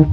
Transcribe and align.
Всем 0.00 0.08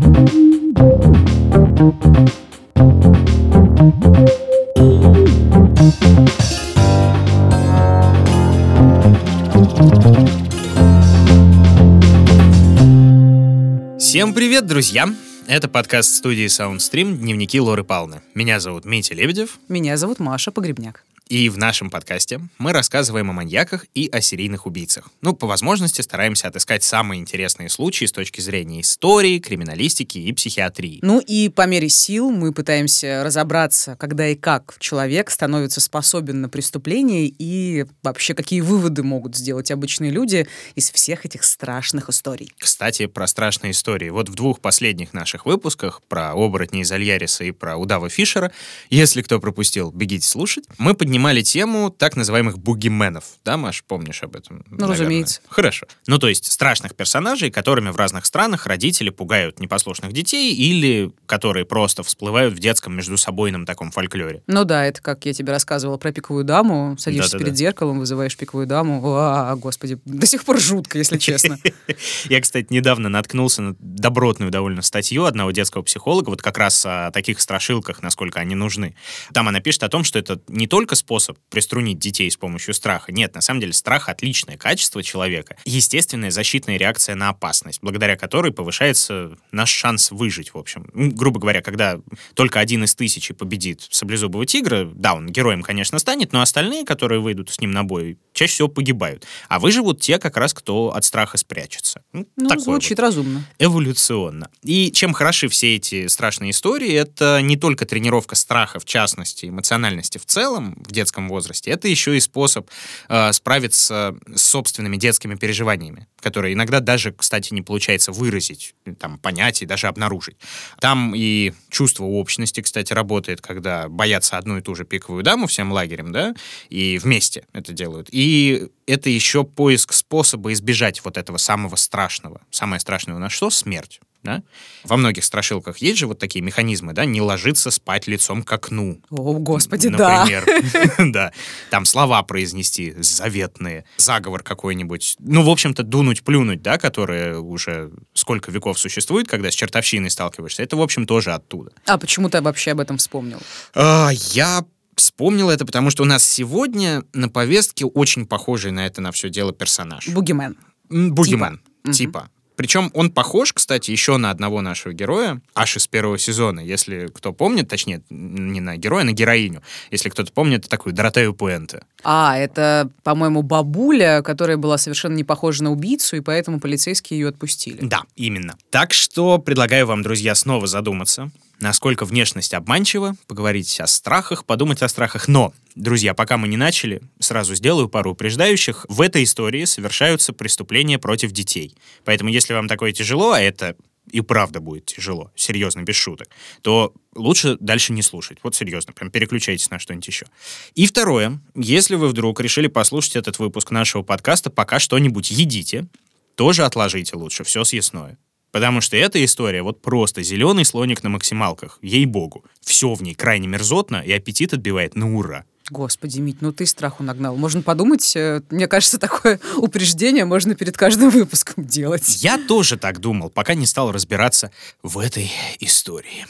привет, 14.33 14.65
друзья! 14.65 15.07
Это 15.47 15.69
подкаст 15.69 16.15
студии 16.15 16.47
Soundstream 16.47 17.15
«Дневники 17.15 17.61
Лоры 17.61 17.85
Палны». 17.85 18.21
Меня 18.35 18.59
зовут 18.59 18.83
Митя 18.83 19.15
Лебедев. 19.15 19.57
Меня 19.69 19.95
зовут 19.95 20.19
Маша 20.19 20.51
Погребняк. 20.51 21.05
И 21.29 21.49
в 21.49 21.57
нашем 21.57 21.89
подкасте 21.89 22.39
мы 22.57 22.71
рассказываем 22.71 23.29
о 23.29 23.33
маньяках 23.33 23.85
и 23.93 24.07
о 24.09 24.21
серийных 24.21 24.65
убийцах. 24.65 25.09
Ну, 25.21 25.33
по 25.35 25.45
возможности 25.45 25.99
стараемся 26.01 26.47
отыскать 26.47 26.83
самые 26.83 27.19
интересные 27.19 27.67
случаи 27.67 28.05
с 28.05 28.13
точки 28.13 28.39
зрения 28.39 28.79
истории, 28.79 29.39
криминалистики 29.39 30.19
и 30.19 30.31
психиатрии. 30.31 30.99
Ну 31.01 31.19
и 31.19 31.49
по 31.49 31.67
мере 31.67 31.89
сил 31.89 32.31
мы 32.31 32.53
пытаемся 32.53 33.23
разобраться, 33.25 33.97
когда 33.99 34.29
и 34.29 34.35
как 34.35 34.77
человек 34.79 35.29
становится 35.29 35.81
способен 35.81 36.39
на 36.39 36.47
преступление 36.47 37.27
и 37.27 37.85
вообще 38.03 38.33
какие 38.33 38.61
выводы 38.61 39.03
могут 39.03 39.35
сделать 39.35 39.69
обычные 39.69 40.11
люди 40.11 40.47
из 40.75 40.91
всех 40.91 41.25
этих 41.25 41.43
страшных 41.43 42.07
историй. 42.07 42.51
Кстати, 42.57 43.05
про 43.05 43.27
страшные 43.27 43.71
истории. 43.71 44.09
Вот 44.09 44.29
в 44.29 44.35
двух 44.35 44.61
последних 44.61 45.11
наших 45.13 45.45
выпусках 45.45 46.01
про 46.07 46.31
оборотней 46.31 46.83
из 46.83 46.91
Альяриса 46.91 47.43
и 47.43 47.51
про 47.51 47.75
удава 47.75 48.09
Фишера, 48.09 48.53
если 48.89 49.21
кто 49.21 49.41
пропустил, 49.41 49.91
бегите 49.91 50.25
слушать, 50.25 50.63
мы 50.77 50.93
поднимаем 50.93 51.16
поднимали 51.17 51.41
тему 51.41 51.89
так 51.89 52.15
называемых 52.15 52.59
бугименов. 52.59 53.23
Да, 53.43 53.57
Маш, 53.57 53.83
помнишь 53.83 54.21
об 54.21 54.35
этом? 54.35 54.63
Ну, 54.69 54.77
наверное? 54.77 54.97
разумеется. 54.97 55.41
Хорошо. 55.49 55.87
Ну, 56.05 56.19
то 56.19 56.27
есть 56.27 56.51
страшных 56.51 56.93
персонажей, 56.93 57.49
которыми 57.49 57.89
в 57.89 57.95
разных 57.95 58.27
странах 58.27 58.67
родители 58.67 59.09
пугают 59.09 59.59
непослушных 59.59 60.13
детей 60.13 60.53
или 60.53 61.11
которые 61.25 61.65
просто 61.65 62.03
всплывают 62.03 62.53
в 62.53 62.59
детском 62.59 62.95
междусобойном 62.95 63.65
таком 63.65 63.89
фольклоре. 63.89 64.43
Ну 64.45 64.63
да, 64.63 64.85
это 64.85 65.01
как 65.01 65.25
я 65.25 65.33
тебе 65.33 65.51
рассказывала 65.53 65.97
про 65.97 66.11
пиковую 66.11 66.45
даму. 66.45 66.95
Садишься 66.99 67.31
да 67.31 67.37
-да 67.37 67.41
-да. 67.41 67.43
перед 67.45 67.57
зеркалом, 67.57 67.99
вызываешь 67.99 68.37
пиковую 68.37 68.67
даму. 68.67 69.01
А, 69.15 69.55
господи, 69.55 69.97
до 70.05 70.27
сих 70.27 70.45
пор 70.45 70.59
жутко, 70.59 70.99
если 70.99 71.17
честно. 71.17 71.57
Я, 72.29 72.41
кстати, 72.41 72.67
недавно 72.69 73.09
наткнулся 73.09 73.63
на 73.63 73.75
добротную 73.79 74.51
довольно 74.51 74.83
статью 74.83 75.25
одного 75.25 75.49
детского 75.49 75.81
психолога, 75.81 76.29
вот 76.29 76.43
как 76.43 76.59
раз 76.59 76.85
о 76.85 77.09
таких 77.09 77.41
страшилках, 77.41 78.03
насколько 78.03 78.39
они 78.39 78.53
нужны. 78.53 78.93
Там 79.33 79.47
она 79.47 79.61
пишет 79.61 79.81
о 79.81 79.89
том, 79.89 80.03
что 80.03 80.19
это 80.19 80.39
не 80.47 80.67
только 80.67 80.95
способ 81.07 81.37
приструнить 81.49 81.99
детей 81.99 82.29
с 82.29 82.35
помощью 82.35 82.73
страха. 82.73 83.13
Нет, 83.13 83.33
на 83.33 83.39
самом 83.39 83.61
деле 83.61 83.71
страх— 83.71 84.09
отличное 84.09 84.57
качество 84.57 85.01
человека. 85.01 85.55
Естественная 85.63 86.31
защитная 86.31 86.75
реакция 86.75 87.15
на 87.15 87.29
опасность, 87.29 87.79
благодаря 87.81 88.17
которой 88.17 88.51
повышается 88.51 89.37
наш 89.53 89.69
шанс 89.69 90.11
выжить, 90.11 90.53
в 90.53 90.57
общем. 90.57 90.85
Грубо 90.93 91.39
говоря, 91.39 91.61
когда 91.61 92.01
только 92.33 92.59
один 92.59 92.83
из 92.83 92.93
тысячи 92.93 93.33
победит 93.33 93.87
саблезубого 93.89 94.45
тигра, 94.45 94.83
да, 94.93 95.13
он 95.13 95.27
героем, 95.29 95.63
конечно, 95.63 95.97
станет, 95.97 96.33
но 96.33 96.41
остальные, 96.41 96.83
которые 96.83 97.21
выйдут 97.21 97.51
с 97.51 97.61
ним 97.61 97.71
на 97.71 97.85
бой, 97.85 98.17
чаще 98.33 98.53
всего 98.53 98.67
погибают. 98.67 99.25
А 99.47 99.59
выживут 99.59 100.01
те, 100.01 100.19
как 100.19 100.35
раз, 100.35 100.53
кто 100.53 100.93
от 100.93 101.05
страха 101.05 101.37
спрячется. 101.37 102.01
Ну, 102.11 102.27
ну 102.35 102.59
звучит 102.59 102.97
вот. 102.97 103.03
разумно. 103.03 103.45
Эволюционно. 103.59 104.49
И 104.63 104.91
чем 104.91 105.13
хороши 105.13 105.47
все 105.47 105.77
эти 105.77 106.07
страшные 106.07 106.51
истории, 106.51 106.91
это 106.91 107.39
не 107.41 107.55
только 107.55 107.85
тренировка 107.85 108.35
страха, 108.35 108.81
в 108.81 108.85
частности, 108.85 109.45
эмоциональности 109.45 110.17
в 110.17 110.25
целом, 110.25 110.75
в 110.85 110.91
детском 110.97 111.29
возрасте, 111.29 111.71
это 111.71 111.87
еще 111.87 112.17
и 112.17 112.19
способ 112.19 112.69
э, 113.07 113.31
справиться 113.31 114.15
с 114.33 114.41
собственными 114.41 114.97
детскими 114.97 115.35
переживаниями, 115.35 116.07
которые 116.19 116.53
иногда 116.53 116.79
даже, 116.79 117.11
кстати, 117.11 117.53
не 117.53 117.61
получается 117.61 118.11
выразить, 118.11 118.73
там, 118.99 119.19
понять 119.19 119.61
и 119.61 119.65
даже 119.65 119.87
обнаружить. 119.87 120.37
Там 120.79 121.13
и 121.15 121.53
чувство 121.69 122.05
общности, 122.05 122.61
кстати, 122.61 122.93
работает, 122.93 123.41
когда 123.41 123.87
боятся 123.87 124.37
одну 124.37 124.57
и 124.57 124.61
ту 124.61 124.75
же 124.75 124.85
пиковую 124.85 125.23
даму 125.23 125.47
всем 125.47 125.71
лагерем, 125.71 126.11
да, 126.11 126.33
и 126.69 126.97
вместе 126.97 127.45
это 127.53 127.73
делают. 127.73 128.09
И 128.11 128.67
это 128.87 129.09
еще 129.09 129.43
поиск 129.43 129.93
способа 129.93 130.51
избежать 130.53 131.03
вот 131.05 131.17
этого 131.17 131.37
самого 131.37 131.75
страшного. 131.75 132.41
Самое 132.49 132.79
страшное 132.79 133.15
у 133.15 133.19
нас 133.19 133.31
что? 133.31 133.49
Смерть. 133.49 133.99
Да? 134.27 134.43
Во 134.83 134.97
многих 134.97 135.23
страшилках 135.23 135.77
есть 135.77 135.97
же 135.97 136.05
вот 136.05 136.19
такие 136.19 136.43
механизмы, 136.43 136.91
да, 136.91 137.05
не 137.05 137.21
ложиться 137.21 137.71
спать 137.71 138.07
лицом 138.07 138.43
к 138.43 138.51
окну. 138.51 138.99
О, 139.09 139.33
господи, 139.35 139.87
например. 139.87 140.45
да. 140.73 140.95
да. 141.05 141.31
Там 141.69 141.85
слова 141.85 142.21
произнести 142.23 142.93
заветные, 142.99 143.85
заговор 143.95 144.43
какой-нибудь. 144.43 145.15
Ну, 145.19 145.43
в 145.43 145.49
общем-то, 145.49 145.83
дунуть-плюнуть, 145.83 146.61
да, 146.61 146.77
которые 146.77 147.39
уже 147.39 147.89
сколько 148.13 148.51
веков 148.51 148.77
существует, 148.77 149.29
когда 149.29 149.49
с 149.49 149.53
чертовщиной 149.53 150.09
сталкиваешься, 150.09 150.61
это, 150.61 150.75
в 150.75 150.81
общем, 150.81 151.07
тоже 151.07 151.31
оттуда. 151.31 151.71
А 151.85 151.97
почему 151.97 152.29
ты 152.29 152.41
вообще 152.41 152.71
об 152.71 152.81
этом 152.81 152.97
вспомнил? 152.97 153.39
А, 153.75 154.09
я 154.11 154.65
вспомнил 154.97 155.49
это, 155.49 155.65
потому 155.65 155.89
что 155.89 156.03
у 156.03 156.05
нас 156.05 156.25
сегодня 156.25 157.05
на 157.13 157.29
повестке 157.29 157.85
очень 157.85 158.25
похожий 158.25 158.71
на 158.71 158.87
это 158.87 158.99
на 158.99 159.13
все 159.13 159.29
дело 159.29 159.53
персонаж. 159.53 160.09
Бугимен. 160.09 160.57
Бугимен. 160.89 161.61
Типа. 161.85 161.93
типа. 161.93 162.31
Причем 162.57 162.89
он 162.95 163.11
похож, 163.11 163.53
кстати, 163.53 163.91
еще 163.91 164.17
на 164.17 164.31
одного 164.31 164.61
нашего 164.61 164.91
героя, 164.91 165.39
аж 165.53 165.77
из 165.77 165.87
первого 165.87 166.17
сезона. 166.17 166.59
Если 166.59 167.07
кто 167.13 167.31
помнит, 167.31 167.69
точнее, 167.69 168.01
не 168.09 168.59
на 168.59 168.77
героя, 168.77 169.03
а 169.03 169.05
на 169.05 169.11
героиню. 169.11 169.61
Если 169.91 170.09
кто-то 170.09 170.33
помнит, 170.33 170.67
такую 170.67 170.93
Доротею 170.93 171.35
Пуэнте. 171.35 171.83
А, 172.03 172.35
это, 172.35 172.89
по-моему, 173.03 173.43
бабуля, 173.43 174.23
которая 174.23 174.57
была 174.57 174.79
совершенно 174.79 175.13
не 175.13 175.23
похожа 175.23 175.63
на 175.63 175.71
убийцу, 175.71 176.17
и 176.17 176.21
поэтому 176.21 176.59
полицейские 176.59 177.19
ее 177.19 177.29
отпустили. 177.29 177.77
Да, 177.81 178.01
именно. 178.15 178.57
Так 178.71 178.91
что 178.91 179.37
предлагаю 179.37 179.85
вам, 179.85 180.01
друзья, 180.01 180.33
снова 180.33 180.65
задуматься 180.65 181.29
насколько 181.59 182.05
внешность 182.05 182.53
обманчива, 182.53 183.15
поговорить 183.27 183.79
о 183.79 183.87
страхах, 183.87 184.45
подумать 184.45 184.81
о 184.81 184.87
страхах. 184.87 185.27
Но, 185.27 185.53
друзья, 185.75 186.13
пока 186.13 186.37
мы 186.37 186.47
не 186.47 186.57
начали, 186.57 187.01
сразу 187.19 187.55
сделаю 187.55 187.89
пару 187.89 188.11
упреждающих. 188.11 188.85
В 188.89 189.01
этой 189.01 189.23
истории 189.23 189.65
совершаются 189.65 190.33
преступления 190.33 190.99
против 190.99 191.31
детей. 191.31 191.75
Поэтому, 192.05 192.29
если 192.29 192.53
вам 192.53 192.67
такое 192.67 192.91
тяжело, 192.91 193.31
а 193.31 193.41
это 193.41 193.75
и 194.11 194.21
правда 194.21 194.61
будет 194.61 194.85
тяжело, 194.85 195.31
серьезно, 195.35 195.81
без 195.81 195.95
шуток, 195.95 196.29
то 196.61 196.93
лучше 197.13 197.57
дальше 197.59 197.91
не 197.91 198.01
слушать. 198.01 198.37
Вот 198.41 198.55
серьезно, 198.55 198.93
прям 198.93 199.11
переключайтесь 199.11 199.69
на 199.69 199.79
что-нибудь 199.79 200.07
еще. 200.07 200.27
И 200.75 200.87
второе, 200.87 201.41
если 201.55 201.95
вы 201.95 202.07
вдруг 202.07 202.39
решили 202.39 202.67
послушать 202.67 203.17
этот 203.17 203.39
выпуск 203.39 203.71
нашего 203.71 204.03
подкаста, 204.03 204.49
пока 204.49 204.79
что-нибудь 204.79 205.31
едите, 205.31 205.87
тоже 206.35 206.63
отложите 206.63 207.17
лучше, 207.17 207.43
все 207.43 207.63
съестное. 207.63 208.17
Потому 208.57 208.81
что 208.81 208.97
эта 208.97 209.23
история 209.23 209.61
вот 209.61 209.83
просто 209.83 210.23
зеленый 210.23 210.65
слоник 210.65 211.03
на 211.03 211.09
максималках, 211.09 211.77
ей-богу. 211.83 212.43
Все 212.59 212.95
в 212.95 213.03
ней 213.03 213.13
крайне 213.13 213.47
мерзотно 213.47 213.97
и 213.97 214.11
аппетит 214.11 214.51
отбивает 214.51 214.95
на 214.95 215.15
ура. 215.15 215.45
Господи, 215.69 216.19
Мить, 216.21 216.37
ну 216.41 216.51
ты 216.51 216.65
страху 216.65 217.03
нагнал. 217.03 217.35
Можно 217.35 217.61
подумать, 217.61 218.15
э, 218.15 218.41
мне 218.49 218.67
кажется, 218.67 218.97
такое 218.99 219.39
упреждение 219.57 220.25
можно 220.25 220.55
перед 220.55 220.75
каждым 220.75 221.11
выпуском 221.11 221.67
делать. 221.67 222.23
Я 222.23 222.39
тоже 222.39 222.77
так 222.77 222.99
думал, 222.99 223.29
пока 223.29 223.53
не 223.53 223.67
стал 223.67 223.91
разбираться 223.91 224.49
в 224.81 224.97
этой 224.97 225.31
истории. 225.59 226.25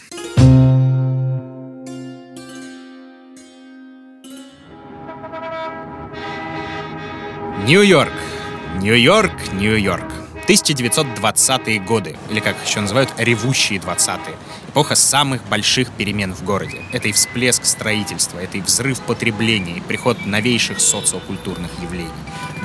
Нью-Йорк. 7.66 8.12
Нью-Йорк, 8.82 9.54
Нью-Йорк. 9.54 10.27
1920-е 10.48 11.80
годы, 11.80 12.16
или 12.30 12.40
как 12.40 12.56
еще 12.66 12.80
называют, 12.80 13.10
ревущие 13.18 13.80
20-е. 13.80 14.36
Эпоха 14.70 14.96
самых 14.96 15.44
больших 15.50 15.92
перемен 15.92 16.34
в 16.34 16.44
городе. 16.44 16.82
Это 16.94 17.10
и 17.10 17.12
всплеск 17.12 17.66
строительства, 17.66 18.40
это 18.40 18.58
и 18.58 18.62
взрыв 18.62 19.02
потребления, 19.02 19.78
и 19.78 19.82
приход 19.82 20.26
новейших 20.26 20.80
социокультурных 20.80 21.72
явлений. 21.82 22.10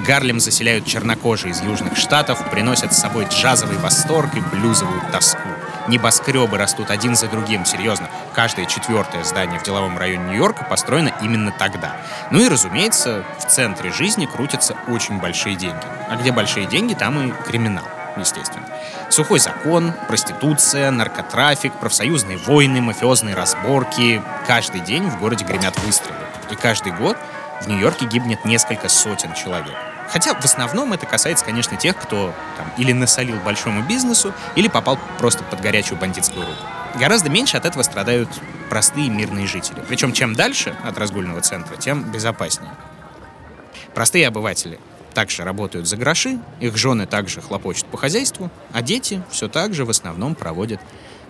Гарлем 0.07 0.39
заселяют 0.39 0.87
чернокожие 0.87 1.53
из 1.53 1.61
Южных 1.63 1.97
Штатов, 1.97 2.51
приносят 2.51 2.95
с 2.95 2.99
собой 2.99 3.27
джазовый 3.29 3.79
восторг 3.79 4.31
и 4.37 4.57
блюзовую 4.57 5.01
тоску. 5.11 5.52
Небоскребы 5.89 6.59
растут 6.59 6.91
один 6.91 7.17
за 7.17 7.27
другим, 7.27 7.65
серьезно. 7.65 8.09
Каждое 8.35 8.67
четвертое 8.67 9.25
здание 9.25 9.59
в 9.59 9.65
деловом 9.65 9.99
районе 9.99 10.25
Нью-Йорка 10.31 10.65
построено 10.65 11.13
именно 11.21 11.51
тогда. 11.51 11.97
Ну 12.31 12.41
и, 12.41 12.49
разумеется, 12.49 13.25
в 13.39 13.47
центре 13.47 13.93
жизни 13.93 14.27
крутятся 14.27 14.77
очень 14.89 15.19
большие 15.19 15.57
деньги. 15.57 15.85
А 16.09 16.17
где 16.17 16.31
большие 16.31 16.67
деньги, 16.67 16.95
там 16.95 17.19
и 17.21 17.33
криминал, 17.45 17.85
естественно. 18.17 18.67
Сухой 19.11 19.41
закон, 19.41 19.93
проституция, 20.09 20.91
наркотрафик, 20.91 21.73
профсоюзные 21.75 22.39
войны, 22.39 22.81
мафиозные 22.81 23.35
разборки. 23.35 24.23
Каждый 24.47 24.81
день 24.81 25.11
в 25.11 25.19
городе 25.19 25.45
гремят 25.45 25.79
выстрелы. 25.81 26.17
И 26.51 26.55
каждый 26.55 26.93
год 26.93 27.17
в 27.61 27.67
Нью-Йорке 27.67 28.07
гибнет 28.07 28.45
несколько 28.45 28.89
сотен 28.89 29.35
человек. 29.35 29.77
Хотя 30.13 30.35
в 30.35 30.45
основном 30.45 30.93
это 30.93 31.07
касается, 31.07 31.43
конечно, 31.45 31.77
тех, 31.79 31.97
кто 31.97 32.35
там, 32.59 32.71
или 32.77 32.93
насолил 32.93 33.37
большому 33.41 33.83
бизнесу, 33.83 34.35
или 34.57 34.69
попал 34.69 34.99
просто 35.19 35.43
под 35.45 35.63
горячую 35.63 35.99
бандитскую 35.99 36.45
руку. 36.45 36.63
Гораздо 36.97 37.31
меньше 37.31 37.57
от 37.57 37.65
этого 37.65 37.83
страдают 37.83 38.29
простые 38.69 39.09
мирные 39.09 39.47
жители. 39.47 39.83
Причем 39.89 40.13
чем 40.13 40.35
дальше 40.35 40.77
от 40.85 40.99
разгульного 40.99 41.41
центра, 41.41 41.77
тем 41.77 42.13
безопаснее. 42.13 42.73
Простые 43.95 44.29
обыватели. 44.29 44.79
также 45.15 45.45
работают 45.45 45.87
за 45.87 45.97
гроши, 45.97 46.39
их 46.61 46.77
жены 46.77 47.07
также 47.07 47.41
хлопочут 47.41 47.87
по 47.87 47.97
хозяйству, 47.99 48.51
а 48.73 48.83
дети 48.83 49.23
все 49.31 49.49
так 49.49 49.75
же 49.75 49.85
в 49.85 49.91
основном 49.91 50.35
проводят 50.35 50.81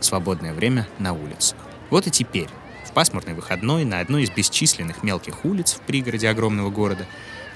свободное 0.01 0.55
время 0.55 0.87
на 0.99 1.13
улицах. 1.13 1.59
Вот 1.91 2.07
и 2.07 2.11
теперь, 2.11 2.49
в 2.85 2.93
пасмурный 2.93 3.35
выходной, 3.35 3.85
на 3.85 4.01
одной 4.01 4.23
из 4.23 4.31
бесчисленных 4.31 5.03
мелких 5.03 5.45
улиц 5.45 5.75
в 5.75 5.81
пригороде 5.81 6.29
огромного 6.29 6.71
города, 6.71 7.07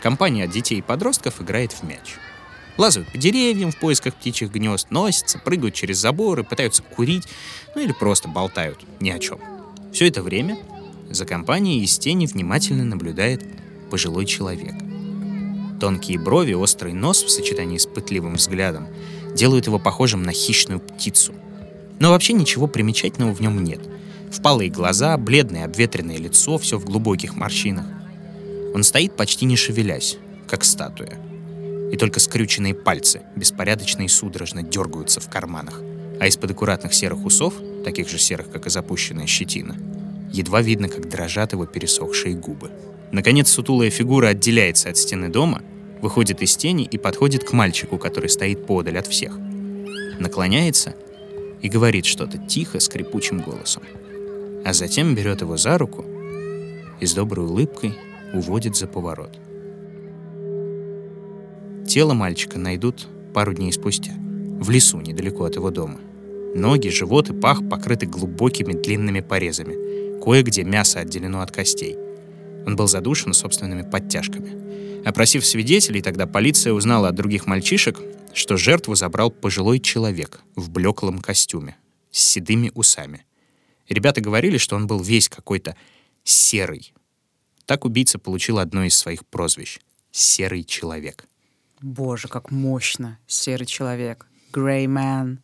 компания 0.07 0.47
детей 0.47 0.79
и 0.79 0.83
подростков 0.83 1.43
играет 1.43 1.73
в 1.73 1.83
мяч. 1.83 2.15
Лазают 2.79 3.11
по 3.11 3.19
деревьям 3.19 3.73
в 3.73 3.81
поисках 3.81 4.15
птичьих 4.15 4.53
гнезд, 4.53 4.93
носятся, 4.93 5.41
прыгают 5.41 5.75
через 5.75 5.99
заборы, 5.99 6.45
пытаются 6.45 6.85
курить, 6.85 7.25
ну 7.75 7.83
или 7.83 7.91
просто 7.91 8.29
болтают 8.29 8.79
ни 9.01 9.11
о 9.11 9.19
чем. 9.19 9.41
Все 9.93 10.07
это 10.07 10.23
время 10.23 10.59
за 11.11 11.25
компанией 11.25 11.83
из 11.83 11.99
тени 11.99 12.27
внимательно 12.27 12.85
наблюдает 12.85 13.45
пожилой 13.91 14.27
человек. 14.27 14.75
Тонкие 15.81 16.21
брови, 16.21 16.53
острый 16.53 16.93
нос 16.93 17.25
в 17.25 17.29
сочетании 17.29 17.79
с 17.79 17.87
пытливым 17.87 18.35
взглядом 18.35 18.87
делают 19.35 19.67
его 19.67 19.81
похожим 19.81 20.23
на 20.23 20.31
хищную 20.31 20.79
птицу. 20.79 21.35
Но 21.99 22.11
вообще 22.11 22.33
ничего 22.33 22.69
примечательного 22.69 23.35
в 23.35 23.41
нем 23.41 23.65
нет. 23.65 23.81
Впалые 24.31 24.71
глаза, 24.71 25.17
бледное 25.17 25.65
обветренное 25.65 26.19
лицо, 26.19 26.59
все 26.59 26.79
в 26.79 26.85
глубоких 26.85 27.35
морщинах. 27.35 27.87
Он 28.77 28.83
стоит 28.83 29.17
почти 29.17 29.47
не 29.47 29.57
шевелясь, 29.57 30.19
как 30.47 30.63
статуя. 30.63 31.19
И 31.91 31.97
только 31.97 32.21
скрюченные 32.21 32.75
пальцы 32.75 33.23
беспорядочно 33.35 34.03
и 34.03 34.09
судорожно 34.09 34.63
дергаются 34.63 35.19
в 35.19 35.31
карманах. 35.31 35.81
А 36.21 36.27
из-под 36.27 36.51
аккуратных 36.51 36.93
серых 36.93 37.25
усов, 37.25 37.55
таких 37.87 38.11
же 38.11 38.19
серых, 38.19 38.51
как 38.51 38.67
и 38.67 38.71
запущенная 38.71 39.27
щетина, 39.27 39.79
едва 40.31 40.61
видно, 40.61 40.91
как 40.91 41.09
дрожат 41.09 41.55
его 41.55 41.65
пересохшие 41.65 42.35
губы. 42.35 42.71
Наконец 43.13 43.49
сутулая 43.49 43.89
фигура 43.89 44.27
отделяется 44.27 44.91
от 44.91 44.99
стены 44.99 45.31
дома, 45.31 45.63
выходит 46.03 46.43
из 46.43 46.55
тени 46.55 46.85
и 46.85 46.99
подходит 46.99 47.45
к 47.45 47.55
мальчику, 47.55 47.97
который 47.97 48.29
стоит 48.29 48.67
подаль 48.67 48.99
от 48.99 49.07
всех. 49.07 49.39
Наклоняется 50.19 50.95
и 51.63 51.71
говорит 51.71 52.05
что-то 52.05 52.37
тихо, 52.37 52.79
скрипучим 52.81 53.41
голосом. 53.41 53.85
А 54.67 54.75
затем 54.75 55.15
берет 55.15 55.41
его 55.41 55.57
за 55.57 55.79
руку 55.79 56.05
и 57.01 57.07
с 57.07 57.15
доброй 57.15 57.47
улыбкой 57.47 57.95
уводит 58.37 58.77
за 58.77 58.87
поворот. 58.87 59.39
Тело 61.87 62.15
мальчика 62.15 62.59
найдут 62.59 63.07
пару 63.33 63.53
дней 63.55 63.73
спустя, 63.73 64.13
в 64.17 64.71
лесу 64.71 65.01
недалеко 65.01 65.45
от 65.45 65.57
его 65.57 65.71
дома. 65.71 65.99
Ноги, 66.55 66.89
живот 66.89 67.31
и 67.31 67.35
пах 67.35 67.69
покрыты 67.69 68.07
глубокими 68.07 68.73
длинными 68.73 69.21
порезами. 69.21 70.21
Кое-где 70.23 70.65
мясо 70.65 71.01
отделено 71.01 71.41
от 71.43 71.53
костей. 71.53 71.97
Он 72.67 72.77
был 72.77 72.89
задушен 72.89 73.33
собственными 73.35 73.83
подтяжками. 73.83 75.05
Опросив 75.07 75.47
свидетелей, 75.47 76.03
тогда 76.03 76.27
полиция 76.27 76.73
узнала 76.73 77.09
от 77.09 77.15
других 77.15 77.47
мальчишек, 77.47 78.01
что 78.33 78.57
жертву 78.57 78.95
забрал 78.95 79.31
пожилой 79.31 79.79
человек 79.79 80.41
в 80.57 80.71
блеклом 80.71 81.21
костюме 81.21 81.77
с 82.11 82.21
седыми 82.21 82.73
усами. 82.75 83.25
Ребята 83.89 84.21
говорили, 84.21 84.59
что 84.59 84.75
он 84.77 84.87
был 84.87 85.01
весь 85.01 85.29
какой-то 85.29 85.77
серый. 86.25 86.93
Так 87.67 87.85
убийца 87.85 88.19
получил 88.19 88.59
одно 88.59 88.85
из 88.85 88.97
своих 88.97 89.27
прозвищ— 89.27 89.81
«серый 90.13 90.65
человек». 90.65 91.27
Боже, 91.83 92.29
как 92.29 92.51
мощно. 92.51 93.19
Серый 93.27 93.67
человек. 93.67 94.27
Grey 94.53 94.87
man 94.87 95.39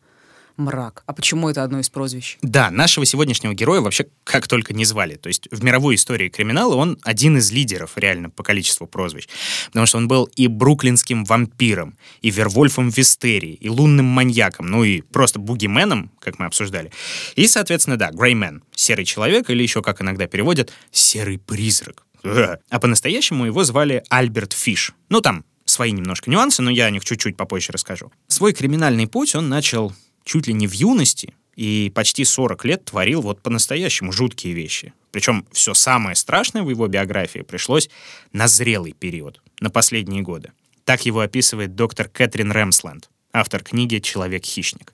мрак. 0.57 1.03
А 1.05 1.13
почему 1.13 1.49
это 1.49 1.63
одно 1.63 1.79
из 1.79 1.89
прозвищ? 1.89 2.37
Да, 2.41 2.71
нашего 2.71 3.05
сегодняшнего 3.05 3.53
героя 3.53 3.81
вообще 3.81 4.07
как 4.23 4.47
только 4.47 4.73
не 4.73 4.85
звали. 4.85 5.15
То 5.15 5.27
есть 5.27 5.47
в 5.51 5.63
мировой 5.63 5.95
истории 5.95 6.29
криминала 6.29 6.75
он 6.75 6.99
один 7.03 7.37
из 7.37 7.51
лидеров 7.51 7.93
реально 7.97 8.29
по 8.29 8.43
количеству 8.43 8.87
прозвищ. 8.87 9.27
Потому 9.67 9.85
что 9.85 9.97
он 9.97 10.07
был 10.07 10.25
и 10.35 10.47
бруклинским 10.47 11.25
вампиром, 11.25 11.97
и 12.21 12.29
Вервольфом 12.29 12.89
Вистерии, 12.89 13.53
и 13.53 13.69
лунным 13.69 14.05
маньяком, 14.05 14.67
ну 14.67 14.83
и 14.83 15.01
просто 15.01 15.39
бугименом, 15.39 16.11
как 16.19 16.39
мы 16.39 16.45
обсуждали. 16.45 16.91
И, 17.35 17.47
соответственно, 17.47 17.97
да, 17.97 18.11
Греймен, 18.11 18.63
серый 18.75 19.05
человек, 19.05 19.49
или 19.49 19.63
еще, 19.63 19.81
как 19.81 20.01
иногда 20.01 20.27
переводят, 20.27 20.71
серый 20.91 21.39
призрак. 21.39 22.05
А 22.23 22.79
по-настоящему 22.79 23.45
его 23.45 23.63
звали 23.63 24.03
Альберт 24.09 24.53
Фиш. 24.53 24.93
Ну, 25.09 25.21
там 25.21 25.45
свои 25.65 25.91
немножко 25.91 26.29
нюансы, 26.29 26.61
но 26.61 26.69
я 26.69 26.85
о 26.85 26.89
них 26.89 27.05
чуть-чуть 27.05 27.37
попозже 27.37 27.71
расскажу. 27.71 28.11
Свой 28.27 28.53
криминальный 28.53 29.07
путь 29.07 29.35
он 29.35 29.49
начал 29.49 29.93
чуть 30.23 30.47
ли 30.47 30.53
не 30.53 30.67
в 30.67 30.73
юности 30.73 31.33
и 31.55 31.91
почти 31.93 32.25
40 32.25 32.65
лет 32.65 32.85
творил 32.85 33.21
вот 33.21 33.41
по-настоящему 33.41 34.11
жуткие 34.11 34.53
вещи. 34.53 34.93
Причем 35.11 35.45
все 35.51 35.73
самое 35.73 36.15
страшное 36.15 36.63
в 36.63 36.69
его 36.69 36.87
биографии 36.87 37.39
пришлось 37.39 37.89
на 38.31 38.47
зрелый 38.47 38.93
период, 38.93 39.41
на 39.59 39.69
последние 39.69 40.23
годы. 40.23 40.51
Так 40.85 41.05
его 41.05 41.21
описывает 41.21 41.75
доктор 41.75 42.09
Кэтрин 42.09 42.51
Рэмсленд, 42.51 43.09
автор 43.33 43.63
книги 43.63 43.97
«Человек-хищник». 43.97 44.93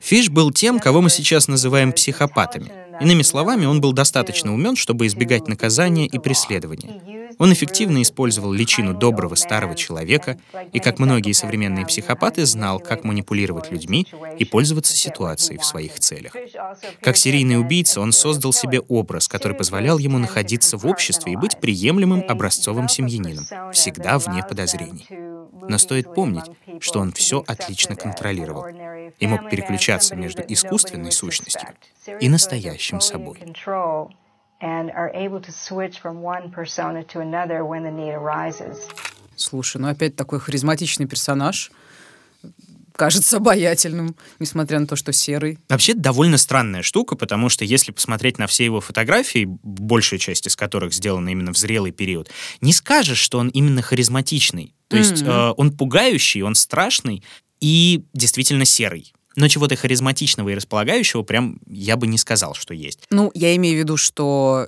Фиш 0.00 0.30
был 0.30 0.52
тем, 0.52 0.78
кого 0.78 1.00
мы 1.00 1.10
сейчас 1.10 1.48
называем 1.48 1.92
психопатами. 1.92 2.70
Иными 3.00 3.22
словами, 3.22 3.66
он 3.66 3.80
был 3.80 3.92
достаточно 3.92 4.54
умен, 4.54 4.76
чтобы 4.76 5.06
избегать 5.06 5.48
наказания 5.48 6.06
и 6.06 6.18
преследования. 6.18 7.00
Он 7.38 7.52
эффективно 7.52 8.02
использовал 8.02 8.52
личину 8.52 8.94
доброго 8.94 9.34
старого 9.34 9.74
человека 9.74 10.38
и, 10.72 10.80
как 10.80 10.98
многие 10.98 11.32
современные 11.32 11.86
психопаты, 11.86 12.44
знал, 12.46 12.80
как 12.80 13.04
манипулировать 13.04 13.70
людьми 13.70 14.06
и 14.38 14.44
пользоваться 14.44 14.96
ситуацией 14.96 15.58
в 15.58 15.64
своих 15.64 15.98
целях. 16.00 16.34
Как 17.00 17.16
серийный 17.16 17.60
убийца 17.60 18.00
он 18.00 18.12
создал 18.12 18.52
себе 18.52 18.80
образ, 18.80 19.28
который 19.28 19.56
позволял 19.56 19.98
ему 19.98 20.18
находиться 20.18 20.76
в 20.76 20.86
обществе 20.86 21.32
и 21.32 21.36
быть 21.36 21.60
приемлемым 21.60 22.24
образцовым 22.28 22.88
семьянином, 22.88 23.44
всегда 23.72 24.18
вне 24.18 24.42
подозрений. 24.42 25.06
Но 25.68 25.78
стоит 25.78 26.14
помнить, 26.14 26.44
что 26.80 27.00
он 27.00 27.12
все 27.12 27.44
отлично 27.46 27.94
контролировал 27.94 28.66
и 29.18 29.26
мог 29.26 29.48
переключаться 29.50 30.16
между 30.16 30.42
искусственной 30.46 31.12
сущностью 31.12 31.68
и 32.20 32.28
настоящим 32.28 33.00
собой 33.00 33.38
and 34.60 34.90
are 34.90 35.10
able 35.14 35.40
to 35.40 35.52
switch 35.52 36.00
from 36.00 36.22
one 36.22 36.50
persona 36.50 37.04
to 37.04 37.20
another 37.20 37.64
when 37.64 37.82
the 37.82 37.92
need 37.92 38.14
arises. 38.14 38.76
Слушай, 39.36 39.80
ну 39.80 39.88
опять 39.88 40.16
такой 40.16 40.40
харизматичный 40.40 41.06
персонаж 41.06 41.70
кажется 42.98 43.36
обаятельным, 43.36 44.16
несмотря 44.40 44.80
на 44.80 44.86
то, 44.86 44.96
что 44.96 45.12
серый. 45.12 45.58
Вообще 45.68 45.94
довольно 45.94 46.36
странная 46.36 46.82
штука, 46.82 47.14
потому 47.14 47.48
что 47.48 47.64
если 47.64 47.92
посмотреть 47.92 48.38
на 48.38 48.48
все 48.48 48.64
его 48.64 48.80
фотографии, 48.80 49.46
большая 49.46 50.18
часть 50.18 50.46
из 50.48 50.56
которых 50.56 50.92
сделана 50.92 51.28
именно 51.28 51.52
в 51.52 51.56
зрелый 51.56 51.92
период, 51.92 52.28
не 52.60 52.72
скажешь, 52.72 53.18
что 53.18 53.38
он 53.38 53.48
именно 53.48 53.80
харизматичный. 53.80 54.74
То 54.88 54.96
mm-hmm. 54.96 55.00
есть 55.00 55.22
э, 55.22 55.54
он 55.56 55.72
пугающий, 55.72 56.42
он 56.42 56.56
страшный 56.56 57.22
и 57.60 58.04
действительно 58.12 58.64
серый. 58.64 59.12
Но 59.38 59.46
чего-то 59.46 59.76
харизматичного 59.76 60.48
и 60.48 60.54
располагающего 60.54 61.22
прям 61.22 61.60
я 61.68 61.96
бы 61.96 62.08
не 62.08 62.18
сказал, 62.18 62.54
что 62.54 62.74
есть. 62.74 63.04
Ну, 63.10 63.30
я 63.34 63.54
имею 63.54 63.76
в 63.76 63.78
виду, 63.78 63.96
что 63.96 64.66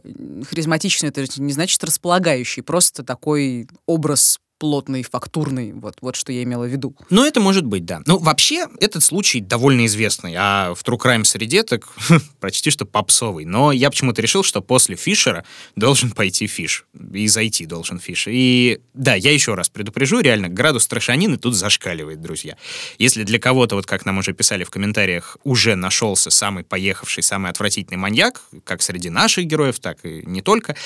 харизматичный 0.48 1.08
это 1.08 1.24
не 1.36 1.52
значит 1.52 1.82
располагающий, 1.82 2.62
просто 2.62 3.02
такой 3.02 3.68
образ 3.86 4.38
плотный, 4.60 5.02
фактурный. 5.02 5.72
Вот, 5.72 5.96
вот 6.02 6.16
что 6.16 6.32
я 6.32 6.42
имела 6.42 6.64
в 6.64 6.68
виду. 6.68 6.94
Ну, 7.08 7.24
это 7.24 7.40
может 7.40 7.64
быть, 7.64 7.86
да. 7.86 8.02
Ну, 8.04 8.18
вообще, 8.18 8.66
этот 8.78 9.02
случай 9.02 9.40
довольно 9.40 9.86
известный, 9.86 10.34
а 10.36 10.74
в 10.74 10.84
True 10.84 10.98
Crime 10.98 11.24
среде 11.24 11.62
так 11.62 11.88
почти 12.40 12.70
что 12.70 12.84
попсовый. 12.84 13.46
Но 13.46 13.72
я 13.72 13.90
почему-то 13.90 14.20
решил, 14.20 14.44
что 14.44 14.60
после 14.60 14.96
Фишера 14.96 15.44
должен 15.76 16.10
пойти 16.10 16.46
Фиш. 16.46 16.84
И 17.14 17.26
зайти 17.26 17.64
должен 17.64 17.98
Фиш. 17.98 18.26
И 18.28 18.80
да, 18.92 19.14
я 19.14 19.32
еще 19.32 19.54
раз 19.54 19.70
предупрежу, 19.70 20.20
реально, 20.20 20.50
градус 20.50 20.86
трошанины 20.86 21.38
тут 21.38 21.54
зашкаливает, 21.54 22.20
друзья. 22.20 22.58
Если 22.98 23.22
для 23.22 23.38
кого-то, 23.38 23.76
вот 23.76 23.86
как 23.86 24.04
нам 24.04 24.18
уже 24.18 24.34
писали 24.34 24.64
в 24.64 24.70
комментариях, 24.70 25.38
уже 25.42 25.74
нашелся 25.74 26.28
самый 26.28 26.64
поехавший, 26.64 27.22
самый 27.22 27.50
отвратительный 27.50 27.96
маньяк, 27.96 28.42
как 28.64 28.82
среди 28.82 29.08
наших 29.08 29.46
героев, 29.46 29.80
так 29.80 30.04
и 30.04 30.22
не 30.26 30.42
только, 30.42 30.76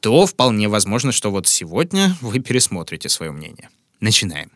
то 0.00 0.26
вполне 0.26 0.68
возможно, 0.68 1.12
что 1.12 1.30
вот 1.30 1.46
сегодня 1.48 2.14
вы 2.20 2.38
пересмотрите 2.40 3.08
свой 3.08 3.21
свое 3.22 3.30
мнение. 3.30 3.68
Начинаем. 4.00 4.50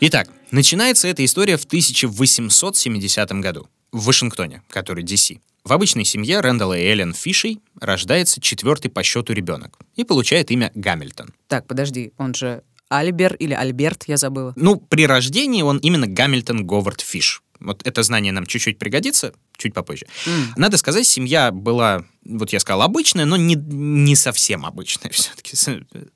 Итак, 0.00 0.30
начинается 0.50 1.08
эта 1.08 1.22
история 1.24 1.58
в 1.58 1.64
1870 1.64 3.32
году 3.32 3.68
в 3.92 4.06
Вашингтоне, 4.06 4.62
который 4.70 5.04
DC. 5.04 5.38
В 5.64 5.72
обычной 5.72 6.04
семье 6.04 6.40
Рэндалла 6.40 6.78
и 6.78 6.84
Эллен 6.84 7.12
Фишей 7.12 7.60
рождается 7.78 8.40
четвертый 8.40 8.90
по 8.90 9.02
счету 9.02 9.34
ребенок 9.34 9.78
и 9.96 10.04
получает 10.04 10.50
имя 10.50 10.72
Гамильтон. 10.74 11.34
Так, 11.48 11.66
подожди, 11.66 12.12
он 12.16 12.34
же 12.34 12.62
Альбер 12.88 13.34
или 13.34 13.52
Альберт, 13.52 14.04
я 14.06 14.16
забыла. 14.16 14.54
Ну, 14.56 14.76
при 14.76 15.06
рождении 15.06 15.62
он 15.62 15.76
именно 15.78 16.06
Гамильтон 16.06 16.66
Говард 16.66 17.02
Фиш. 17.02 17.42
Вот 17.60 17.86
это 17.86 18.02
знание 18.02 18.32
нам 18.32 18.46
чуть-чуть 18.46 18.78
пригодится, 18.78 19.34
чуть 19.56 19.74
попозже. 19.74 20.06
Mm. 20.26 20.44
Надо 20.56 20.76
сказать, 20.76 21.06
семья 21.06 21.50
была 21.50 22.04
вот 22.24 22.52
я 22.52 22.60
сказал, 22.60 22.82
обычная, 22.82 23.26
но 23.26 23.36
не, 23.36 23.54
не 23.54 24.16
совсем 24.16 24.64
обычная 24.64 25.10
все-таки. 25.10 25.56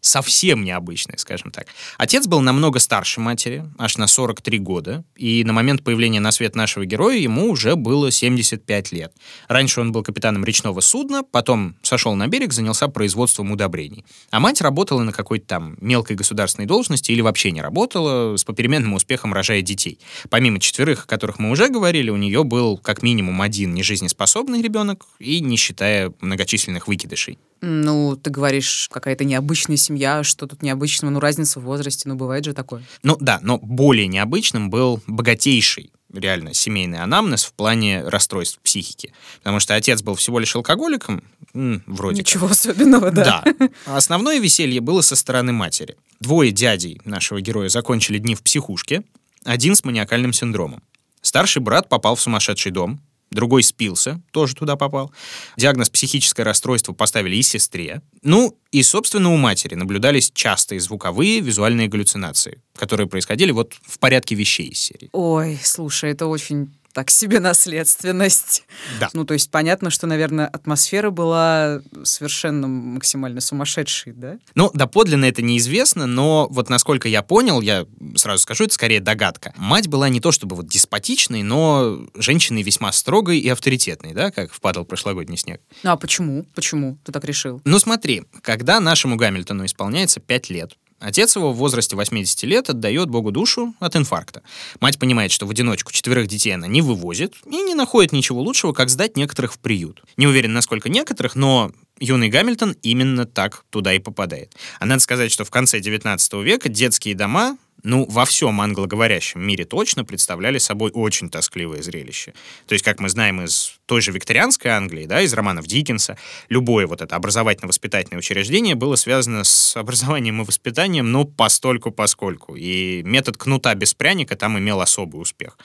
Совсем 0.01 0.65
необычная, 0.65 1.17
скажем 1.19 1.51
так. 1.51 1.67
Отец 1.99 2.27
был 2.27 2.41
намного 2.41 2.79
старше 2.79 3.21
матери, 3.21 3.65
аж 3.77 3.99
на 3.99 4.07
43 4.07 4.59
года, 4.59 5.05
и 5.17 5.45
на 5.45 5.53
момент 5.53 5.85
появления 5.85 6.21
на 6.21 6.33
свет 6.33 6.57
нашего 6.57 6.87
героя 6.87 7.17
ему 7.17 7.51
уже 7.51 7.77
было 7.77 8.11
75 8.11 8.93
лет. 8.93 9.13
Раньше 9.49 9.81
он 9.81 9.93
был 9.93 10.03
капитаном 10.03 10.45
речного 10.45 10.81
судна, 10.81 11.23
потом 11.23 11.77
сошел 11.83 12.15
на 12.15 12.27
берег, 12.27 12.53
занялся 12.53 12.89
производством 12.89 13.53
удобрений. 13.53 14.05
А 14.31 14.41
мать 14.41 14.61
работала 14.61 15.03
на 15.03 15.13
какой-то 15.13 15.47
там 15.47 15.77
мелкой 15.81 16.17
государственной 16.17 16.67
должности 16.67 17.13
или 17.13 17.21
вообще 17.21 17.51
не 17.51 17.61
работала, 17.61 18.37
с 18.37 18.45
попеременным 18.45 18.95
успехом 18.95 19.35
рожая 19.35 19.61
детей. 19.61 19.99
Помимо 20.31 20.59
четверых, 20.59 21.05
о 21.05 21.07
которых 21.07 21.39
мы 21.39 21.51
уже 21.51 21.69
говорили, 21.69 22.09
у 22.09 22.17
нее 22.17 22.45
был 22.45 22.79
как 22.79 23.03
минимум 23.03 23.28
один 23.41 23.75
нежизнеспособный 23.75 24.63
ребенок, 24.63 25.07
и 25.19 25.41
не 25.41 25.57
считая 25.57 26.13
многочисленных 26.21 26.89
выкидышей. 26.89 27.39
Ну, 27.61 28.17
ты 28.17 28.31
говоришь, 28.31 28.89
какая-то 28.93 29.25
необычная 29.25 29.77
семья, 29.77 30.23
что 30.23 30.47
тут 30.47 30.63
необычного, 30.63 31.11
ну, 31.11 31.21
разница 31.21 31.61
в 31.61 31.65
возрасте, 31.65 32.09
ну, 32.09 32.15
бывает 32.15 32.45
же 32.45 32.53
такое. 32.53 32.83
Ну, 33.03 33.17
да, 33.21 33.41
но 33.43 33.59
более 33.59 34.07
необычным 34.07 34.71
был 34.71 35.03
богатейший 35.07 35.91
реально 36.13 36.55
семейный 36.55 36.99
анамнез 37.01 37.45
в 37.45 37.53
плане 37.53 38.03
расстройств 38.03 38.59
психики. 38.61 39.13
Потому 39.39 39.61
что 39.61 39.75
отец 39.75 40.03
был 40.03 40.15
всего 40.15 40.39
лишь 40.39 40.55
алкоголиком, 40.57 41.23
вроде 41.53 42.21
Ничего 42.21 42.47
как. 42.49 42.57
особенного, 42.57 43.11
да. 43.11 43.45
Да. 43.45 43.69
основное 43.85 44.39
веселье 44.39 44.81
было 44.81 45.01
со 45.03 45.17
стороны 45.17 45.53
матери. 45.53 45.97
Двое 46.21 46.51
дядей 46.51 47.01
нашего 47.05 47.41
героя 47.41 47.69
закончили 47.69 48.19
дни 48.19 48.35
в 48.35 48.43
психушке, 48.43 49.03
один 49.45 49.75
с 49.75 49.85
маниакальным 49.85 50.33
синдромом. 50.33 50.83
Старший 51.21 51.61
брат 51.63 51.89
попал 51.89 52.15
в 52.15 52.21
сумасшедший 52.21 52.73
дом, 52.73 53.01
другой 53.31 53.63
спился, 53.63 54.21
тоже 54.33 54.55
туда 54.55 54.77
попал. 54.77 55.13
Диагноз 55.57 55.91
психическое 55.91 56.43
расстройство 56.43 56.93
поставили 56.93 57.37
и 57.37 57.43
сестре. 57.43 58.03
Ну, 58.23 58.57
и, 58.73 58.83
собственно, 58.83 59.33
у 59.33 59.37
матери 59.37 59.75
наблюдались 59.75 60.31
частые 60.33 60.81
звуковые 60.81 61.41
визуальные 61.41 61.89
галлюцинации, 61.89 62.61
которые 62.77 63.07
происходили 63.07 63.51
вот 63.51 63.75
в 63.83 63.99
порядке 63.99 64.35
вещей 64.35 64.69
из 64.69 64.79
серии. 64.79 65.09
Ой, 65.13 65.59
слушай, 65.63 66.11
это 66.11 66.27
очень 66.27 66.78
так 66.93 67.11
себе 67.11 67.41
наследственность. 67.41 68.65
Да. 69.01 69.09
Ну, 69.13 69.25
то 69.25 69.35
есть 69.35 69.51
понятно, 69.51 69.91
что, 69.91 70.07
наверное, 70.07 70.47
атмосфера 70.47 71.11
была 71.11 71.83
совершенно 72.03 72.67
максимально 72.67 73.41
сумасшедшей, 73.41 74.13
да? 74.13 74.39
Ну, 74.55 74.71
доподлинно 74.75 75.27
это 75.27 75.43
неизвестно, 75.43 76.07
но 76.07 76.49
вот 76.51 76.69
насколько 76.69 77.09
я 77.09 77.23
понял, 77.23 77.61
я 77.61 77.87
сразу 78.17 78.43
скажу, 78.43 78.65
это 78.65 78.75
скорее 78.75 79.01
догадка. 79.01 79.53
Мать 79.57 79.89
была 79.89 80.09
не 80.09 80.21
то 80.21 80.33
чтобы 80.33 80.57
вот 80.57 80.67
деспотичной, 80.67 81.43
но 81.43 82.07
женщиной 82.15 82.63
весьма 82.63 82.93
строгой 82.93 83.39
и 83.39 83.49
авторитетной, 83.49 84.13
да, 84.13 84.31
как 84.31 84.53
впадал 84.53 84.85
прошлогодний 84.85 85.37
снег. 85.37 85.61
Ну, 85.83 85.91
а 85.91 85.97
почему? 85.97 86.45
Почему 86.55 86.99
ты 87.05 87.13
так 87.13 87.25
решил? 87.25 87.61
Ну, 87.65 87.79
смотри, 87.79 88.25
когда 88.43 88.81
нашему 88.81 89.17
Гамильтону 89.17 89.65
исполняется 89.65 90.21
5 90.21 90.51
лет, 90.51 90.77
Отец 91.01 91.37
его 91.37 91.53
в 91.53 91.57
возрасте 91.57 91.95
80 91.95 92.43
лет 92.45 92.71
отдает 92.71 93.09
Богу 93.09 93.31
душу 93.31 93.75
от 93.79 93.95
инфаркта. 93.95 94.43
Мать 94.81 94.99
понимает, 94.99 95.31
что 95.31 95.47
в 95.47 95.51
одиночку 95.51 95.93
четверых 95.93 96.27
детей 96.27 96.51
она 96.51 96.67
не 96.67 96.83
вывозит 96.83 97.35
и 97.47 97.63
не 97.63 97.75
находит 97.75 98.13
ничего 98.13 98.41
лучшего, 98.41 98.73
как 98.73 98.89
сдать 98.89 99.17
некоторых 99.17 99.55
в 99.55 99.59
приют. 99.59 100.03
Не 100.17 100.27
уверен, 100.27 100.53
насколько 100.53 100.89
некоторых, 100.89 101.37
но 101.37 101.71
юный 102.01 102.29
Гамильтон 102.29 102.77
именно 102.83 103.27
так 103.27 103.65
туда 103.71 103.93
и 103.93 103.99
попадает. 103.99 104.57
А 104.81 104.87
надо 104.87 105.01
сказать, 105.01 105.31
что 105.31 105.45
в 105.45 105.51
конце 105.51 105.81
19 105.81 106.33
века 106.45 106.69
детские 106.69 107.15
дома 107.15 107.59
ну, 107.83 108.07
во 108.09 108.25
всем 108.25 108.61
англоговорящем 108.61 109.41
мире 109.41 109.65
точно 109.65 110.05
представляли 110.05 110.59
собой 110.59 110.91
очень 110.93 111.31
тоскливое 111.31 111.83
зрелище. 111.83 112.35
То 112.67 112.73
есть, 112.73 112.85
как 112.85 113.01
мы 113.01 113.09
знаем 113.09 113.43
из 113.43 113.79
той 113.87 114.01
же 114.01 114.13
викторианской 114.13 114.71
Англии, 114.71 115.07
да, 115.07 115.23
из 115.23 115.33
романов 115.33 115.67
Диккенса, 115.67 116.19
любое 116.49 116.87
вот 116.87 117.01
это 117.03 117.17
образовательно-воспитательное 117.17 118.19
учреждение 118.19 118.75
было 118.75 118.97
связано 118.97 119.45
с 119.45 119.77
образованием 119.77 120.43
и 120.43 120.45
воспитанием, 120.45 121.11
ну, 121.13 121.25
постольку 121.25 121.91
поскольку. 121.91 122.57
И 122.57 123.03
метод 123.05 123.37
кнута 123.37 123.75
без 123.75 123.95
пряника 123.95 124.37
там 124.37 124.59
имел 124.59 124.81
особый 124.81 125.21
успех. 125.21 125.57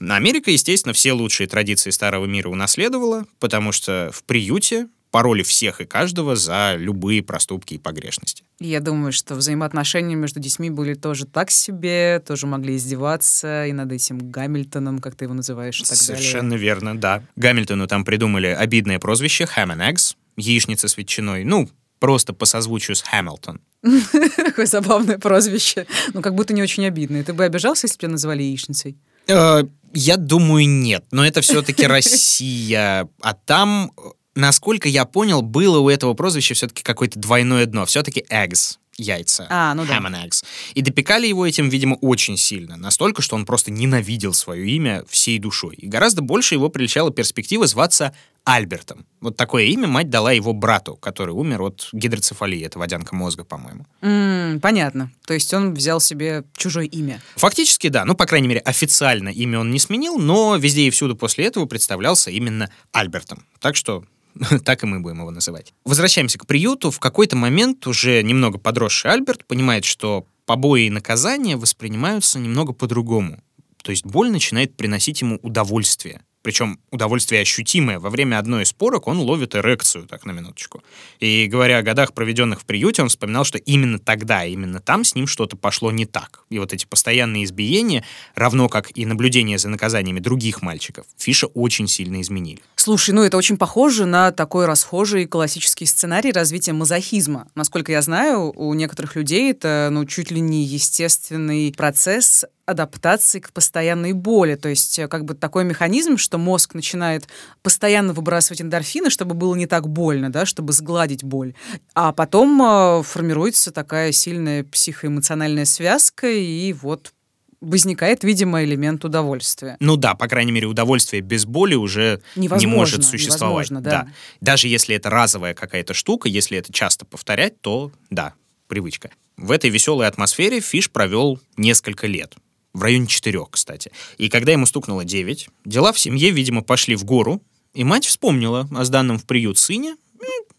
Америка, 0.00 0.50
естественно, 0.50 0.92
все 0.92 1.12
лучшие 1.12 1.46
традиции 1.46 1.90
старого 1.90 2.26
мира 2.26 2.48
унаследовала, 2.48 3.26
потому 3.38 3.72
что 3.72 4.10
в 4.12 4.24
приюте 4.24 4.88
пароли 5.10 5.42
всех 5.42 5.80
и 5.80 5.86
каждого 5.86 6.36
за 6.36 6.74
любые 6.76 7.22
проступки 7.22 7.74
и 7.74 7.78
погрешности. 7.78 8.44
Я 8.62 8.80
думаю, 8.80 9.10
что 9.10 9.34
взаимоотношения 9.36 10.14
между 10.16 10.38
детьми 10.38 10.68
были 10.68 10.92
тоже 10.92 11.24
так 11.24 11.50
себе, 11.50 12.22
тоже 12.26 12.46
могли 12.46 12.76
издеваться 12.76 13.64
и 13.64 13.72
над 13.72 13.90
этим 13.90 14.30
Гамильтоном, 14.30 14.98
как 14.98 15.14
ты 15.16 15.24
его 15.24 15.32
называешь, 15.32 15.80
и 15.80 15.84
так 15.84 15.96
Совершенно 15.96 16.50
далее. 16.50 16.64
верно, 16.66 16.98
да. 16.98 17.22
Гамильтону 17.36 17.86
там 17.86 18.04
придумали 18.04 18.48
обидное 18.48 18.98
прозвище 18.98 19.44
Ham 19.56 19.74
and 19.74 19.90
Eggs, 19.90 20.14
яичница 20.36 20.88
с 20.88 20.98
ветчиной, 20.98 21.44
ну, 21.44 21.70
просто 22.00 22.34
по 22.34 22.44
созвучию 22.44 22.96
с 22.96 23.04
Hamilton. 23.10 23.60
Какое 24.36 24.66
забавное 24.66 25.18
прозвище. 25.18 25.86
Ну, 26.12 26.20
как 26.20 26.34
будто 26.34 26.52
не 26.52 26.62
очень 26.62 26.84
обидное. 26.86 27.24
Ты 27.24 27.32
бы 27.32 27.44
обижался, 27.44 27.86
если 27.86 27.96
бы 27.96 28.00
тебя 28.00 28.12
называли 28.12 28.42
яичницей? 28.42 28.98
Э, 29.26 29.62
я 29.94 30.16
думаю, 30.18 30.68
нет. 30.68 31.04
Но 31.12 31.24
это 31.24 31.40
все-таки 31.40 31.86
Россия. 31.86 33.08
А 33.22 33.34
там 33.34 33.92
насколько 34.34 34.88
я 34.88 35.04
понял, 35.04 35.42
было 35.42 35.78
у 35.78 35.88
этого 35.88 36.14
прозвища 36.14 36.54
все-таки 36.54 36.82
какое-то 36.82 37.18
двойное 37.18 37.66
дно. 37.66 37.86
Все-таки 37.86 38.24
eggs 38.30 38.78
яйца. 39.00 39.46
А, 39.50 39.74
ну 39.74 39.84
да. 39.84 39.98
Ham 39.98 40.06
and 40.06 40.24
eggs. 40.24 40.44
И 40.74 40.82
допекали 40.82 41.26
его 41.26 41.46
этим, 41.46 41.68
видимо, 41.68 41.94
очень 41.96 42.36
сильно. 42.36 42.76
Настолько, 42.76 43.22
что 43.22 43.34
он 43.34 43.46
просто 43.46 43.70
ненавидел 43.70 44.32
свое 44.34 44.68
имя 44.70 45.04
всей 45.08 45.38
душой. 45.38 45.74
И 45.76 45.88
гораздо 45.88 46.22
больше 46.22 46.54
его 46.54 46.68
приличала 46.68 47.10
перспектива 47.10 47.66
зваться 47.66 48.14
Альбертом. 48.44 49.06
Вот 49.20 49.36
такое 49.36 49.64
имя 49.64 49.86
мать 49.86 50.08
дала 50.08 50.32
его 50.32 50.52
брату, 50.52 50.96
который 50.96 51.30
умер 51.30 51.62
от 51.62 51.88
гидроцефалии. 51.92 52.64
Это 52.64 52.78
водянка 52.78 53.14
мозга, 53.14 53.44
по-моему. 53.44 53.86
Mm, 54.00 54.60
понятно. 54.60 55.10
То 55.26 55.34
есть 55.34 55.52
он 55.52 55.74
взял 55.74 56.00
себе 56.00 56.44
чужое 56.56 56.86
имя. 56.86 57.20
Фактически, 57.36 57.88
да. 57.88 58.04
Ну, 58.04 58.14
по 58.14 58.26
крайней 58.26 58.48
мере, 58.48 58.60
официально 58.60 59.28
имя 59.28 59.60
он 59.60 59.70
не 59.70 59.78
сменил, 59.78 60.18
но 60.18 60.56
везде 60.56 60.82
и 60.82 60.90
всюду 60.90 61.16
после 61.16 61.46
этого 61.46 61.66
представлялся 61.66 62.30
именно 62.30 62.70
Альбертом. 62.92 63.44
Так 63.60 63.76
что 63.76 64.04
так 64.64 64.82
и 64.82 64.86
мы 64.86 65.00
будем 65.00 65.20
его 65.20 65.30
называть. 65.30 65.72
Возвращаемся 65.84 66.38
к 66.38 66.46
приюту. 66.46 66.90
В 66.90 67.00
какой-то 67.00 67.36
момент 67.36 67.86
уже 67.86 68.22
немного 68.22 68.58
подросший 68.58 69.12
Альберт 69.12 69.44
понимает, 69.46 69.84
что 69.84 70.26
побои 70.46 70.86
и 70.86 70.90
наказания 70.90 71.56
воспринимаются 71.56 72.38
немного 72.38 72.72
по-другому. 72.72 73.42
То 73.82 73.90
есть 73.90 74.04
боль 74.04 74.30
начинает 74.30 74.76
приносить 74.76 75.20
ему 75.20 75.38
удовольствие. 75.42 76.22
Причем 76.42 76.80
удовольствие 76.90 77.42
ощутимое. 77.42 77.98
Во 77.98 78.10
время 78.10 78.38
одной 78.38 78.62
из 78.62 78.72
порок 78.72 79.08
он 79.08 79.18
ловит 79.18 79.54
эрекцию, 79.54 80.06
так 80.06 80.24
на 80.24 80.32
минуточку. 80.32 80.82
И 81.18 81.46
говоря 81.46 81.78
о 81.78 81.82
годах, 81.82 82.14
проведенных 82.14 82.62
в 82.62 82.64
приюте, 82.64 83.02
он 83.02 83.08
вспоминал, 83.08 83.44
что 83.44 83.58
именно 83.58 83.98
тогда, 83.98 84.44
именно 84.44 84.80
там 84.80 85.04
с 85.04 85.14
ним 85.14 85.26
что-то 85.26 85.56
пошло 85.56 85.90
не 85.90 86.06
так. 86.06 86.44
И 86.48 86.58
вот 86.58 86.72
эти 86.72 86.86
постоянные 86.86 87.44
избиения, 87.44 88.04
равно 88.34 88.68
как 88.68 88.96
и 88.96 89.04
наблюдение 89.04 89.58
за 89.58 89.68
наказаниями 89.68 90.20
других 90.20 90.62
мальчиков, 90.62 91.06
Фиша 91.18 91.46
очень 91.48 91.88
сильно 91.88 92.20
изменили. 92.22 92.60
Слушай, 92.76 93.10
ну 93.10 93.22
это 93.22 93.36
очень 93.36 93.58
похоже 93.58 94.06
на 94.06 94.32
такой 94.32 94.64
расхожий 94.64 95.26
классический 95.26 95.84
сценарий 95.84 96.32
развития 96.32 96.72
мазохизма. 96.72 97.48
Насколько 97.54 97.92
я 97.92 98.00
знаю, 98.00 98.52
у 98.56 98.72
некоторых 98.72 99.16
людей 99.16 99.50
это 99.50 99.88
ну, 99.92 100.06
чуть 100.06 100.30
ли 100.30 100.40
не 100.40 100.64
естественный 100.64 101.74
процесс 101.76 102.46
адаптации 102.70 103.40
к 103.40 103.52
постоянной 103.52 104.12
боли. 104.12 104.54
То 104.54 104.68
есть 104.68 104.98
э, 104.98 105.08
как 105.08 105.24
бы 105.24 105.34
такой 105.34 105.64
механизм, 105.64 106.16
что 106.16 106.38
мозг 106.38 106.74
начинает 106.74 107.28
постоянно 107.62 108.12
выбрасывать 108.12 108.62
эндорфины, 108.62 109.10
чтобы 109.10 109.34
было 109.34 109.54
не 109.54 109.66
так 109.66 109.88
больно, 109.88 110.30
да, 110.30 110.46
чтобы 110.46 110.72
сгладить 110.72 111.24
боль. 111.24 111.54
А 111.94 112.12
потом 112.12 112.62
э, 112.62 113.02
формируется 113.02 113.72
такая 113.72 114.12
сильная 114.12 114.64
психоэмоциональная 114.64 115.64
связка, 115.64 116.28
и 116.30 116.72
вот 116.72 117.12
возникает, 117.60 118.24
видимо, 118.24 118.64
элемент 118.64 119.04
удовольствия. 119.04 119.76
Ну 119.80 119.96
да, 119.96 120.14
по 120.14 120.28
крайней 120.28 120.52
мере, 120.52 120.66
удовольствие 120.66 121.20
без 121.20 121.44
боли 121.44 121.74
уже 121.74 122.22
невозможно, 122.36 122.66
не 122.66 122.74
может 122.74 123.04
существовать. 123.04 123.68
Да. 123.68 123.80
да. 123.80 124.08
Даже 124.40 124.68
если 124.68 124.96
это 124.96 125.10
разовая 125.10 125.54
какая-то 125.54 125.92
штука, 125.92 126.28
если 126.28 126.56
это 126.56 126.72
часто 126.72 127.04
повторять, 127.04 127.60
то 127.60 127.92
да, 128.08 128.34
привычка. 128.66 129.10
В 129.36 129.50
этой 129.50 129.70
веселой 129.70 130.06
атмосфере 130.06 130.60
Фиш 130.60 130.90
провел 130.90 131.38
несколько 131.56 132.06
лет 132.06 132.34
в 132.72 132.82
районе 132.82 133.06
четырех, 133.06 133.50
кстати. 133.50 133.92
И 134.18 134.28
когда 134.28 134.52
ему 134.52 134.66
стукнуло 134.66 135.04
девять, 135.04 135.48
дела 135.64 135.92
в 135.92 135.98
семье, 135.98 136.30
видимо, 136.30 136.62
пошли 136.62 136.96
в 136.96 137.04
гору, 137.04 137.42
и 137.74 137.84
мать 137.84 138.06
вспомнила 138.06 138.68
о 138.74 138.84
сданном 138.84 139.18
в 139.18 139.26
приют 139.26 139.58
сыне 139.58 139.96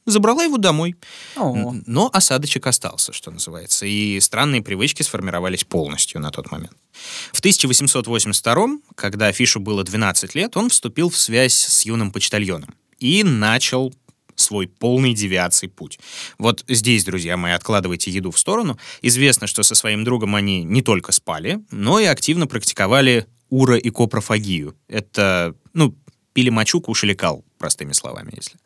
и 0.06 0.12
забрала 0.12 0.44
его 0.44 0.58
домой. 0.58 0.96
О. 1.36 1.74
Но 1.86 2.10
осадочек 2.12 2.68
остался, 2.68 3.14
что 3.14 3.32
называется, 3.32 3.86
и 3.86 4.20
странные 4.20 4.62
привычки 4.62 5.04
сформировались 5.04 5.64
полностью 5.64 6.22
на 6.22 6.32
тот 6.32 6.52
момент. 6.52 6.76
В 7.32 7.40
1882, 7.40 8.68
когда 8.96 9.32
Фишу 9.32 9.60
было 9.60 9.84
12 9.84 10.36
лет, 10.36 10.58
он 10.58 10.70
вступил 10.70 11.10
в 11.10 11.18
связь 11.18 11.54
с 11.54 11.86
юным 11.86 12.12
почтальоном 12.12 12.74
и 13.00 13.24
начал 13.24 13.94
свой 14.42 14.68
полный 14.68 15.14
девиаций 15.14 15.70
путь. 15.70 16.00
Вот 16.38 16.64
здесь, 16.68 17.06
друзья 17.06 17.38
мои, 17.38 17.54
откладывайте 17.54 18.12
еду 18.12 18.32
в 18.32 18.40
сторону. 18.40 18.78
Известно, 19.02 19.48
что 19.48 19.64
со 19.64 19.76
своим 19.76 20.04
другом 20.04 20.36
они 20.36 20.64
не 20.64 20.82
только 20.82 21.12
спали, 21.12 21.60
но 21.72 22.00
и 22.00 22.06
активно 22.06 22.48
практиковали 22.48 23.28
ура 23.50 23.78
и 23.78 23.90
копрофагию. 23.90 24.76
Это, 24.88 25.56
ну, 25.74 25.96
пили 26.34 26.50
мочу, 26.50 26.82
кушали 26.82 27.14
кал, 27.14 27.46
простыми 27.58 27.94
словами, 27.94 28.34
если. 28.36 28.58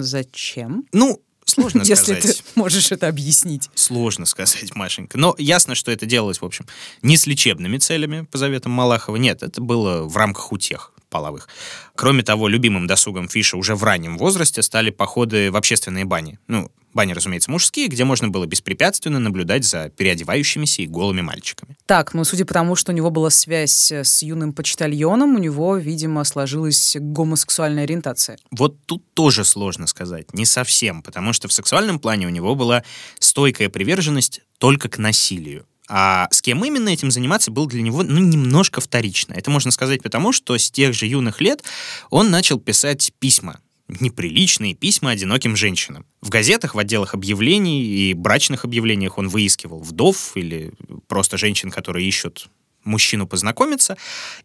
Зачем? 0.00 0.84
Ну, 0.92 1.22
сложно 1.44 1.82
Если 1.82 2.14
сказать. 2.14 2.38
ты 2.38 2.42
можешь 2.54 2.90
это 2.92 3.08
объяснить. 3.08 3.70
Сложно 3.74 4.26
сказать, 4.26 4.74
Машенька. 4.74 5.18
Но 5.18 5.34
ясно, 5.38 5.74
что 5.74 5.90
это 5.90 6.06
делалось, 6.06 6.40
в 6.40 6.44
общем, 6.44 6.66
не 7.02 7.16
с 7.16 7.26
лечебными 7.26 7.78
целями, 7.78 8.22
по 8.22 8.38
заветам 8.38 8.72
Малахова. 8.72 9.16
Нет, 9.16 9.42
это 9.42 9.60
было 9.60 10.08
в 10.08 10.16
рамках 10.16 10.52
утех 10.52 10.92
половых. 11.08 11.48
Кроме 11.94 12.22
того, 12.22 12.48
любимым 12.48 12.86
досугом 12.86 13.28
Фиша 13.28 13.56
уже 13.56 13.74
в 13.74 13.84
раннем 13.84 14.18
возрасте 14.18 14.62
стали 14.62 14.90
походы 14.90 15.50
в 15.50 15.56
общественные 15.56 16.04
бани. 16.04 16.38
Ну, 16.48 16.70
бани, 16.94 17.12
разумеется, 17.12 17.50
мужские, 17.50 17.88
где 17.88 18.04
можно 18.04 18.28
было 18.28 18.46
беспрепятственно 18.46 19.18
наблюдать 19.18 19.64
за 19.64 19.90
переодевающимися 19.90 20.82
и 20.82 20.86
голыми 20.86 21.20
мальчиками. 21.20 21.76
Так, 21.86 22.14
ну, 22.14 22.24
судя 22.24 22.44
по 22.44 22.54
тому, 22.54 22.76
что 22.76 22.92
у 22.92 22.94
него 22.94 23.10
была 23.10 23.30
связь 23.30 23.92
э, 23.92 24.04
с 24.04 24.22
юным 24.22 24.52
почтальоном, 24.52 25.34
у 25.34 25.38
него, 25.38 25.76
видимо, 25.76 26.24
сложилась 26.24 26.96
гомосексуальная 26.98 27.84
ориентация. 27.84 28.38
Вот 28.50 28.84
тут 28.86 29.04
тоже 29.14 29.44
сложно 29.44 29.86
сказать. 29.86 30.32
Не 30.34 30.44
совсем, 30.44 31.02
потому 31.02 31.32
что 31.32 31.48
в 31.48 31.52
сексуальном 31.52 31.98
плане 31.98 32.26
у 32.26 32.30
него 32.30 32.54
была 32.54 32.82
стойкая 33.18 33.68
приверженность 33.68 34.40
только 34.58 34.88
к 34.88 34.98
насилию. 34.98 35.66
А 35.88 36.28
с 36.30 36.42
кем 36.42 36.64
именно 36.64 36.90
этим 36.90 37.10
заниматься 37.10 37.50
был 37.50 37.66
для 37.66 37.82
него 37.82 38.02
ну, 38.02 38.18
немножко 38.20 38.80
вторично. 38.80 39.32
Это 39.32 39.50
можно 39.50 39.70
сказать 39.70 40.02
потому, 40.02 40.32
что 40.32 40.56
с 40.56 40.70
тех 40.70 40.94
же 40.94 41.06
юных 41.06 41.40
лет 41.40 41.64
он 42.10 42.30
начал 42.30 42.60
писать 42.60 43.12
письма 43.18 43.60
неприличные 43.88 44.74
письма 44.74 45.10
одиноким 45.10 45.56
женщинам. 45.56 46.04
В 46.20 46.28
газетах, 46.28 46.74
в 46.74 46.78
отделах 46.78 47.14
объявлений 47.14 47.82
и 47.84 48.14
брачных 48.14 48.64
объявлениях 48.64 49.18
он 49.18 49.28
выискивал 49.28 49.80
вдов 49.80 50.32
или 50.36 50.72
просто 51.06 51.38
женщин, 51.38 51.70
которые 51.70 52.06
ищут 52.06 52.48
мужчину 52.84 53.26
познакомиться, 53.26 53.96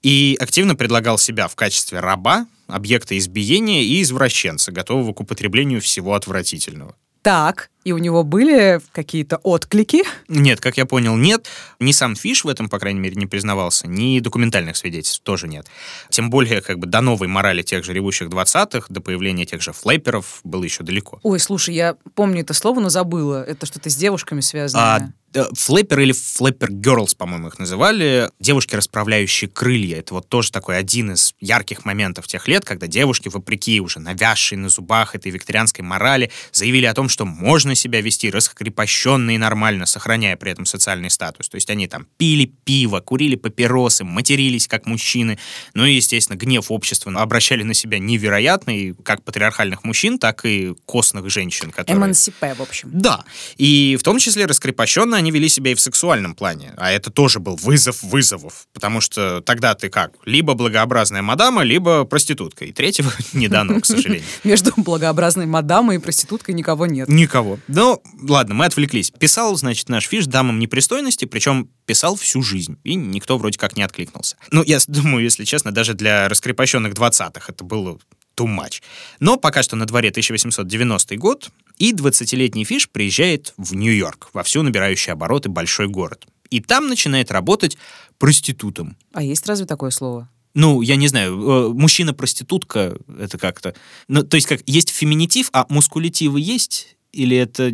и 0.02 0.38
активно 0.40 0.76
предлагал 0.76 1.18
себя 1.18 1.48
в 1.48 1.56
качестве 1.56 2.00
раба, 2.00 2.48
объекта 2.68 3.18
избиения 3.18 3.82
и 3.82 4.02
извращенца, 4.02 4.72
готового 4.72 5.14
к 5.14 5.20
употреблению 5.22 5.82
всего 5.82 6.14
отвратительного. 6.14 6.96
Так, 7.24 7.70
и 7.86 7.94
у 7.94 8.00
него 8.00 8.24
были 8.24 8.82
какие-то 8.92 9.38
отклики. 9.38 10.04
Нет, 10.28 10.60
как 10.60 10.76
я 10.76 10.86
понял, 10.86 11.16
нет. 11.16 11.48
Ни 11.80 11.94
сам 11.94 12.18
Фиш 12.18 12.44
в 12.44 12.50
этом, 12.50 12.68
по 12.68 12.80
крайней 12.80 13.00
мере, 13.00 13.16
не 13.16 13.28
признавался, 13.28 13.88
ни 13.88 14.20
документальных 14.20 14.76
свидетельств 14.76 15.22
тоже 15.24 15.48
нет. 15.48 15.66
Тем 16.10 16.30
более, 16.30 16.62
как 16.62 16.80
бы 16.80 16.86
до 16.86 17.00
новой 17.00 17.30
морали 17.30 17.62
тех 17.62 17.86
же 17.86 17.94
ревущих 17.94 18.28
20-х, 18.28 18.88
до 18.90 19.00
появления 19.00 19.46
тех 19.46 19.62
же 19.62 19.72
флэперов 19.72 20.42
было 20.44 20.66
еще 20.66 20.84
далеко. 20.84 21.22
Ой, 21.24 21.40
слушай, 21.40 21.74
я 21.74 21.96
помню 22.14 22.42
это 22.42 22.54
слово, 22.54 22.82
но 22.82 22.90
забыла. 22.90 23.42
Это 23.42 23.66
что-то 23.66 23.90
с 23.90 23.96
девушками 23.96 24.42
связано. 24.42 24.96
А, 24.96 25.10
э, 25.34 25.46
флэпер 25.54 26.00
или 26.00 26.12
флэпер 26.12 26.70
girls, 26.72 27.16
по-моему, 27.16 27.48
их 27.48 27.60
называли. 27.60 28.30
Девушки, 28.40 28.76
расправляющие 28.76 29.50
крылья. 29.50 30.00
Это 30.00 30.14
вот 30.16 30.28
тоже 30.28 30.52
такой 30.52 30.78
один 30.78 31.14
из 31.14 31.34
ярких 31.40 31.86
моментов 31.86 32.28
тех 32.28 32.48
лет, 32.48 32.66
когда 32.66 32.88
девушки, 32.88 33.30
вопреки 33.30 33.80
уже 33.82 34.00
навязшей 34.00 34.58
на 34.58 34.70
зубах 34.70 35.16
этой 35.16 35.32
викторианской 35.32 35.84
морали, 35.84 36.32
заявили 36.52 36.86
о 36.86 36.94
том, 36.94 37.10
что 37.10 37.26
можно 37.26 37.76
себя 37.76 38.02
вести 38.02 38.30
раскрепощенно 38.30 39.32
и 39.32 39.38
нормально, 39.38 39.86
сохраняя 39.86 40.36
при 40.36 40.52
этом 40.52 40.66
социальный 40.66 41.10
статус. 41.10 41.50
То 41.50 41.56
есть 41.56 41.70
они 41.70 41.88
там 41.88 42.08
пили 42.18 42.46
пиво, 42.64 43.00
курили 43.00 43.36
папиросы, 43.36 44.04
матерились 44.04 44.68
как 44.68 44.86
мужчины. 44.86 45.40
Ну 45.74 45.86
и, 45.86 45.94
естественно, 45.94 46.38
гнев 46.38 46.72
общества 46.72 47.12
обращали 47.22 47.64
на 47.64 47.74
себя 47.74 48.00
невероятный, 48.00 48.96
как 49.04 49.24
патриархальных 49.24 49.84
мужчин, 49.84 50.20
так 50.20 50.46
и 50.46 50.74
костных 50.86 51.30
женщин, 51.30 51.72
которые... 51.72 51.98
Эмансипе, 51.98 52.54
в 52.54 52.62
общем. 52.62 52.90
Да, 52.94 53.24
и 53.58 53.98
в 54.00 54.04
том 54.04 54.20
числе 54.20 54.46
раскрепощенно 54.46 55.16
они 55.24 55.32
вели 55.32 55.48
себя 55.48 55.72
и 55.72 55.76
в 55.76 55.80
сексуальном 55.80 56.36
плане, 56.36 56.74
а 56.76 56.92
это 56.92 57.10
тоже 57.10 57.40
был 57.40 57.56
вызов 57.56 58.04
вызовов, 58.04 58.68
потому 58.74 59.00
что 59.00 59.40
тогда 59.42 59.74
ты 59.74 59.90
как, 59.90 60.12
либо 60.26 60.54
благообразная 60.54 61.22
мадама, 61.22 61.64
либо 61.64 62.04
проститутка, 62.04 62.66
и 62.66 62.74
третьего 62.74 63.12
не 63.34 63.48
дано, 63.48 63.80
к 63.80 63.86
сожалению. 63.86 64.26
Между 64.44 64.74
благообразной 64.76 65.46
мадамой 65.46 65.96
и 65.96 66.00
проституткой 66.00 66.56
никого 66.56 66.86
нет. 66.88 67.08
Никого. 67.08 67.58
Ну, 67.70 68.04
ладно, 68.22 68.54
мы 68.54 68.66
отвлеклись. 68.66 69.12
Писал, 69.12 69.56
значит, 69.56 69.88
наш 69.88 70.08
фиш 70.08 70.26
дамам 70.26 70.60
непристойности, 70.60 71.24
причем 71.24 71.70
писал 71.86 72.18
всю 72.18 72.42
жизнь, 72.42 72.78
и 72.84 72.96
никто 72.96 73.38
вроде 73.38 73.58
как 73.58 73.78
не 73.78 73.84
откликнулся. 73.84 74.36
Ну, 74.52 74.62
я 74.64 74.80
думаю, 74.88 75.24
если 75.24 75.46
честно, 75.46 75.72
даже 75.72 75.94
для 75.94 76.28
раскрепощенных 76.28 76.94
20-х 76.94 77.46
это 77.48 77.64
было 77.64 77.98
too 78.36 78.48
much. 78.48 78.82
Но 79.20 79.38
пока 79.38 79.64
что 79.64 79.76
на 79.76 79.86
дворе 79.86 80.10
1890 80.10 81.16
год, 81.18 81.50
и 81.78 81.94
20-летний 81.94 82.66
Фиш 82.66 82.90
приезжает 82.90 83.54
в 83.58 83.76
Нью-Йорк, 83.76 84.30
вовсю 84.34 84.64
набирающий 84.64 85.14
обороты 85.14 85.50
большой 85.50 85.88
город. 85.88 86.26
И 86.50 86.62
там 86.62 86.88
начинает 86.88 87.32
работать 87.32 87.78
проститутом. 88.18 88.96
А 89.12 89.24
есть 89.24 89.48
разве 89.48 89.66
такое 89.66 89.90
слово? 89.90 90.30
Ну, 90.54 90.82
я 90.82 90.96
не 90.96 91.08
знаю, 91.08 91.34
э, 91.34 91.74
мужчина-проститутка, 91.74 92.96
это 93.20 93.38
как-то... 93.38 93.74
Ну, 94.08 94.24
то 94.24 94.36
есть 94.36 94.48
как, 94.48 94.62
есть 94.68 94.90
феминитив, 94.90 95.50
а 95.52 95.66
мускулитивы 95.70 96.40
есть? 96.40 96.96
Или 97.12 97.38
это 97.38 97.72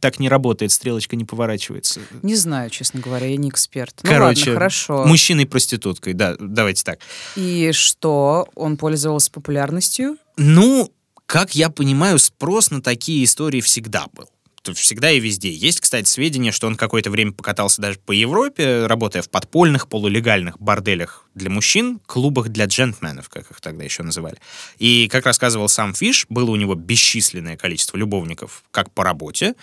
так 0.00 0.20
не 0.20 0.28
работает, 0.28 0.70
стрелочка 0.70 1.16
не 1.16 1.24
поворачивается? 1.24 2.00
Не 2.22 2.36
знаю, 2.36 2.70
честно 2.70 3.00
говоря, 3.00 3.26
я 3.26 3.36
не 3.36 3.48
эксперт. 3.48 3.98
Ну 4.02 4.10
Короче, 4.10 4.40
ладно, 4.40 4.54
хорошо. 4.54 5.04
мужчиной-проституткой, 5.06 6.12
да, 6.14 6.36
давайте 6.38 6.84
так. 6.84 7.00
И 7.34 7.72
что, 7.72 8.48
он 8.54 8.76
пользовался 8.76 9.30
популярностью? 9.32 10.18
Ну, 10.36 10.92
как 11.26 11.54
я 11.54 11.70
понимаю, 11.70 12.18
спрос 12.18 12.70
на 12.70 12.80
такие 12.80 13.24
истории 13.24 13.60
всегда 13.60 14.06
был. 14.12 14.28
Всегда 14.74 15.12
и 15.12 15.20
везде. 15.20 15.52
Есть, 15.52 15.80
кстати, 15.80 16.08
сведения, 16.08 16.50
что 16.50 16.66
он 16.66 16.74
какое-то 16.74 17.08
время 17.08 17.32
покатался 17.32 17.80
даже 17.80 18.00
по 18.00 18.10
Европе, 18.10 18.86
работая 18.86 19.22
в 19.22 19.30
подпольных, 19.30 19.88
полулегальных 19.88 20.58
борделях 20.58 21.24
для 21.34 21.50
мужчин, 21.50 22.00
клубах 22.06 22.48
для 22.48 22.64
джентльменов, 22.64 23.28
как 23.28 23.48
их 23.48 23.60
тогда 23.60 23.84
еще 23.84 24.02
называли. 24.02 24.38
И, 24.78 25.08
как 25.08 25.24
рассказывал 25.24 25.68
сам 25.68 25.94
Фиш, 25.94 26.26
было 26.28 26.50
у 26.50 26.56
него 26.56 26.74
бесчисленное 26.74 27.56
количество 27.56 27.96
любовников 27.96 28.64
как 28.72 28.90
по 28.90 29.04
работе, 29.04 29.54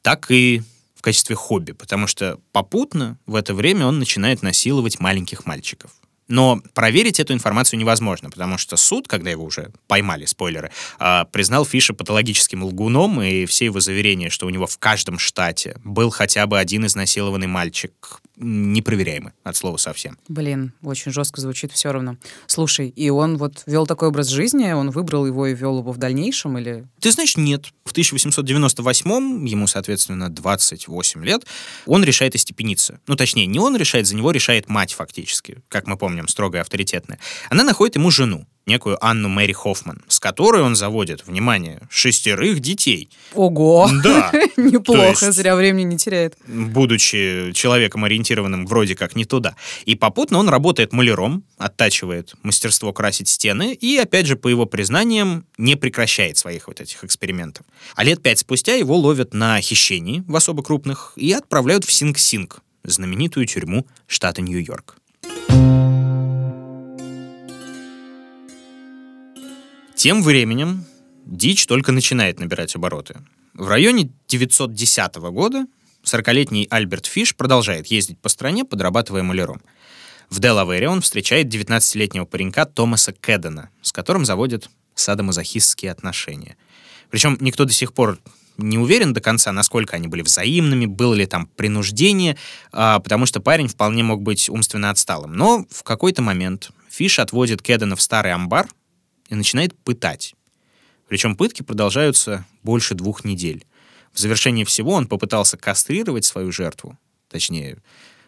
так 0.00 0.30
и 0.30 0.62
в 0.94 1.02
качестве 1.02 1.34
хобби, 1.34 1.72
потому 1.72 2.06
что 2.06 2.38
попутно 2.52 3.18
в 3.26 3.34
это 3.34 3.54
время 3.54 3.86
он 3.86 3.98
начинает 3.98 4.42
насиловать 4.42 5.00
маленьких 5.00 5.44
мальчиков. 5.44 5.90
Но 6.28 6.60
проверить 6.74 7.20
эту 7.20 7.32
информацию 7.32 7.78
невозможно, 7.78 8.30
потому 8.30 8.58
что 8.58 8.76
суд, 8.76 9.08
когда 9.08 9.30
его 9.30 9.44
уже 9.44 9.72
поймали, 9.86 10.24
спойлеры, 10.24 10.70
а, 10.98 11.24
признал 11.26 11.64
Фиша 11.64 11.94
патологическим 11.94 12.64
лгуном, 12.64 13.20
и 13.22 13.44
все 13.46 13.66
его 13.66 13.80
заверения, 13.80 14.30
что 14.30 14.46
у 14.46 14.50
него 14.50 14.66
в 14.66 14.78
каждом 14.78 15.18
штате 15.18 15.76
был 15.84 16.10
хотя 16.10 16.46
бы 16.46 16.58
один 16.58 16.86
изнасилованный 16.86 17.48
мальчик, 17.48 18.20
непроверяемы 18.36 19.32
от 19.44 19.56
слова 19.56 19.76
совсем. 19.76 20.18
Блин, 20.28 20.72
очень 20.82 21.12
жестко 21.12 21.40
звучит 21.40 21.72
все 21.72 21.92
равно. 21.92 22.16
Слушай, 22.46 22.88
и 22.88 23.10
он 23.10 23.36
вот 23.36 23.62
вел 23.66 23.86
такой 23.86 24.08
образ 24.08 24.28
жизни, 24.28 24.72
он 24.72 24.90
выбрал 24.90 25.26
его 25.26 25.46
и 25.46 25.54
вел 25.54 25.78
его 25.80 25.92
в 25.92 25.98
дальнейшем, 25.98 26.58
или... 26.58 26.86
Ты 27.00 27.10
знаешь, 27.12 27.36
нет. 27.36 27.66
В 27.84 27.90
1898, 27.92 29.46
ему, 29.46 29.66
соответственно, 29.66 30.30
28 30.30 31.24
лет, 31.24 31.46
он 31.86 32.04
решает 32.04 32.34
остепениться. 32.34 33.00
Ну, 33.06 33.16
точнее, 33.16 33.46
не 33.46 33.58
он 33.58 33.76
решает, 33.76 34.06
за 34.06 34.16
него 34.16 34.30
решает 34.30 34.68
мать 34.68 34.94
фактически, 34.94 35.62
как 35.68 35.86
мы 35.86 35.96
помним, 35.96 36.11
строгая 36.28 36.62
авторитетная. 36.62 37.18
Она 37.50 37.64
находит 37.64 37.96
ему 37.96 38.10
жену, 38.10 38.46
некую 38.66 39.04
Анну 39.04 39.28
Мэри 39.28 39.52
Хоффман, 39.52 40.02
с 40.08 40.20
которой 40.20 40.62
он 40.62 40.76
заводит, 40.76 41.26
внимание, 41.26 41.80
шестерых 41.90 42.60
детей. 42.60 43.10
Ого! 43.34 43.90
Да. 44.02 44.30
Неплохо, 44.56 45.26
есть- 45.26 45.36
зря 45.36 45.56
времени 45.56 45.82
не 45.84 45.96
теряет. 45.98 46.36
будучи 46.46 47.52
человеком, 47.54 48.04
ориентированным 48.04 48.66
вроде 48.66 48.94
как 48.94 49.16
не 49.16 49.24
туда. 49.24 49.56
И 49.84 49.94
попутно 49.94 50.38
он 50.38 50.48
работает 50.48 50.92
маляром, 50.92 51.44
оттачивает 51.58 52.34
мастерство 52.42 52.92
красить 52.92 53.28
стены 53.28 53.74
и, 53.74 53.96
опять 53.98 54.26
же, 54.26 54.36
по 54.36 54.48
его 54.48 54.66
признаниям, 54.66 55.46
не 55.58 55.76
прекращает 55.76 56.36
своих 56.38 56.68
вот 56.68 56.80
этих 56.80 57.04
экспериментов. 57.04 57.66
А 57.94 58.04
лет 58.04 58.22
пять 58.22 58.38
спустя 58.38 58.74
его 58.74 58.96
ловят 58.96 59.34
на 59.34 59.60
хищении 59.60 60.22
в 60.26 60.36
особо 60.36 60.62
крупных 60.62 61.12
и 61.16 61.32
отправляют 61.32 61.84
в 61.84 61.90
Синг-Синг, 61.92 62.60
знаменитую 62.84 63.46
тюрьму 63.46 63.86
штата 64.06 64.40
Нью-Йорк. 64.42 64.96
Тем 70.02 70.24
временем 70.24 70.84
дичь 71.24 71.64
только 71.64 71.92
начинает 71.92 72.40
набирать 72.40 72.74
обороты. 72.74 73.20
В 73.54 73.68
районе 73.68 74.10
910 74.26 75.14
года 75.30 75.66
40-летний 76.02 76.66
Альберт 76.70 77.06
Фиш 77.06 77.36
продолжает 77.36 77.86
ездить 77.86 78.18
по 78.18 78.28
стране, 78.28 78.64
подрабатывая 78.64 79.22
маляром. 79.22 79.62
В 80.28 80.40
Делавере 80.40 80.88
он 80.88 81.02
встречает 81.02 81.54
19-летнего 81.54 82.24
паренька 82.24 82.64
Томаса 82.64 83.12
Кэддена, 83.12 83.70
с 83.80 83.92
которым 83.92 84.24
заводят 84.24 84.70
садомазохистские 84.96 85.92
отношения. 85.92 86.56
Причем 87.08 87.38
никто 87.38 87.64
до 87.64 87.72
сих 87.72 87.94
пор 87.94 88.18
не 88.56 88.78
уверен 88.78 89.12
до 89.12 89.20
конца, 89.20 89.52
насколько 89.52 89.94
они 89.94 90.08
были 90.08 90.22
взаимными, 90.22 90.86
было 90.86 91.14
ли 91.14 91.26
там 91.26 91.46
принуждение, 91.46 92.36
а, 92.72 92.98
потому 92.98 93.24
что 93.24 93.38
парень 93.38 93.68
вполне 93.68 94.02
мог 94.02 94.20
быть 94.20 94.50
умственно 94.50 94.90
отсталым. 94.90 95.32
Но 95.34 95.64
в 95.70 95.84
какой-то 95.84 96.22
момент 96.22 96.72
Фиш 96.90 97.20
отводит 97.20 97.62
Кэддена 97.62 97.94
в 97.94 98.02
старый 98.02 98.32
амбар 98.32 98.66
и 99.32 99.34
начинает 99.34 99.74
пытать. 99.78 100.34
Причем 101.08 101.36
пытки 101.36 101.62
продолжаются 101.62 102.46
больше 102.62 102.94
двух 102.94 103.24
недель. 103.24 103.64
В 104.12 104.18
завершение 104.18 104.66
всего 104.66 104.92
он 104.92 105.06
попытался 105.06 105.56
кастрировать 105.56 106.26
свою 106.26 106.52
жертву, 106.52 106.98
точнее, 107.30 107.78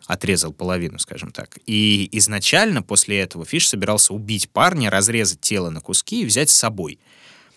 отрезал 0.06 0.54
половину, 0.54 0.98
скажем 0.98 1.30
так. 1.30 1.58
И 1.66 2.08
изначально 2.12 2.82
после 2.82 3.20
этого 3.20 3.44
Фиш 3.44 3.68
собирался 3.68 4.14
убить 4.14 4.48
парня, 4.48 4.88
разрезать 4.88 5.42
тело 5.42 5.68
на 5.68 5.82
куски 5.82 6.22
и 6.22 6.26
взять 6.26 6.48
с 6.48 6.56
собой. 6.56 6.98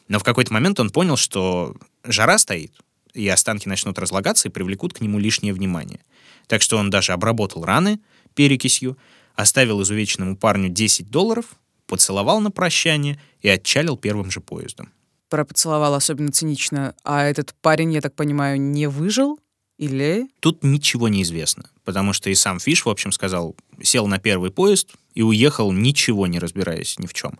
Но 0.09 0.19
в 0.19 0.23
какой-то 0.23 0.51
момент 0.51 0.81
он 0.81 0.89
понял, 0.89 1.15
что 1.15 1.73
жара 2.03 2.37
стоит, 2.37 2.73
и 3.13 3.29
останки 3.29 3.69
начнут 3.69 3.97
разлагаться 3.97 4.49
и 4.49 4.51
привлекут 4.51 4.93
к 4.93 4.99
нему 4.99 5.19
лишнее 5.19 5.53
внимание. 5.53 6.01
Так 6.47 6.61
что 6.61 6.77
он 6.77 6.89
даже 6.89 7.13
обработал 7.13 7.63
раны 7.63 8.01
перекисью, 8.35 8.97
оставил 9.35 9.81
изувеченному 9.81 10.35
парню 10.35 10.67
10 10.67 11.09
долларов, 11.09 11.55
поцеловал 11.87 12.39
на 12.39 12.51
прощание 12.51 13.19
и 13.41 13.49
отчалил 13.49 13.97
первым 13.97 14.29
же 14.29 14.41
поездом. 14.41 14.91
Про 15.29 15.45
поцеловал 15.45 15.93
особенно 15.95 16.31
цинично. 16.31 16.95
А 17.03 17.23
этот 17.23 17.53
парень, 17.61 17.93
я 17.93 18.01
так 18.01 18.15
понимаю, 18.15 18.61
не 18.61 18.87
выжил? 18.87 19.39
Или... 19.77 20.27
Тут 20.39 20.63
ничего 20.63 21.07
не 21.07 21.21
известно, 21.21 21.69
потому 21.83 22.11
что 22.11 22.29
и 22.29 22.35
сам 22.35 22.59
Фиш, 22.59 22.85
в 22.85 22.89
общем, 22.89 23.11
сказал, 23.11 23.55
сел 23.81 24.07
на 24.07 24.17
первый 24.17 24.49
поезд 24.49 24.93
и 25.13 25.21
уехал, 25.21 25.71
ничего 25.71 26.25
не 26.25 26.39
разбираясь 26.39 26.97
ни 26.97 27.05
в 27.05 27.13
чем. 27.13 27.37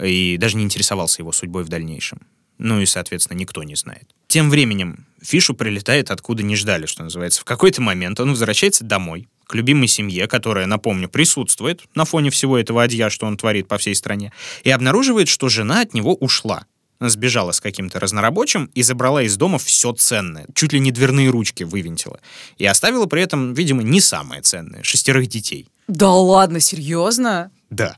И 0.00 0.36
даже 0.38 0.56
не 0.56 0.64
интересовался 0.64 1.22
его 1.22 1.30
судьбой 1.30 1.62
в 1.62 1.68
дальнейшем. 1.68 2.20
Ну 2.58 2.80
и, 2.80 2.86
соответственно, 2.86 3.38
никто 3.38 3.62
не 3.62 3.76
знает. 3.76 4.08
Тем 4.26 4.50
временем 4.50 5.06
Фишу 5.22 5.54
прилетает 5.54 6.10
откуда 6.10 6.42
не 6.42 6.56
ждали, 6.56 6.86
что 6.86 7.04
называется. 7.04 7.40
В 7.42 7.44
какой-то 7.44 7.82
момент 7.82 8.18
он 8.18 8.30
возвращается 8.30 8.82
домой, 8.82 9.28
к 9.46 9.54
любимой 9.54 9.88
семье, 9.88 10.26
которая, 10.26 10.66
напомню, 10.66 11.08
присутствует 11.08 11.82
на 11.94 12.04
фоне 12.04 12.30
всего 12.30 12.58
этого 12.58 12.82
одья, 12.82 13.10
что 13.10 13.26
он 13.26 13.36
творит 13.36 13.68
по 13.68 13.78
всей 13.78 13.94
стране, 13.94 14.32
и 14.64 14.70
обнаруживает, 14.70 15.28
что 15.28 15.48
жена 15.48 15.80
от 15.82 15.94
него 15.94 16.14
ушла. 16.14 16.66
Сбежала 16.98 17.52
с 17.52 17.60
каким-то 17.60 18.00
разнорабочим 18.00 18.70
и 18.74 18.82
забрала 18.82 19.22
из 19.22 19.36
дома 19.36 19.58
все 19.58 19.92
ценное. 19.92 20.46
Чуть 20.54 20.72
ли 20.72 20.80
не 20.80 20.92
дверные 20.92 21.28
ручки 21.28 21.62
вывинтила. 21.62 22.20
И 22.56 22.64
оставила 22.64 23.04
при 23.06 23.22
этом, 23.22 23.52
видимо, 23.52 23.82
не 23.82 24.00
самое 24.00 24.40
ценное— 24.40 24.82
шестерых 24.82 25.26
детей. 25.26 25.68
Да 25.88 26.10
ладно, 26.10 26.58
серьезно? 26.58 27.50
Да. 27.68 27.96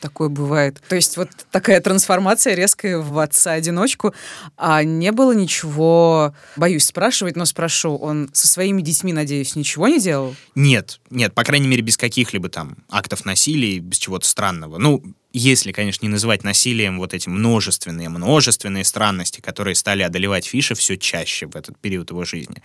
Такое 0.00 0.28
бывает. 0.28 0.80
То 0.88 0.96
есть 0.96 1.16
вот 1.16 1.28
такая 1.50 1.80
трансформация 1.80 2.54
резкая 2.54 2.98
в 2.98 3.18
отца-одиночку. 3.18 4.14
А 4.56 4.84
не 4.84 5.10
было 5.10 5.32
ничего... 5.32 6.34
Боюсь 6.56 6.84
спрашивать, 6.84 7.36
но 7.36 7.44
спрошу. 7.44 7.96
Он 7.96 8.30
со 8.32 8.46
своими 8.46 8.80
детьми, 8.82 9.12
надеюсь, 9.12 9.56
ничего 9.56 9.88
не 9.88 10.00
делал? 10.00 10.36
Нет, 10.54 11.00
нет, 11.10 11.34
по 11.34 11.42
крайней 11.42 11.66
мере, 11.66 11.82
без 11.82 11.96
каких-либо 11.96 12.48
там 12.48 12.76
актов 12.88 13.24
насилия, 13.24 13.80
без 13.80 13.98
чего-то 13.98 14.28
странного. 14.28 14.78
Ну, 14.78 15.02
если, 15.32 15.72
конечно, 15.72 16.06
не 16.06 16.10
называть 16.10 16.44
насилием 16.44 16.98
вот 16.98 17.12
эти 17.12 17.28
множественные, 17.28 18.08
множественные 18.08 18.84
странности, 18.84 19.40
которые 19.40 19.74
стали 19.74 20.02
одолевать 20.02 20.46
Фиша 20.46 20.74
все 20.74 20.96
чаще 20.96 21.46
в 21.46 21.56
этот 21.56 21.78
период 21.78 22.10
его 22.10 22.24
жизни. 22.24 22.62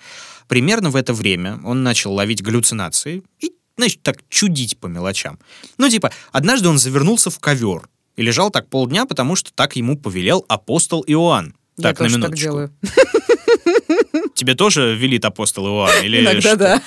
Примерно 0.47 0.89
в 0.89 0.95
это 0.95 1.13
время 1.13 1.59
он 1.63 1.83
начал 1.83 2.13
ловить 2.13 2.41
галлюцинации 2.41 3.23
и 3.39 3.53
значит, 3.77 4.01
так 4.03 4.17
чудить 4.29 4.77
по 4.77 4.87
мелочам. 4.87 5.39
Ну, 5.77 5.89
типа, 5.89 6.11
однажды 6.31 6.69
он 6.69 6.77
завернулся 6.77 7.29
в 7.29 7.39
ковер 7.39 7.87
и 8.15 8.21
лежал 8.21 8.49
так 8.51 8.67
полдня, 8.69 9.05
потому 9.05 9.35
что 9.35 9.51
так 9.53 9.75
ему 9.75 9.97
повелел 9.97 10.45
апостол 10.47 11.03
Иоанн. 11.07 11.55
Я 11.77 11.83
Так, 11.83 11.99
на 11.99 12.05
тоже 12.05 12.15
так 12.15 12.17
минуточку. 12.23 12.43
делаю. 12.43 12.73
Тебе 14.35 14.55
тоже 14.55 14.95
велит 14.95 15.25
апостол 15.25 15.67
Иоанн? 15.67 16.03
Или 16.03 16.21
Иногда 16.21 16.41
что? 16.41 16.55
да. 16.57 16.81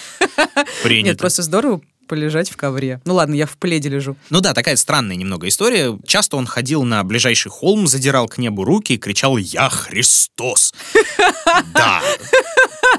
Принято. 0.83 1.09
Нет, 1.11 1.19
просто 1.19 1.43
здорово 1.43 1.81
полежать 2.07 2.51
в 2.51 2.57
ковре. 2.57 3.01
Ну 3.05 3.15
ладно, 3.15 3.35
я 3.35 3.47
в 3.47 3.57
пледе 3.57 3.89
лежу. 3.89 4.17
Ну 4.31 4.41
да, 4.41 4.55
такая 4.55 4.77
странная 4.77 5.17
немного 5.17 5.49
история. 5.49 5.99
Часто 6.07 6.37
он 6.37 6.47
ходил 6.47 6.83
на 6.85 7.03
ближайший 7.05 7.51
холм, 7.51 7.87
задирал 7.87 8.29
к 8.29 8.39
небу 8.39 8.65
руки 8.65 8.95
и 8.95 8.99
кричал 8.99 9.37
«Я 9.37 9.69
Христос!» 9.69 10.75
Да. 11.75 12.03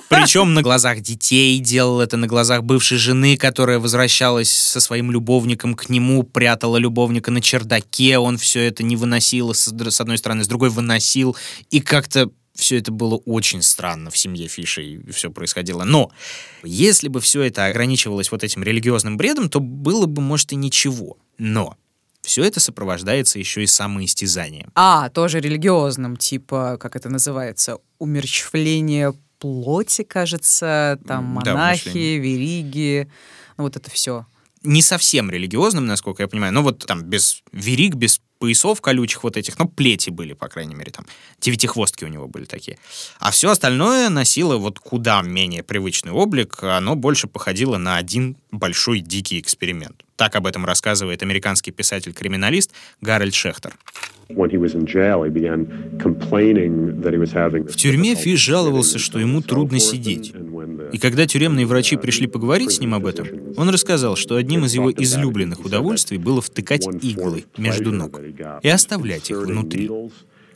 Причем 0.09 0.53
на 0.53 0.61
глазах 0.61 1.01
детей 1.01 1.59
делал 1.59 1.99
это, 2.01 2.17
на 2.17 2.27
глазах 2.27 2.63
бывшей 2.63 2.97
жены, 2.97 3.37
которая 3.37 3.79
возвращалась 3.79 4.51
со 4.51 4.79
своим 4.79 5.11
любовником 5.11 5.75
к 5.75 5.89
нему, 5.89 6.23
прятала 6.23 6.77
любовника 6.77 7.31
на 7.31 7.41
чердаке, 7.41 8.17
он 8.17 8.37
все 8.37 8.61
это 8.67 8.83
не 8.83 8.95
выносил, 8.95 9.53
с 9.53 9.67
одной 9.67 10.17
стороны, 10.17 10.43
с 10.43 10.47
другой 10.47 10.69
выносил, 10.69 11.35
и 11.69 11.79
как-то 11.81 12.29
все 12.57 12.77
это 12.79 12.91
было 12.91 13.15
очень 13.25 13.61
странно 13.61 14.09
в 14.11 14.17
семье 14.17 14.47
Фиша, 14.47 14.81
и 14.81 15.09
все 15.11 15.29
происходило. 15.31 15.83
Но 15.85 16.11
если 16.63 17.07
бы 17.07 17.21
все 17.21 17.43
это 17.43 17.65
ограничивалось 17.65 18.31
вот 18.31 18.43
этим 18.43 18.63
религиозным 18.63 19.15
бредом, 19.15 19.49
то 19.49 19.59
было 19.59 20.05
бы, 20.07 20.21
может, 20.21 20.51
и 20.51 20.55
ничего. 20.55 21.17
Но 21.37 21.77
все 22.21 22.43
это 22.43 22.59
сопровождается 22.59 23.39
еще 23.39 23.63
и 23.63 23.67
самоистязанием. 23.67 24.71
А, 24.75 25.09
тоже 25.09 25.39
религиозным, 25.39 26.17
типа, 26.17 26.77
как 26.79 26.95
это 26.95 27.09
называется, 27.09 27.77
умерщвление 27.99 29.13
плоти, 29.39 30.03
кажется, 30.03 30.99
там 31.07 31.39
Да, 31.43 31.51
монахи, 31.53 31.87
умерщвление. 31.89 32.19
вериги, 32.19 33.07
ну 33.57 33.63
вот 33.65 33.75
это 33.77 33.89
все. 33.91 34.25
не 34.63 34.81
совсем 34.81 35.29
религиозным, 35.29 35.85
насколько 35.85 36.23
я 36.23 36.27
понимаю, 36.27 36.51
но 36.53 36.63
вот 36.63 36.85
там 36.85 37.03
без 37.03 37.43
верик, 37.53 37.93
без 37.95 38.19
поясов 38.39 38.81
колючих 38.81 39.23
вот 39.23 39.37
этих, 39.37 39.57
но 39.59 39.67
плети 39.67 40.09
были, 40.09 40.33
по 40.33 40.47
крайней 40.47 40.75
мере, 40.75 40.91
там 40.91 41.05
девятихвостки 41.39 42.05
у 42.05 42.07
него 42.07 42.27
были 42.27 42.45
такие. 42.45 42.77
А 43.19 43.31
все 43.31 43.49
остальное 43.49 44.09
носило 44.09 44.57
вот 44.57 44.79
куда 44.79 45.21
менее 45.21 45.63
привычный 45.63 46.11
облик, 46.11 46.63
оно 46.63 46.95
больше 46.95 47.27
походило 47.27 47.77
на 47.77 47.97
один 47.97 48.37
большой 48.51 48.99
дикий 48.99 49.39
эксперимент. 49.39 50.03
Так 50.17 50.35
об 50.35 50.47
этом 50.47 50.65
рассказывает 50.65 51.21
американский 51.21 51.71
писатель-криминалист 51.71 52.71
Гарольд 53.01 53.35
Шехтер. 53.35 53.73
В 57.71 57.75
тюрьме 57.75 58.15
Фиш 58.15 58.39
жаловался, 58.39 58.99
что 58.99 59.19
ему 59.19 59.41
трудно 59.41 59.79
сидеть. 59.79 60.33
И 60.91 60.97
когда 60.97 61.25
тюремные 61.27 61.65
врачи 61.65 61.95
пришли 61.97 62.27
поговорить 62.27 62.71
с 62.71 62.79
ним 62.79 62.95
об 62.95 63.05
этом, 63.05 63.27
он 63.55 63.69
рассказал, 63.69 64.15
что 64.15 64.35
одним 64.35 64.65
из 64.65 64.73
его 64.73 64.91
излюбленных 64.91 65.63
удовольствий 65.63 66.17
было 66.17 66.41
втыкать 66.41 66.85
иглы 67.01 67.45
между 67.57 67.91
ног 67.91 68.19
и 68.63 68.67
оставлять 68.67 69.29
их 69.29 69.37
внутри. 69.37 69.89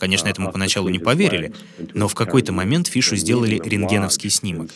Конечно, 0.01 0.29
этому 0.29 0.51
поначалу 0.51 0.89
не 0.89 0.97
поверили, 0.97 1.53
но 1.93 2.07
в 2.07 2.15
какой-то 2.15 2.51
момент 2.51 2.87
Фишу 2.87 3.15
сделали 3.15 3.61
рентгеновский 3.63 4.31
снимок. 4.31 4.71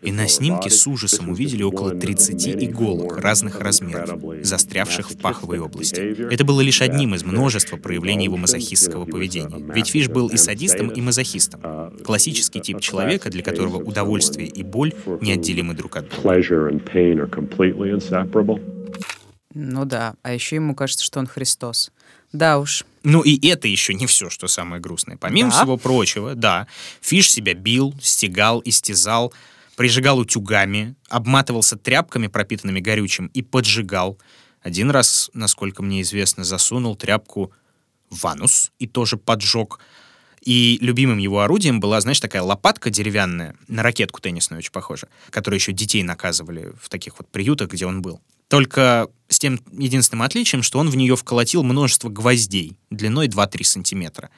И 0.00 0.10
на 0.10 0.26
снимке 0.26 0.70
с 0.70 0.86
ужасом 0.86 1.28
увидели 1.28 1.62
около 1.62 1.90
30 1.90 2.48
иголок 2.64 3.18
разных 3.18 3.60
размеров, 3.60 4.18
застрявших 4.42 5.10
в 5.10 5.18
паховой 5.18 5.58
области. 5.58 6.00
Это 6.32 6.46
было 6.46 6.62
лишь 6.62 6.80
одним 6.80 7.14
из 7.14 7.24
множества 7.24 7.76
проявлений 7.76 8.24
его 8.24 8.38
мазохистского 8.38 9.04
поведения. 9.04 9.62
Ведь 9.74 9.88
Фиш 9.88 10.08
был 10.08 10.28
и 10.28 10.38
садистом, 10.38 10.88
и 10.88 11.02
мазохистом. 11.02 11.60
Классический 12.02 12.60
тип 12.60 12.80
человека, 12.80 13.28
для 13.28 13.42
которого 13.42 13.76
удовольствие 13.76 14.48
и 14.48 14.62
боль 14.62 14.94
неотделимы 15.20 15.74
друг 15.74 15.96
от 15.96 16.08
друга. 16.08 16.22
Ну 19.52 19.84
да, 19.84 20.14
а 20.22 20.32
еще 20.32 20.56
ему 20.56 20.74
кажется, 20.74 21.04
что 21.04 21.18
он 21.18 21.26
Христос. 21.26 21.92
Да 22.32 22.58
уж. 22.58 22.84
Ну 23.02 23.22
и 23.22 23.48
это 23.48 23.66
еще 23.66 23.94
не 23.94 24.06
все, 24.06 24.30
что 24.30 24.46
самое 24.46 24.80
грустное. 24.80 25.16
Помимо 25.16 25.50
Да? 25.50 25.56
всего 25.56 25.76
прочего, 25.76 26.34
да, 26.34 26.66
Фиш 27.00 27.30
себя 27.30 27.54
бил, 27.54 27.94
стегал, 28.02 28.60
истязал, 28.64 29.32
прижигал 29.76 30.18
утюгами, 30.18 30.94
обматывался 31.08 31.76
тряпками, 31.76 32.26
пропитанными 32.26 32.80
горючим, 32.80 33.26
и 33.28 33.42
поджигал. 33.42 34.18
Один 34.62 34.90
раз, 34.90 35.30
насколько 35.32 35.82
мне 35.82 36.02
известно, 36.02 36.44
засунул 36.44 36.94
тряпку 36.94 37.52
в 38.10 38.26
анус 38.26 38.72
и 38.78 38.86
тоже 38.86 39.16
поджег. 39.16 39.78
И 40.42 40.78
любимым 40.80 41.18
его 41.18 41.40
орудием 41.40 41.80
была, 41.80 42.00
знаешь, 42.00 42.20
такая 42.20 42.42
лопатка 42.42 42.90
деревянная, 42.90 43.56
на 43.68 43.82
ракетку 43.82 44.20
теннисную 44.20 44.58
очень 44.58 44.72
похожа, 44.72 45.08
которой 45.30 45.56
еще 45.56 45.72
детей 45.72 46.02
наказывали 46.02 46.72
в 46.80 46.88
таких 46.88 47.18
вот 47.18 47.28
приютах, 47.28 47.70
где 47.70 47.86
он 47.86 48.02
был. 48.02 48.20
Только 48.50 49.08
с 49.28 49.38
тем 49.38 49.60
единственным 49.72 50.22
отличием, 50.22 50.64
что 50.64 50.80
он 50.80 50.90
в 50.90 50.96
нее 50.96 51.14
вколотил 51.14 51.62
множество 51.62 52.08
гвоздей 52.08 52.76
длиной 52.90 53.28
2-3 53.28 53.62
сантиметра. 53.62 54.28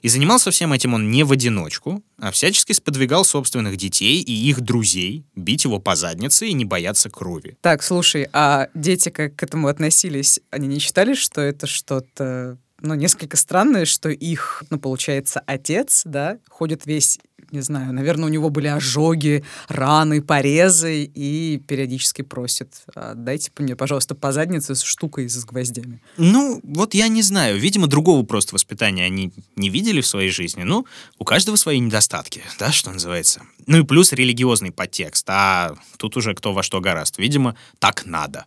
И 0.00 0.08
занимался 0.08 0.50
всем 0.50 0.72
этим 0.72 0.94
он 0.94 1.10
не 1.10 1.22
в 1.22 1.32
одиночку, 1.32 2.02
а 2.18 2.30
всячески 2.30 2.72
сподвигал 2.72 3.26
собственных 3.26 3.76
детей 3.76 4.22
и 4.22 4.32
их 4.32 4.62
друзей 4.62 5.26
бить 5.36 5.64
его 5.64 5.80
по 5.80 5.96
заднице 5.96 6.48
и 6.48 6.54
не 6.54 6.64
бояться 6.64 7.10
крови. 7.10 7.58
Так, 7.60 7.82
слушай, 7.82 8.26
а 8.32 8.68
дети 8.74 9.10
как 9.10 9.36
к 9.36 9.42
этому 9.42 9.68
относились? 9.68 10.40
Они 10.50 10.66
не 10.66 10.78
считали, 10.78 11.12
что 11.12 11.42
это 11.42 11.66
что-то, 11.66 12.56
ну, 12.80 12.94
несколько 12.94 13.36
странное, 13.36 13.84
что 13.84 14.08
их, 14.08 14.64
ну, 14.70 14.78
получается, 14.78 15.42
отец, 15.44 16.02
да, 16.06 16.38
ходит 16.48 16.86
весь, 16.86 17.18
не 17.50 17.60
знаю, 17.60 17.92
наверное, 17.92 18.26
у 18.26 18.28
него 18.28 18.50
были 18.50 18.66
ожоги, 18.66 19.44
раны, 19.68 20.22
порезы, 20.22 21.04
и 21.04 21.58
периодически 21.66 22.22
просит, 22.22 22.82
«А 22.94 23.14
дайте 23.14 23.50
мне, 23.58 23.76
пожалуйста, 23.76 24.14
по 24.14 24.32
заднице 24.32 24.74
с 24.74 24.82
штукой 24.82 25.28
с 25.28 25.44
гвоздями. 25.44 26.02
Ну, 26.16 26.60
вот 26.62 26.94
я 26.94 27.08
не 27.08 27.22
знаю. 27.22 27.58
Видимо, 27.58 27.86
другого 27.86 28.24
просто 28.24 28.54
воспитания 28.54 29.04
они 29.04 29.32
не 29.56 29.70
видели 29.70 30.00
в 30.00 30.06
своей 30.06 30.30
жизни. 30.30 30.62
Ну, 30.62 30.86
у 31.18 31.24
каждого 31.24 31.56
свои 31.56 31.78
недостатки, 31.78 32.42
да, 32.58 32.72
что 32.72 32.90
называется. 32.90 33.42
Ну 33.66 33.78
и 33.78 33.84
плюс 33.84 34.12
религиозный 34.12 34.72
подтекст. 34.72 35.26
А 35.28 35.74
тут 35.96 36.16
уже 36.16 36.34
кто 36.34 36.52
во 36.52 36.62
что 36.62 36.80
гораст. 36.80 37.18
Видимо, 37.18 37.56
так 37.78 38.06
надо. 38.06 38.46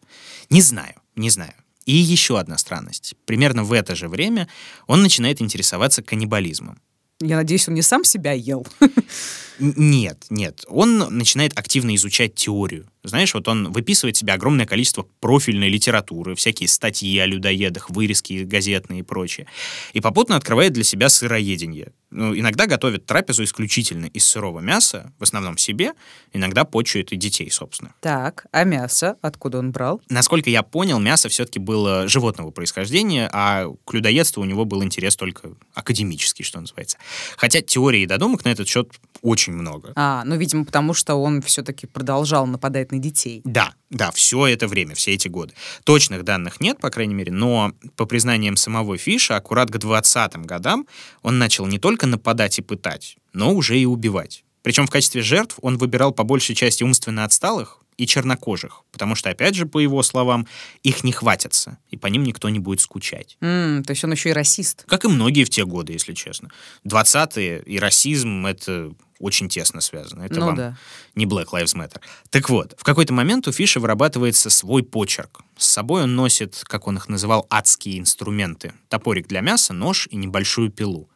Не 0.50 0.62
знаю, 0.62 0.96
не 1.16 1.30
знаю. 1.30 1.54
И 1.86 1.94
еще 1.94 2.40
одна 2.40 2.58
странность. 2.58 3.16
Примерно 3.26 3.64
в 3.64 3.74
это 3.74 3.96
же 3.96 4.08
время 4.08 4.48
он 4.88 5.02
начинает 5.02 5.42
интересоваться 5.42 6.04
каннибализмом. 6.04 6.80
Я 7.22 7.38
надеюсь, 7.38 7.68
он 7.68 7.76
не 7.76 7.82
сам 7.82 8.04
себя 8.04 8.32
ел. 8.32 8.66
Нет, 9.62 10.26
нет. 10.30 10.66
Он 10.68 10.98
начинает 10.98 11.58
активно 11.58 11.96
изучать 11.96 12.34
теорию. 12.34 12.88
Знаешь, 13.04 13.34
вот 13.34 13.48
он 13.48 13.72
выписывает 13.72 14.16
себе 14.16 14.34
огромное 14.34 14.66
количество 14.66 15.08
профильной 15.20 15.70
литературы, 15.70 16.36
всякие 16.36 16.68
статьи 16.68 17.18
о 17.20 17.26
людоедах, 17.26 17.90
вырезки 17.90 18.44
газетные 18.44 19.00
и 19.00 19.04
прочее. 19.04 19.48
И 19.94 20.02
попутно 20.02 20.36
открывает 20.36 20.74
для 20.74 20.84
себя 20.84 21.10
сыроедение. 21.10 21.94
Ну, 22.12 22.38
иногда 22.38 22.68
готовит 22.68 23.06
трапезу 23.06 23.44
исключительно 23.44 24.06
из 24.08 24.26
сырого 24.26 24.60
мяса, 24.60 25.14
в 25.18 25.24
основном 25.24 25.58
себе, 25.58 25.94
иногда 26.34 26.64
почует 26.64 27.12
и 27.12 27.16
детей, 27.16 27.50
собственно. 27.50 27.94
Так, 28.02 28.46
а 28.52 28.66
мясо 28.66 29.18
откуда 29.22 29.60
он 29.60 29.72
брал? 29.72 30.02
Насколько 30.10 30.50
я 30.50 30.62
понял, 30.62 31.00
мясо 31.00 31.30
все-таки 31.30 31.60
было 31.60 32.08
животного 32.08 32.52
происхождения, 32.52 33.30
а 33.32 33.68
к 33.86 33.94
людоедству 33.94 34.42
у 34.42 34.46
него 34.46 34.66
был 34.66 34.84
интерес 34.84 35.16
только 35.16 35.54
академический, 35.74 36.44
что 36.44 36.60
называется. 36.60 36.98
Хотя 37.38 37.62
теорий 37.62 38.04
и 38.04 38.06
додумок 38.06 38.44
на 38.46 38.50
этот 38.50 38.68
счет 38.68 38.92
очень 39.22 39.51
много. 39.52 39.94
А, 39.96 40.24
ну, 40.26 40.36
видимо, 40.36 40.66
потому 40.66 40.94
что 40.94 41.16
он 41.16 41.42
все-таки 41.42 41.88
продолжал 41.88 42.48
нападать 42.48 42.92
на 42.92 43.00
детей. 43.00 43.42
Да, 43.44 43.74
да, 43.90 44.12
все 44.12 44.48
это 44.48 44.68
время, 44.68 44.96
все 44.96 45.14
эти 45.14 45.28
годы. 45.28 45.54
Точных 45.84 46.24
данных 46.24 46.62
нет, 46.62 46.80
по 46.80 46.90
крайней 46.90 47.14
мере, 47.14 47.32
но 47.32 47.74
по 47.96 48.06
признаниям 48.06 48.56
самого 48.56 48.98
Фиша, 48.98 49.36
аккурат 49.36 49.70
к 49.70 49.76
20-м 49.76 50.44
годам 50.44 50.88
он 51.22 51.38
начал 51.38 51.66
не 51.66 51.80
только 51.80 52.08
нападать 52.08 52.60
и 52.60 52.62
пытать, 52.62 53.18
но 53.34 53.54
уже 53.54 53.78
и 53.78 53.86
убивать. 53.86 54.44
Причем 54.64 54.88
в 54.88 54.92
качестве 54.92 55.22
жертв 55.22 55.58
он 55.62 55.78
выбирал 55.78 56.12
по 56.12 56.24
большей 56.24 56.56
части 56.56 56.84
умственно 56.84 57.26
отсталых 57.26 57.80
и 57.98 58.08
чернокожих, 58.08 58.84
потому 58.92 59.16
что, 59.16 59.30
опять 59.30 59.56
же, 59.56 59.66
по 59.66 59.80
его 59.80 60.02
словам, 60.02 60.48
их 60.82 61.04
не 61.04 61.12
хватится, 61.12 61.78
и 61.90 61.98
по 61.98 62.08
ним 62.08 62.24
никто 62.24 62.50
не 62.50 62.60
будет 62.60 62.82
скучать. 62.82 63.38
М, 63.42 63.84
то 63.84 63.92
есть 63.92 64.04
он 64.04 64.12
еще 64.12 64.30
и 64.30 64.34
расист. 64.34 64.86
Как 64.88 65.06
и 65.06 65.08
многие 65.08 65.44
в 65.44 65.50
те 65.50 65.66
годы, 65.66 65.94
если 65.94 66.14
честно. 66.14 66.50
20-е 66.86 67.62
и 67.66 67.80
расизм— 67.80 68.46
это 68.48 68.92
очень 69.22 69.50
тесно 69.50 69.82
связано. 69.82 70.24
Это 70.24 70.40
ну 70.40 70.46
вам 70.48 70.56
да. 70.56 70.78
не 71.16 71.26
Black 71.26 71.48
Lives 71.52 71.76
Matter. 71.76 72.00
Так 72.30 72.50
вот, 72.50 72.74
в 72.78 72.84
какой-то 72.84 73.14
момент 73.14 73.48
у 73.48 73.52
Фиша 73.52 73.80
вырабатывается 73.80 74.50
свой 74.50 74.84
почерк. 74.84 75.42
С 75.58 75.68
собой 75.68 76.04
он 76.04 76.16
носит, 76.16 76.62
как 76.66 76.88
он 76.88 76.98
их 76.98 77.08
называл, 77.08 77.46
адские 77.50 78.00
инструменты. 78.00 78.74
Топорик 78.90 79.28
для 79.28 79.42
мяса, 79.42 79.74
нож 79.74 80.08
и 80.12 80.16
небольшую 80.16 80.72
пилу. 80.72 81.10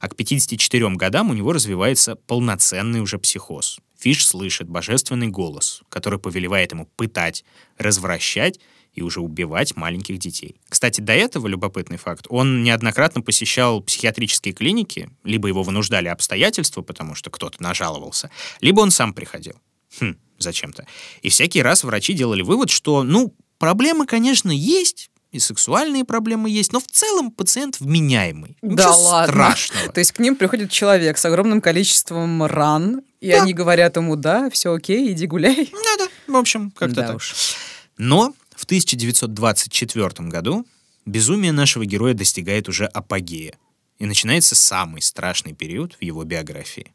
А 0.00 0.08
к 0.08 0.16
54 0.16 0.90
годам 0.94 1.30
у 1.30 1.34
него 1.34 1.52
развивается 1.52 2.14
полноценный 2.14 3.00
уже 3.00 3.18
психоз. 3.18 3.80
Фиш 3.98 4.26
слышит 4.26 4.68
божественный 4.68 5.26
голос, 5.28 5.82
который 5.88 6.18
повелевает 6.18 6.72
ему 6.72 6.86
пытать, 6.96 7.44
развращать 7.78 8.60
и 8.94 9.02
уже 9.02 9.20
убивать 9.20 9.76
маленьких 9.76 10.18
детей. 10.18 10.56
Кстати, 10.68 11.00
до 11.00 11.12
этого, 11.12 11.46
любопытный 11.46 11.98
факт, 11.98 12.26
он 12.28 12.62
неоднократно 12.62 13.22
посещал 13.22 13.80
психиатрические 13.82 14.54
клиники, 14.54 15.10
либо 15.24 15.48
его 15.48 15.62
вынуждали 15.62 16.08
обстоятельства, 16.08 16.82
потому 16.82 17.14
что 17.14 17.30
кто-то 17.30 17.62
нажаловался, 17.62 18.30
либо 18.60 18.80
он 18.80 18.90
сам 18.90 19.14
приходил. 19.14 19.54
Хм, 20.00 20.16
зачем-то. 20.38 20.86
И 21.22 21.28
всякий 21.28 21.62
раз 21.62 21.84
врачи 21.84 22.12
делали 22.12 22.42
вывод, 22.42 22.70
что, 22.70 23.02
ну, 23.02 23.34
проблемы, 23.58 24.06
конечно, 24.06 24.50
есть, 24.50 25.10
и 25.30 25.38
сексуальные 25.38 26.04
проблемы 26.04 26.48
есть, 26.48 26.72
но 26.72 26.80
в 26.80 26.86
целом 26.86 27.30
пациент 27.30 27.80
вменяемый. 27.80 28.56
Да 28.62 28.84
Ничего 28.88 29.02
ладно. 29.02 29.32
страшного. 29.32 29.92
То 29.92 29.98
есть 30.00 30.12
к 30.12 30.18
ним 30.18 30.36
приходит 30.36 30.70
человек 30.70 31.18
с 31.18 31.24
огромным 31.24 31.60
количеством 31.60 32.42
ран, 32.44 33.02
и 33.20 33.30
Да. 33.30 33.42
они 33.42 33.52
говорят 33.52 33.96
ему, 33.96 34.16
да, 34.16 34.48
все 34.50 34.72
окей, 34.72 35.12
иди 35.12 35.26
гуляй. 35.26 35.70
Надо, 35.72 36.10
в 36.26 36.36
общем, 36.36 36.70
как-то 36.70 36.96
Да 36.96 37.06
так. 37.08 37.16
уж. 37.16 37.34
Но 37.98 38.32
в 38.56 38.64
1924 38.64 40.28
году 40.28 40.64
безумие 41.04 41.52
нашего 41.52 41.84
героя 41.84 42.14
достигает 42.14 42.68
уже 42.68 42.86
апогея. 42.86 43.54
И 43.98 44.06
начинается 44.06 44.54
самый 44.54 45.02
страшный 45.02 45.52
период 45.54 45.94
в 46.00 46.02
его 46.04 46.22
биографии. 46.24 46.92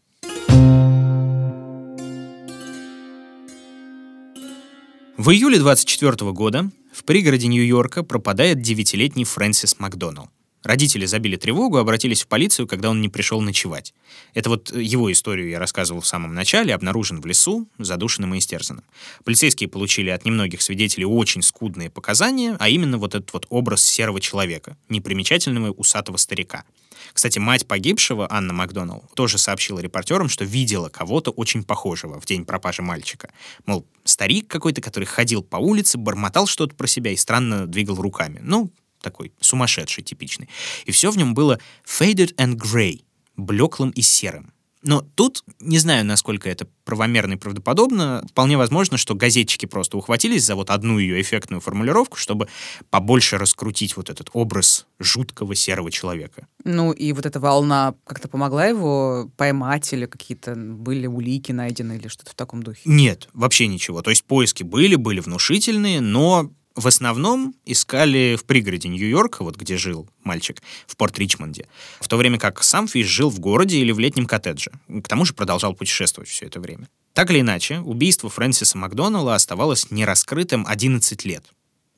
В 5.17 5.29
июле 5.29 5.59
24 5.59 6.31
года 6.31 6.69
в 6.93 7.03
пригороде 7.03 7.47
Нью-Йорка 7.47 8.03
пропадает 8.03 8.61
девятилетний 8.61 9.25
Фрэнсис 9.25 9.79
Макдоналл. 9.79 10.29
Родители 10.63 11.05
забили 11.05 11.35
тревогу, 11.35 11.77
обратились 11.77 12.23
в 12.23 12.27
полицию, 12.27 12.67
когда 12.67 12.89
он 12.89 13.01
не 13.01 13.09
пришел 13.09 13.41
ночевать. 13.41 13.93
Это 14.33 14.49
вот 14.49 14.71
э, 14.71 14.81
его 14.81 15.11
историю 15.11 15.49
я 15.49 15.59
рассказывал 15.59 16.01
в 16.01 16.07
самом 16.07 16.33
начале, 16.33 16.73
обнаружен 16.73 17.19
в 17.19 17.25
лесу, 17.25 17.67
задушенным 17.77 18.33
и 18.33 18.39
истерзанным. 18.39 18.85
Полицейские 19.25 19.69
получили 19.69 20.09
от 20.09 20.23
немногих 20.23 20.61
свидетелей 20.61 21.05
очень 21.05 21.41
скудные 21.41 21.89
показания, 21.89 22.55
а 22.59 22.69
именно 22.69 22.97
вот 22.97 23.13
этот 23.13 23.33
вот 23.33 23.45
образ 23.49 23.83
серого 23.83 24.21
человека, 24.21 24.77
непримечательного 24.87 25.71
усатого 25.71 26.17
старика. 26.17 26.63
Кстати, 27.11 27.39
мать 27.39 27.67
погибшего, 27.67 28.27
Анна 28.31 28.53
Макдоналл, 28.53 29.03
тоже 29.13 29.37
сообщила 29.37 29.79
репортерам, 29.79 30.29
что 30.29 30.45
видела 30.45 30.87
кого-то 30.89 31.31
очень 31.31 31.63
похожего 31.63 32.21
в 32.21 32.25
день 32.25 32.45
пропажи 32.45 32.81
мальчика. 32.81 33.29
Мол, 33.65 33.85
старик 34.05 34.47
какой-то, 34.47 34.81
который 34.81 35.05
ходил 35.05 35.43
по 35.43 35.57
улице, 35.57 35.97
бормотал 35.97 36.47
что-то 36.47 36.75
про 36.75 36.87
себя 36.87 37.11
и 37.11 37.17
странно 37.17 37.67
двигал 37.67 37.95
руками. 37.95 38.39
Ну, 38.41 38.71
такой 39.03 39.31
сумасшедший, 39.39 40.03
типичный. 40.03 40.49
И 40.85 40.91
все 40.91 41.11
в 41.11 41.17
нем 41.17 41.35
было 41.35 41.59
faded 41.85 42.33
and 42.37 42.55
grey, 42.55 43.03
блеклым 43.35 43.91
и 43.91 44.01
серым. 44.01 44.53
Но 44.83 45.01
тут, 45.15 45.43
не 45.61 45.77
знаю, 45.77 46.05
насколько 46.05 46.49
это 46.49 46.67
правомерно 46.83 47.33
и 47.33 47.37
правдоподобно, 47.37 48.25
вполне 48.29 48.57
возможно, 48.57 48.97
что 48.97 49.15
газетчики 49.15 49.65
просто 49.65 49.97
ухватились 49.97 50.43
за 50.45 50.55
вот 50.55 50.69
одну 50.69 50.99
ее 50.99 51.21
эффектную 51.21 51.61
формулировку, 51.61 52.17
чтобы 52.17 52.49
побольше 52.89 53.37
раскрутить 53.37 53.95
вот 53.95 54.09
этот 54.09 54.29
образ 54.33 54.85
жуткого 54.99 55.55
серого 55.55 55.89
человека. 55.89 56.47
Ну 56.65 56.91
и 56.91 57.13
вот 57.13 57.25
эта 57.25 57.39
волна 57.39 57.95
как-то 58.05 58.27
помогла 58.27 58.65
его 58.65 59.31
поймать 59.37 59.91
или 59.93 60.05
какие-то 60.05 60.53
были 60.55 61.07
улики 61.07 61.53
найдены 61.53 61.93
или 61.93 62.09
что-то 62.09 62.31
в 62.31 62.35
таком 62.35 62.61
духе? 62.61 62.81
Нет, 62.83 63.29
вообще 63.33 63.67
ничего. 63.67 64.01
То 64.01 64.09
есть 64.09 64.25
поиски 64.25 64.63
были, 64.63 64.95
были 64.95 65.21
внушительные, 65.21 66.01
но 66.01 66.51
в 66.75 66.87
основном 66.87 67.55
искали 67.65 68.35
в 68.39 68.45
пригороде 68.45 68.89
Нью-Йорка, 68.89 69.43
вот 69.43 69.55
где 69.55 69.77
жил 69.77 70.09
мальчик, 70.23 70.61
в 70.87 70.95
Порт-Ричмонде, 70.97 71.67
в 71.99 72.07
то 72.07 72.17
время 72.17 72.39
как 72.39 72.63
сам 72.63 72.87
Фиш 72.87 73.07
жил 73.07 73.29
в 73.29 73.39
городе 73.39 73.77
или 73.77 73.91
в 73.91 73.99
летнем 73.99 74.25
коттедже. 74.25 74.71
К 74.87 75.07
тому 75.07 75.25
же 75.25 75.33
продолжал 75.33 75.73
путешествовать 75.73 76.29
все 76.29 76.47
это 76.47 76.59
время. 76.59 76.89
Так 77.13 77.29
или 77.29 77.41
иначе, 77.41 77.79
убийство 77.79 78.29
Фрэнсиса 78.29 78.77
Макдоналла 78.77 79.35
оставалось 79.35 79.91
нераскрытым 79.91 80.65
11 80.67 81.25
лет. 81.25 81.45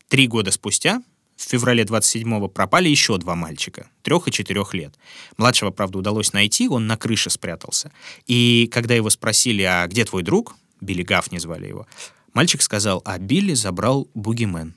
Три 0.09 0.27
года 0.27 0.51
спустя, 0.51 1.01
в 1.37 1.43
феврале 1.43 1.83
27-го, 1.83 2.47
пропали 2.49 2.89
еще 2.89 3.17
два 3.17 3.35
мальчика, 3.35 3.89
трех 4.03 4.27
и 4.27 4.31
четырех 4.31 4.73
лет. 4.73 4.93
Младшего, 5.37 5.71
правда, 5.71 5.99
удалось 5.99 6.33
найти, 6.33 6.67
он 6.67 6.87
на 6.87 6.97
крыше 6.97 7.29
спрятался. 7.29 7.91
И 8.27 8.69
когда 8.71 8.93
его 8.93 9.09
спросили, 9.09 9.63
а 9.63 9.87
где 9.87 10.03
твой 10.05 10.23
друг, 10.23 10.55
Билли 10.81 11.03
Гафни 11.03 11.37
звали 11.37 11.67
его, 11.67 11.87
мальчик 12.35 12.61
сказал, 12.61 13.01
а 13.05 13.17
Билли 13.17 13.55
забрал 13.55 14.07
бугимен. 14.13 14.75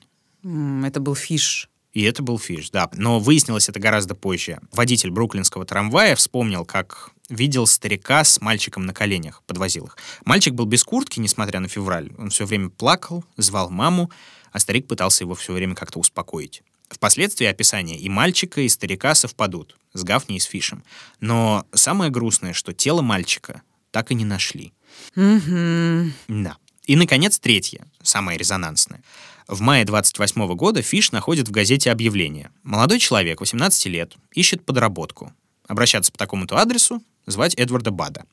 Это 0.83 0.99
был 0.99 1.13
фиш. 1.13 1.69
И 1.93 2.03
это 2.03 2.21
был 2.21 2.37
Фиш, 2.37 2.69
да. 2.69 2.89
Но 2.93 3.19
выяснилось 3.19 3.67
это 3.67 3.79
гораздо 3.79 4.13
позже. 4.13 4.59
Водитель 4.71 5.09
бруклинского 5.09 5.65
трамвая 5.65 6.15
вспомнил, 6.15 6.63
как 6.63 7.11
видел 7.29 7.65
старика 7.65 8.23
с 8.23 8.39
мальчиком 8.41 8.85
на 8.85 8.93
коленях, 8.93 9.41
подвозил 9.47 9.85
их. 9.85 9.97
Мальчик 10.23 10.53
был 10.53 10.65
без 10.65 10.83
куртки, 10.83 11.19
несмотря 11.19 11.59
на 11.59 11.67
февраль. 11.67 12.11
Он 12.17 12.29
все 12.29 12.45
время 12.45 12.69
плакал, 12.69 13.25
звал 13.37 13.69
маму, 13.71 14.11
а 14.51 14.59
старик 14.59 14.87
пытался 14.87 15.23
его 15.23 15.33
все 15.33 15.51
время 15.51 15.75
как-то 15.75 15.99
успокоить. 15.99 16.61
Впоследствии 16.89 17.45
описания 17.45 17.97
и 17.97 18.07
мальчика, 18.09 18.61
и 18.61 18.69
старика 18.69 19.13
совпадут 19.15 19.75
с 19.93 20.03
Гафни 20.03 20.37
и 20.37 20.39
с 20.39 20.45
Фишем. 20.45 20.83
Но 21.19 21.65
самое 21.73 22.11
грустное, 22.11 22.53
что 22.53 22.73
тело 22.73 23.01
мальчика 23.01 23.61
так 23.91 24.11
и 24.11 24.15
не 24.15 24.25
нашли. 24.25 24.73
Мгм. 25.15 26.13
Да. 26.27 26.57
И, 26.89 26.95
наконец, 26.95 27.37
третье, 27.37 27.85
самое 28.01 28.35
резонансное. 28.35 29.03
В 29.47 29.61
мае 29.61 29.85
28 29.85 30.55
года 30.55 30.81
Фиш 30.81 31.11
находит 31.11 31.47
в 31.47 31.51
газете 31.51 31.91
объявление. 31.91 32.49
Молодой 32.63 32.97
человек, 32.97 33.41
18 33.41 33.85
лет, 33.85 34.15
ищет 34.33 34.65
подработку. 34.65 35.31
Обращаться 35.67 36.11
по 36.11 36.17
такому-то 36.17 36.57
адресу, 36.57 37.03
звать 37.27 37.53
Эдварда 37.53 37.91
Бада. 37.91 38.25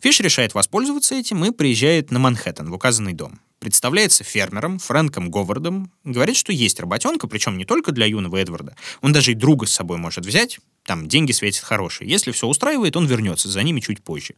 Фиш 0.00 0.20
решает 0.20 0.54
воспользоваться 0.54 1.16
этим 1.16 1.44
и 1.44 1.50
приезжает 1.50 2.10
на 2.10 2.18
Манхэттен, 2.18 2.70
в 2.70 2.72
указанный 2.72 3.12
дом. 3.12 3.40
Представляется 3.58 4.24
фермером 4.24 4.78
Фрэнком 4.78 5.30
Говардом, 5.30 5.92
говорит, 6.02 6.36
что 6.36 6.50
есть 6.50 6.80
работенка, 6.80 7.26
причем 7.28 7.58
не 7.58 7.66
только 7.66 7.92
для 7.92 8.06
юного 8.06 8.38
Эдварда. 8.38 8.74
Он 9.02 9.12
даже 9.12 9.32
и 9.32 9.34
друга 9.34 9.66
с 9.66 9.72
собой 9.72 9.98
может 9.98 10.24
взять, 10.24 10.60
там 10.82 11.08
деньги 11.08 11.32
светят 11.32 11.62
хорошие. 11.62 12.08
Если 12.08 12.32
все 12.32 12.46
устраивает, 12.46 12.96
он 12.96 13.04
вернется 13.04 13.50
за 13.50 13.62
ними 13.62 13.80
чуть 13.80 14.02
позже. 14.02 14.34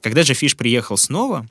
Когда 0.00 0.24
же 0.24 0.34
Фиш 0.34 0.56
приехал 0.56 0.96
снова, 0.96 1.46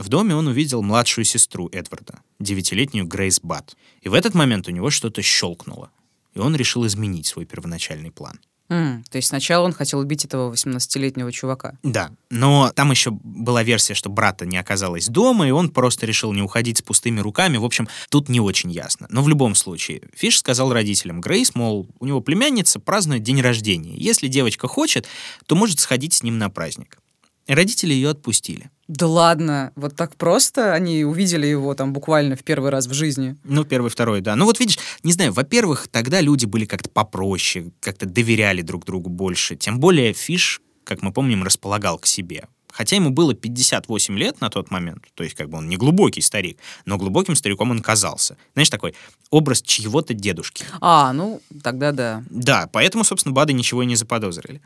в 0.00 0.08
доме 0.08 0.34
он 0.34 0.46
увидел 0.46 0.82
младшую 0.82 1.24
сестру 1.24 1.68
Эдварда, 1.72 2.20
девятилетнюю 2.38 3.06
Грейс 3.06 3.40
Бат. 3.42 3.76
И 4.00 4.08
в 4.08 4.14
этот 4.14 4.34
момент 4.34 4.66
у 4.68 4.70
него 4.70 4.90
что-то 4.90 5.22
щелкнуло. 5.22 5.90
И 6.34 6.38
он 6.38 6.56
решил 6.56 6.86
изменить 6.86 7.26
свой 7.26 7.44
первоначальный 7.44 8.10
план. 8.10 8.40
М, 8.70 9.02
То 9.10 9.16
есть 9.16 9.28
сначала 9.28 9.64
он 9.64 9.72
хотел 9.72 9.98
убить 9.98 10.24
этого 10.24 10.52
18-летнего 10.52 11.32
чувака. 11.32 11.76
Да, 11.82 12.12
но 12.30 12.70
там 12.74 12.92
еще 12.92 13.10
была 13.10 13.64
версия, 13.64 13.94
что 13.94 14.08
брата 14.10 14.46
не 14.46 14.56
оказалось 14.56 15.08
дома, 15.08 15.48
и 15.48 15.50
он 15.50 15.70
просто 15.70 16.06
решил 16.06 16.32
не 16.32 16.40
уходить 16.40 16.78
с 16.78 16.82
пустыми 16.82 17.18
руками. 17.18 17.56
В 17.56 17.64
общем, 17.64 17.88
тут 18.10 18.28
не 18.28 18.38
очень 18.38 18.70
ясно. 18.70 19.08
Но 19.10 19.24
в 19.24 19.28
любом 19.28 19.56
случае, 19.56 20.02
Фиш 20.14 20.38
сказал 20.38 20.72
родителям 20.72 21.20
Грейс, 21.20 21.56
мол, 21.56 21.88
у 21.98 22.06
него 22.06 22.20
племянница 22.20 22.78
празднует 22.78 23.24
день 23.24 23.40
рождения. 23.40 23.96
Если 23.96 24.28
девочка 24.28 24.68
хочет, 24.68 25.08
то 25.46 25.56
может 25.56 25.80
сходить 25.80 26.14
с 26.14 26.22
ним 26.22 26.38
на 26.38 26.48
праздник. 26.48 26.98
Родители 27.48 27.92
ее 27.92 28.10
отпустили. 28.10 28.70
Да 28.90 29.06
ладно, 29.06 29.70
вот 29.76 29.94
так 29.94 30.16
просто 30.16 30.74
они 30.74 31.04
увидели 31.04 31.46
его 31.46 31.74
там 31.76 31.92
буквально 31.92 32.34
в 32.34 32.42
первый 32.42 32.70
раз 32.70 32.88
в 32.88 32.92
жизни. 32.92 33.36
Ну, 33.44 33.64
первый, 33.64 33.88
второй, 33.88 34.20
да. 34.20 34.34
Ну 34.34 34.46
вот 34.46 34.58
видишь, 34.58 34.80
не 35.04 35.12
знаю, 35.12 35.32
во-первых, 35.32 35.86
тогда 35.86 36.20
люди 36.20 36.44
были 36.44 36.64
как-то 36.64 36.90
попроще, 36.90 37.70
как-то 37.78 38.06
доверяли 38.06 38.62
друг 38.62 38.84
другу 38.84 39.08
больше. 39.08 39.54
Тем 39.54 39.78
более 39.78 40.12
Фиш, 40.12 40.60
как 40.82 41.02
мы 41.02 41.12
помним, 41.12 41.44
располагал 41.44 42.00
к 42.00 42.06
себе. 42.06 42.48
Хотя 42.72 42.96
ему 42.96 43.10
было 43.10 43.32
58 43.32 44.18
лет 44.18 44.40
на 44.40 44.50
тот 44.50 44.72
момент, 44.72 45.04
то 45.14 45.22
есть 45.22 45.36
как 45.36 45.48
бы 45.50 45.58
он 45.58 45.68
не 45.68 45.76
глубокий 45.76 46.20
старик, 46.20 46.58
но 46.84 46.98
глубоким 46.98 47.36
стариком 47.36 47.70
он 47.70 47.82
казался. 47.82 48.36
Знаешь, 48.54 48.70
такой 48.70 48.96
образ 49.30 49.62
чьего-то 49.62 50.14
дедушки. 50.14 50.64
А, 50.80 51.12
ну, 51.12 51.40
тогда 51.62 51.92
да. 51.92 52.24
Да, 52.28 52.68
поэтому, 52.72 53.04
собственно, 53.04 53.32
Бады 53.32 53.52
ничего 53.52 53.84
и 53.84 53.86
не 53.86 53.94
заподозрили. 53.94 54.60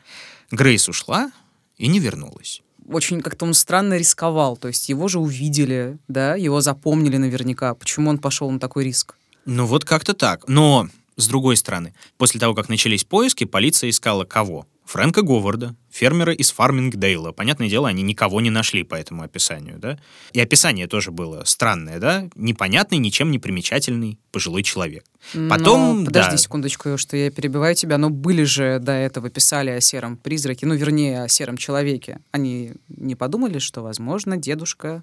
Грейс 0.51 0.89
ушла 0.89 1.31
и 1.77 1.89
не 1.89 1.99
вернулась. 1.99 2.63
Очень 2.89 3.21
как-то 3.21 3.45
он 3.47 3.55
странно 3.55 3.97
рисковал, 3.97 4.57
то 4.57 4.69
есть 4.69 4.89
его 4.89 5.09
же 5.09 5.19
увидели, 5.19 5.99
да, 6.09 6.35
его 6.35 6.61
запомнили 6.61 7.17
наверняка. 7.17 7.75
Почему 7.75 8.11
он 8.11 8.19
пошел 8.19 8.51
на 8.51 8.59
такой 8.59 8.85
риск? 8.85 9.17
Ну 9.47 9.67
вот 9.67 9.85
как-то 9.85 10.15
так. 10.15 10.47
Но, 10.49 10.89
с 11.17 11.29
другой 11.29 11.57
стороны, 11.57 11.95
после 12.17 12.41
того, 12.41 12.55
как 12.55 12.69
начались 12.69 13.05
поиски, 13.05 13.45
полиция 13.45 13.91
искала 13.91 14.25
кого? 14.25 14.67
Фрэнка 14.95 15.23
Говарда, 15.23 15.75
фермера 15.91 16.33
из 16.33 16.53
Фармингдейла. 16.53 17.33
Понятное 17.33 17.69
дело, 17.69 17.89
они 17.89 18.05
никого 18.05 18.41
не 18.41 18.51
нашли 18.51 18.85
по 18.85 18.95
этому 18.95 19.25
описанию, 19.25 19.77
да? 19.77 19.99
И 20.33 20.39
описание 20.39 20.87
тоже 20.87 21.11
было 21.11 21.43
странное, 21.47 21.99
да? 21.99 22.29
Непонятный, 22.37 22.99
ничем 22.99 23.33
не 23.33 23.41
примечательный 23.41 24.21
пожилой 24.31 24.63
человек. 24.63 25.05
Потом, 25.51 26.03
но, 26.03 26.07
подожди 26.07 26.31
да, 26.31 26.37
секундочку, 26.37 26.97
что 26.97 27.17
я 27.17 27.33
перебиваю 27.33 27.75
тебя, 27.75 27.99
но 27.99 28.09
были 28.09 28.45
же 28.45 28.79
до 28.79 28.93
этого 28.93 29.31
писали 29.31 29.71
о 29.71 29.81
сером 29.81 30.17
призраке, 30.17 30.65
ну, 30.65 30.77
вернее, 30.77 31.25
о 31.25 31.29
сером 31.29 31.57
человеке. 31.57 32.21
Они 32.31 32.75
не 32.87 33.17
подумали, 33.17 33.59
что, 33.59 33.83
возможно, 33.83 34.37
дедушка 34.37 35.03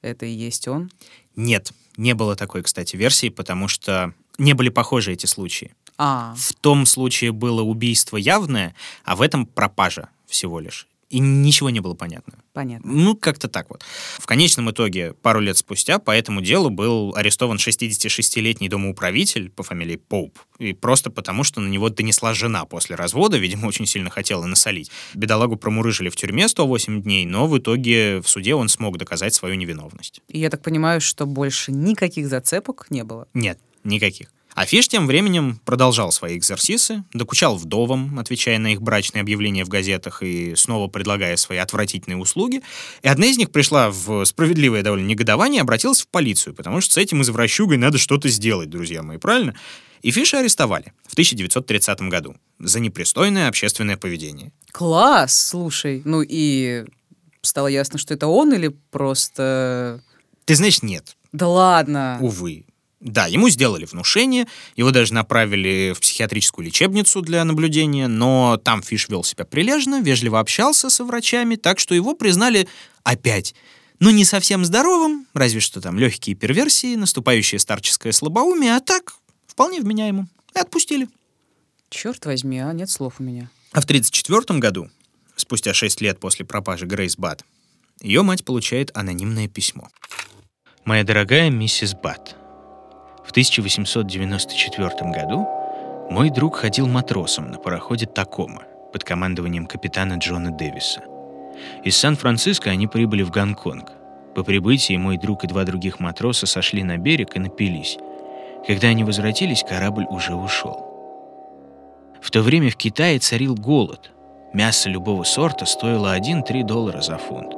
это 0.00 0.24
и 0.24 0.30
есть 0.30 0.66
он? 0.66 0.90
Нет, 1.36 1.72
не 1.96 2.14
было 2.14 2.34
такой, 2.34 2.62
кстати, 2.62 2.96
версии, 2.96 3.28
потому 3.28 3.68
что 3.68 4.12
не 4.38 4.54
были 4.54 4.68
похожи 4.68 5.12
эти 5.12 5.26
случаи. 5.26 5.74
А, 5.98 6.34
В 6.36 6.52
том 6.54 6.86
случае 6.86 7.32
было 7.32 7.62
убийство 7.62 8.16
явное, 8.16 8.74
а 9.04 9.16
в 9.16 9.22
этом 9.22 9.46
пропажа 9.46 10.08
всего 10.26 10.60
лишь. 10.60 10.86
И 11.08 11.20
ничего 11.20 11.70
не 11.70 11.80
было 11.80 11.94
понятно. 11.94 12.34
понятно. 12.52 12.90
Ну, 12.90 13.14
как-то 13.14 13.48
так 13.48 13.70
вот. 13.70 13.84
В 14.18 14.26
конечном 14.26 14.70
итоге, 14.70 15.12
пару 15.12 15.40
лет 15.40 15.56
спустя, 15.56 15.98
по 16.00 16.10
этому 16.10 16.40
делу 16.40 16.68
был 16.70 17.14
арестован 17.14 17.58
66-летний 17.58 18.68
домоуправитель 18.68 19.50
по 19.50 19.62
фамилии 19.62 19.96
Поуп. 19.96 20.38
И 20.58 20.72
просто 20.72 21.10
потому, 21.10 21.44
что 21.44 21.60
на 21.60 21.68
него 21.68 21.90
донесла 21.90 22.34
жена 22.34 22.64
после 22.64 22.96
развода, 22.96 23.38
видимо, 23.38 23.66
очень 23.66 23.86
сильно 23.86 24.10
хотела 24.10 24.44
насолить. 24.46 24.90
Бедолагу 25.14 25.56
промурыжили 25.56 26.08
в 26.08 26.16
тюрьме 26.16 26.48
108 26.48 27.02
дней, 27.02 27.24
но 27.24 27.46
в 27.46 27.56
итоге 27.56 28.20
в 28.20 28.28
суде 28.28 28.54
он 28.54 28.68
смог 28.68 28.98
доказать 28.98 29.34
свою 29.34 29.54
невиновность. 29.54 30.22
И 30.28 30.40
я 30.40 30.50
так 30.50 30.62
понимаю, 30.62 31.00
что 31.00 31.24
больше 31.26 31.70
никаких 31.70 32.26
зацепок 32.26 32.86
не 32.90 33.04
было. 33.04 33.28
Нет, 33.32 33.60
никаких. 33.84 34.28
А 34.56 34.64
Фиш 34.64 34.88
тем 34.88 35.06
временем 35.06 35.60
продолжал 35.66 36.10
свои 36.12 36.38
экзерсисы, 36.38 37.04
докучал 37.12 37.56
вдовам, 37.56 38.18
отвечая 38.18 38.58
на 38.58 38.72
их 38.72 38.80
брачные 38.80 39.20
объявления 39.20 39.66
в 39.66 39.68
газетах 39.68 40.22
и 40.22 40.54
снова 40.56 40.88
предлагая 40.88 41.36
свои 41.36 41.58
отвратительные 41.58 42.16
услуги. 42.16 42.62
И 43.02 43.08
одна 43.08 43.26
из 43.26 43.36
них 43.36 43.50
пришла 43.50 43.90
в 43.90 44.24
справедливое 44.24 44.82
довольно 44.82 45.06
негодование 45.06 45.58
и 45.58 45.60
обратилась 45.60 46.00
в 46.00 46.08
полицию, 46.08 46.54
потому 46.54 46.80
что 46.80 46.94
с 46.94 46.96
этим 46.96 47.20
извращугой 47.20 47.76
надо 47.76 47.98
что-то 47.98 48.30
сделать, 48.30 48.70
друзья 48.70 49.02
мои, 49.02 49.18
правильно? 49.18 49.54
И 50.00 50.10
Фиша 50.10 50.38
арестовали 50.38 50.94
в 51.06 51.12
1930 51.12 52.00
году 52.02 52.34
за 52.58 52.80
непристойное 52.80 53.48
общественное 53.48 53.98
поведение. 53.98 54.52
Класс, 54.72 55.48
слушай. 55.48 56.00
Ну 56.06 56.22
и 56.26 56.86
стало 57.42 57.66
ясно, 57.66 57.98
что 57.98 58.14
это 58.14 58.26
он 58.26 58.54
или 58.54 58.68
просто... 58.90 60.02
Ты 60.46 60.54
знаешь, 60.54 60.82
нет, 60.82 61.14
Да 61.32 61.46
ладно. 61.48 62.18
увы. 62.22 62.65
Да, 63.00 63.26
ему 63.26 63.50
сделали 63.50 63.84
внушение, 63.84 64.46
его 64.74 64.90
даже 64.90 65.12
направили 65.12 65.92
в 65.94 66.00
психиатрическую 66.00 66.64
лечебницу 66.64 67.20
для 67.20 67.44
наблюдения, 67.44 68.08
но 68.08 68.56
там 68.56 68.82
Фиш 68.82 69.08
вел 69.08 69.22
себя 69.22 69.44
прилежно, 69.44 70.00
вежливо 70.00 70.40
общался 70.40 70.88
со 70.88 71.04
врачами, 71.04 71.56
так 71.56 71.78
что 71.78 71.94
его 71.94 72.14
признали 72.14 72.68
опять, 73.02 73.54
ну 73.98 74.10
не 74.10 74.24
совсем 74.24 74.64
здоровым, 74.64 75.26
разве 75.34 75.60
что 75.60 75.82
там 75.82 75.98
легкие 75.98 76.36
перверсии, 76.36 76.96
наступающее 76.96 77.58
старческое 77.58 78.12
слабоумие, 78.12 78.76
а 78.76 78.80
так 78.80 79.14
вполне 79.46 79.80
вменяемым. 79.80 80.28
И 80.54 80.58
отпустили. 80.58 81.08
Черт 81.90 82.24
возьми, 82.24 82.58
а 82.58 82.72
нет 82.72 82.90
слов 82.90 83.14
у 83.18 83.22
меня. 83.22 83.50
А 83.72 83.80
в 83.80 83.84
1934 83.84 84.58
году, 84.58 84.90
спустя 85.36 85.74
6 85.74 86.00
лет 86.00 86.18
после 86.18 86.46
пропажи 86.46 86.86
Грейс 86.86 87.16
Бат, 87.16 87.44
ее 88.00 88.22
мать 88.22 88.44
получает 88.44 88.90
анонимное 88.96 89.48
письмо. 89.48 89.88
«Моя 90.84 91.04
дорогая 91.04 91.50
миссис 91.50 91.94
Бат, 91.94 92.36
в 93.26 93.30
1894 93.30 94.88
году 95.10 95.48
мой 96.08 96.30
друг 96.30 96.56
ходил 96.56 96.86
матросом 96.86 97.50
на 97.50 97.58
пароходе 97.58 98.06
«Такома» 98.06 98.62
под 98.92 99.02
командованием 99.02 99.66
капитана 99.66 100.14
Джона 100.14 100.52
Дэвиса. 100.52 101.02
Из 101.82 101.96
Сан-Франциско 101.96 102.70
они 102.70 102.86
прибыли 102.86 103.22
в 103.22 103.30
Гонконг. 103.30 103.90
По 104.36 104.44
прибытии 104.44 104.96
мой 104.96 105.18
друг 105.18 105.42
и 105.42 105.48
два 105.48 105.64
других 105.64 105.98
матроса 105.98 106.46
сошли 106.46 106.84
на 106.84 106.98
берег 106.98 107.36
и 107.36 107.40
напились. 107.40 107.98
Когда 108.66 108.88
они 108.88 109.02
возвратились, 109.02 109.64
корабль 109.68 110.06
уже 110.08 110.34
ушел. 110.34 110.86
В 112.20 112.30
то 112.30 112.42
время 112.42 112.70
в 112.70 112.76
Китае 112.76 113.18
царил 113.18 113.54
голод. 113.56 114.12
Мясо 114.52 114.88
любого 114.88 115.24
сорта 115.24 115.66
стоило 115.66 116.16
1-3 116.16 116.62
доллара 116.64 117.00
за 117.00 117.18
фунт. 117.18 117.54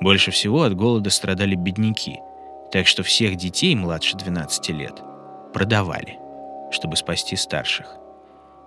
Больше 0.00 0.32
всего 0.32 0.62
от 0.62 0.74
голода 0.74 1.10
страдали 1.10 1.54
бедняки, 1.54 2.18
так 2.72 2.86
что 2.86 3.02
всех 3.02 3.36
детей 3.36 3.74
младше 3.76 4.16
12 4.16 4.70
лет 4.70 5.02
продавали, 5.52 6.18
чтобы 6.70 6.96
спасти 6.96 7.36
старших. 7.36 7.86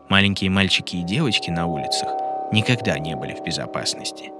Маленькие 0.09 0.51
мальчики 0.51 0.97
и 0.97 1.03
девочки 1.03 1.49
на 1.49 1.65
улицах 1.65 2.09
никогда 2.51 2.99
не 2.99 3.15
были 3.15 3.33
в 3.33 3.43
безопасности. 3.43 4.31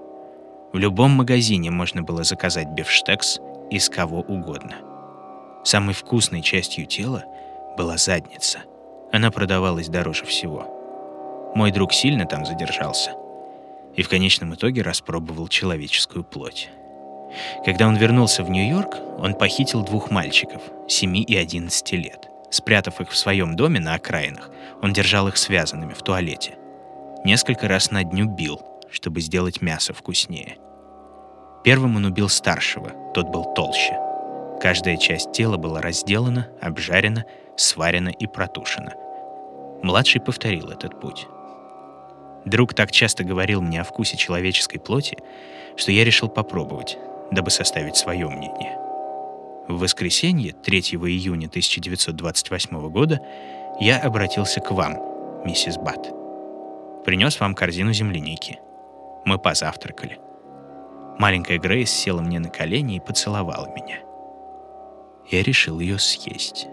В 0.71 0.77
любом 0.77 1.11
магазине 1.11 1.71
можно 1.71 2.03
было 2.03 2.23
заказать 2.23 2.67
бифштекс 2.69 3.39
из 3.71 3.89
кого 3.89 4.19
угодно. 4.19 4.75
Самой 5.63 5.95
вкусной 5.95 6.43
частью 6.43 6.85
тела 6.85 7.25
была 7.75 7.97
задница. 7.97 8.59
Она 9.11 9.31
продавалась 9.31 9.87
дороже 9.87 10.25
всего. 10.25 11.51
Мой 11.55 11.71
друг 11.71 11.91
сильно 11.93 12.25
там 12.25 12.45
задержался 12.45 13.13
и 13.95 14.03
в 14.03 14.09
конечном 14.09 14.53
итоге 14.53 14.81
распробовал 14.81 15.47
человеческую 15.47 16.23
плоть. 16.23 16.69
Когда 17.63 17.87
он 17.87 17.95
вернулся 17.95 18.43
в 18.43 18.49
Нью-Йорк, 18.49 18.97
он 19.19 19.33
похитил 19.33 19.83
двух 19.83 20.11
мальчиков, 20.11 20.61
7 20.87 21.17
и 21.17 21.35
11 21.35 21.91
лет. 21.93 22.29
Спрятав 22.49 23.01
их 23.01 23.09
в 23.09 23.17
своем 23.17 23.55
доме 23.55 23.79
на 23.79 23.95
окраинах, 23.95 24.49
он 24.81 24.93
держал 24.93 25.27
их 25.27 25.37
связанными 25.37 25.93
в 25.93 26.01
туалете. 26.01 26.57
Несколько 27.23 27.67
раз 27.67 27.91
на 27.91 28.03
дню 28.03 28.25
бил, 28.25 28.61
чтобы 28.89 29.21
сделать 29.21 29.61
мясо 29.61 29.93
вкуснее. 29.93 30.57
Первым 31.63 31.95
он 31.95 32.05
убил 32.05 32.29
старшего, 32.29 32.91
тот 33.13 33.29
был 33.29 33.53
толще. 33.55 33.97
Каждая 34.61 34.97
часть 34.97 35.31
тела 35.31 35.57
была 35.57 35.81
разделана, 35.81 36.47
обжарена, 36.61 37.25
сварена 37.57 38.09
и 38.09 38.27
протушена. 38.27 38.93
Младший 39.81 40.21
повторил 40.21 40.69
этот 40.69 40.99
путь. 40.99 41.27
Друг 42.45 42.73
так 42.73 42.91
часто 42.91 43.23
говорил 43.23 43.61
мне 43.61 43.81
о 43.81 43.83
вкусе 43.83 44.17
человеческой 44.17 44.79
плоти, 44.79 45.17
что 45.75 45.91
я 45.91 46.05
решил 46.05 46.29
попробовать, 46.29 46.97
дабы 47.31 47.49
составить 47.49 47.97
свое 47.97 48.27
мнение. 48.27 48.77
В 49.67 49.79
воскресенье, 49.79 50.53
3 50.53 50.79
июня 50.79 51.47
1928 51.47 52.89
года, 52.89 53.19
я 53.79 53.99
обратился 53.99 54.61
к 54.61 54.71
вам, 54.71 54.97
миссис 55.43 55.77
Бат. 55.77 56.13
Принес 57.03 57.39
вам 57.39 57.55
корзину 57.55 57.93
земляники. 57.93 58.59
Мы 59.25 59.37
позавтракали. 59.39 60.19
Маленькая 61.17 61.57
Грейс 61.57 61.91
села 61.91 62.21
мне 62.21 62.39
на 62.39 62.49
колени 62.49 62.97
и 62.97 62.99
поцеловала 62.99 63.67
меня. 63.67 63.99
Я 65.31 65.41
решил 65.41 65.79
ее 65.79 65.97
съесть. 65.97 66.67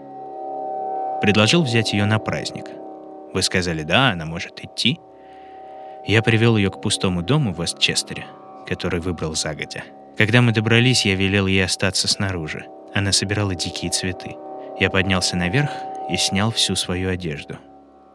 Предложил 1.21 1.63
взять 1.63 1.93
ее 1.93 2.05
на 2.05 2.19
праздник. 2.19 2.65
Вы 3.33 3.41
сказали, 3.41 3.83
да, 3.83 4.09
она 4.09 4.25
может 4.25 4.63
идти. 4.63 4.99
Я 6.05 6.21
привел 6.21 6.57
ее 6.57 6.69
к 6.69 6.81
пустому 6.81 7.23
дому 7.23 7.53
в 7.53 7.61
Вестчестере, 7.61 8.25
который 8.67 8.99
выбрал 8.99 9.33
загодя. 9.33 9.83
Когда 10.17 10.41
мы 10.41 10.51
добрались, 10.51 11.05
я 11.05 11.15
велел 11.15 11.47
ей 11.47 11.63
остаться 11.65 12.07
снаружи. 12.07 12.65
Она 12.93 13.11
собирала 13.11 13.55
дикие 13.55 13.91
цветы. 13.91 14.35
Я 14.79 14.89
поднялся 14.89 15.35
наверх 15.35 15.71
и 16.09 16.17
снял 16.17 16.51
всю 16.51 16.75
свою 16.75 17.09
одежду. 17.09 17.57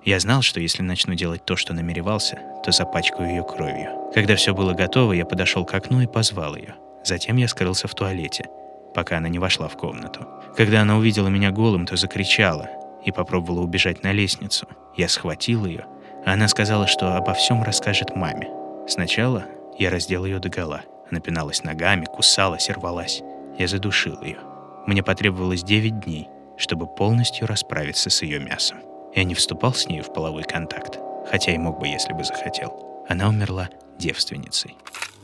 Я 0.04 0.20
знал, 0.20 0.42
что 0.42 0.60
если 0.60 0.82
начну 0.82 1.14
делать 1.14 1.44
то, 1.44 1.56
что 1.56 1.74
намеревался, 1.74 2.38
то 2.64 2.70
запачкаю 2.70 3.28
ее 3.28 3.42
кровью. 3.42 4.10
Когда 4.14 4.36
все 4.36 4.54
было 4.54 4.72
готово, 4.74 5.12
я 5.12 5.26
подошел 5.26 5.64
к 5.64 5.74
окну 5.74 6.00
и 6.00 6.06
позвал 6.06 6.54
ее. 6.56 6.76
Затем 7.04 7.36
я 7.36 7.48
скрылся 7.48 7.88
в 7.88 7.94
туалете, 7.94 8.46
пока 8.94 9.18
она 9.18 9.28
не 9.28 9.38
вошла 9.38 9.68
в 9.68 9.76
комнату. 9.76 10.26
Когда 10.56 10.82
она 10.82 10.96
увидела 10.96 11.28
меня 11.28 11.50
голым, 11.50 11.84
то 11.84 11.96
закричала 11.96 12.68
и 13.04 13.10
попробовала 13.10 13.60
убежать 13.62 14.02
на 14.02 14.12
лестницу. 14.12 14.66
Я 14.96 15.08
схватил 15.08 15.66
ее, 15.66 15.86
она 16.24 16.48
сказала, 16.48 16.86
что 16.86 17.16
обо 17.16 17.34
всем 17.34 17.62
расскажет 17.62 18.14
маме. 18.14 18.48
Сначала 18.86 19.46
Я 19.78 19.90
раздел 19.90 20.24
ее 20.24 20.40
догола. 20.40 20.82
Она 21.10 21.20
пиналась 21.20 21.64
ногами, 21.64 22.06
кусалась 22.06 22.68
и 22.68 22.72
рвалась. 22.72 23.22
Я 23.58 23.68
задушил 23.68 24.22
ее. 24.22 24.38
Мне 24.86 25.02
потребовалось 25.02 25.62
9 25.62 26.00
дней, 26.00 26.28
чтобы 26.56 26.86
полностью 26.86 27.46
расправиться 27.46 28.10
с 28.10 28.22
ее 28.22 28.38
мясом. 28.38 28.78
Я 29.14 29.24
не 29.24 29.34
вступал 29.34 29.74
с 29.74 29.86
нею 29.86 30.04
в 30.04 30.12
половой 30.12 30.44
контакт, 30.44 30.98
хотя 31.30 31.54
и 31.54 31.58
мог 31.58 31.78
бы, 31.78 31.86
если 31.86 32.12
бы 32.12 32.24
захотел. 32.24 33.04
Она 33.08 33.28
умерла 33.28 33.70
девственницей. 33.98 34.76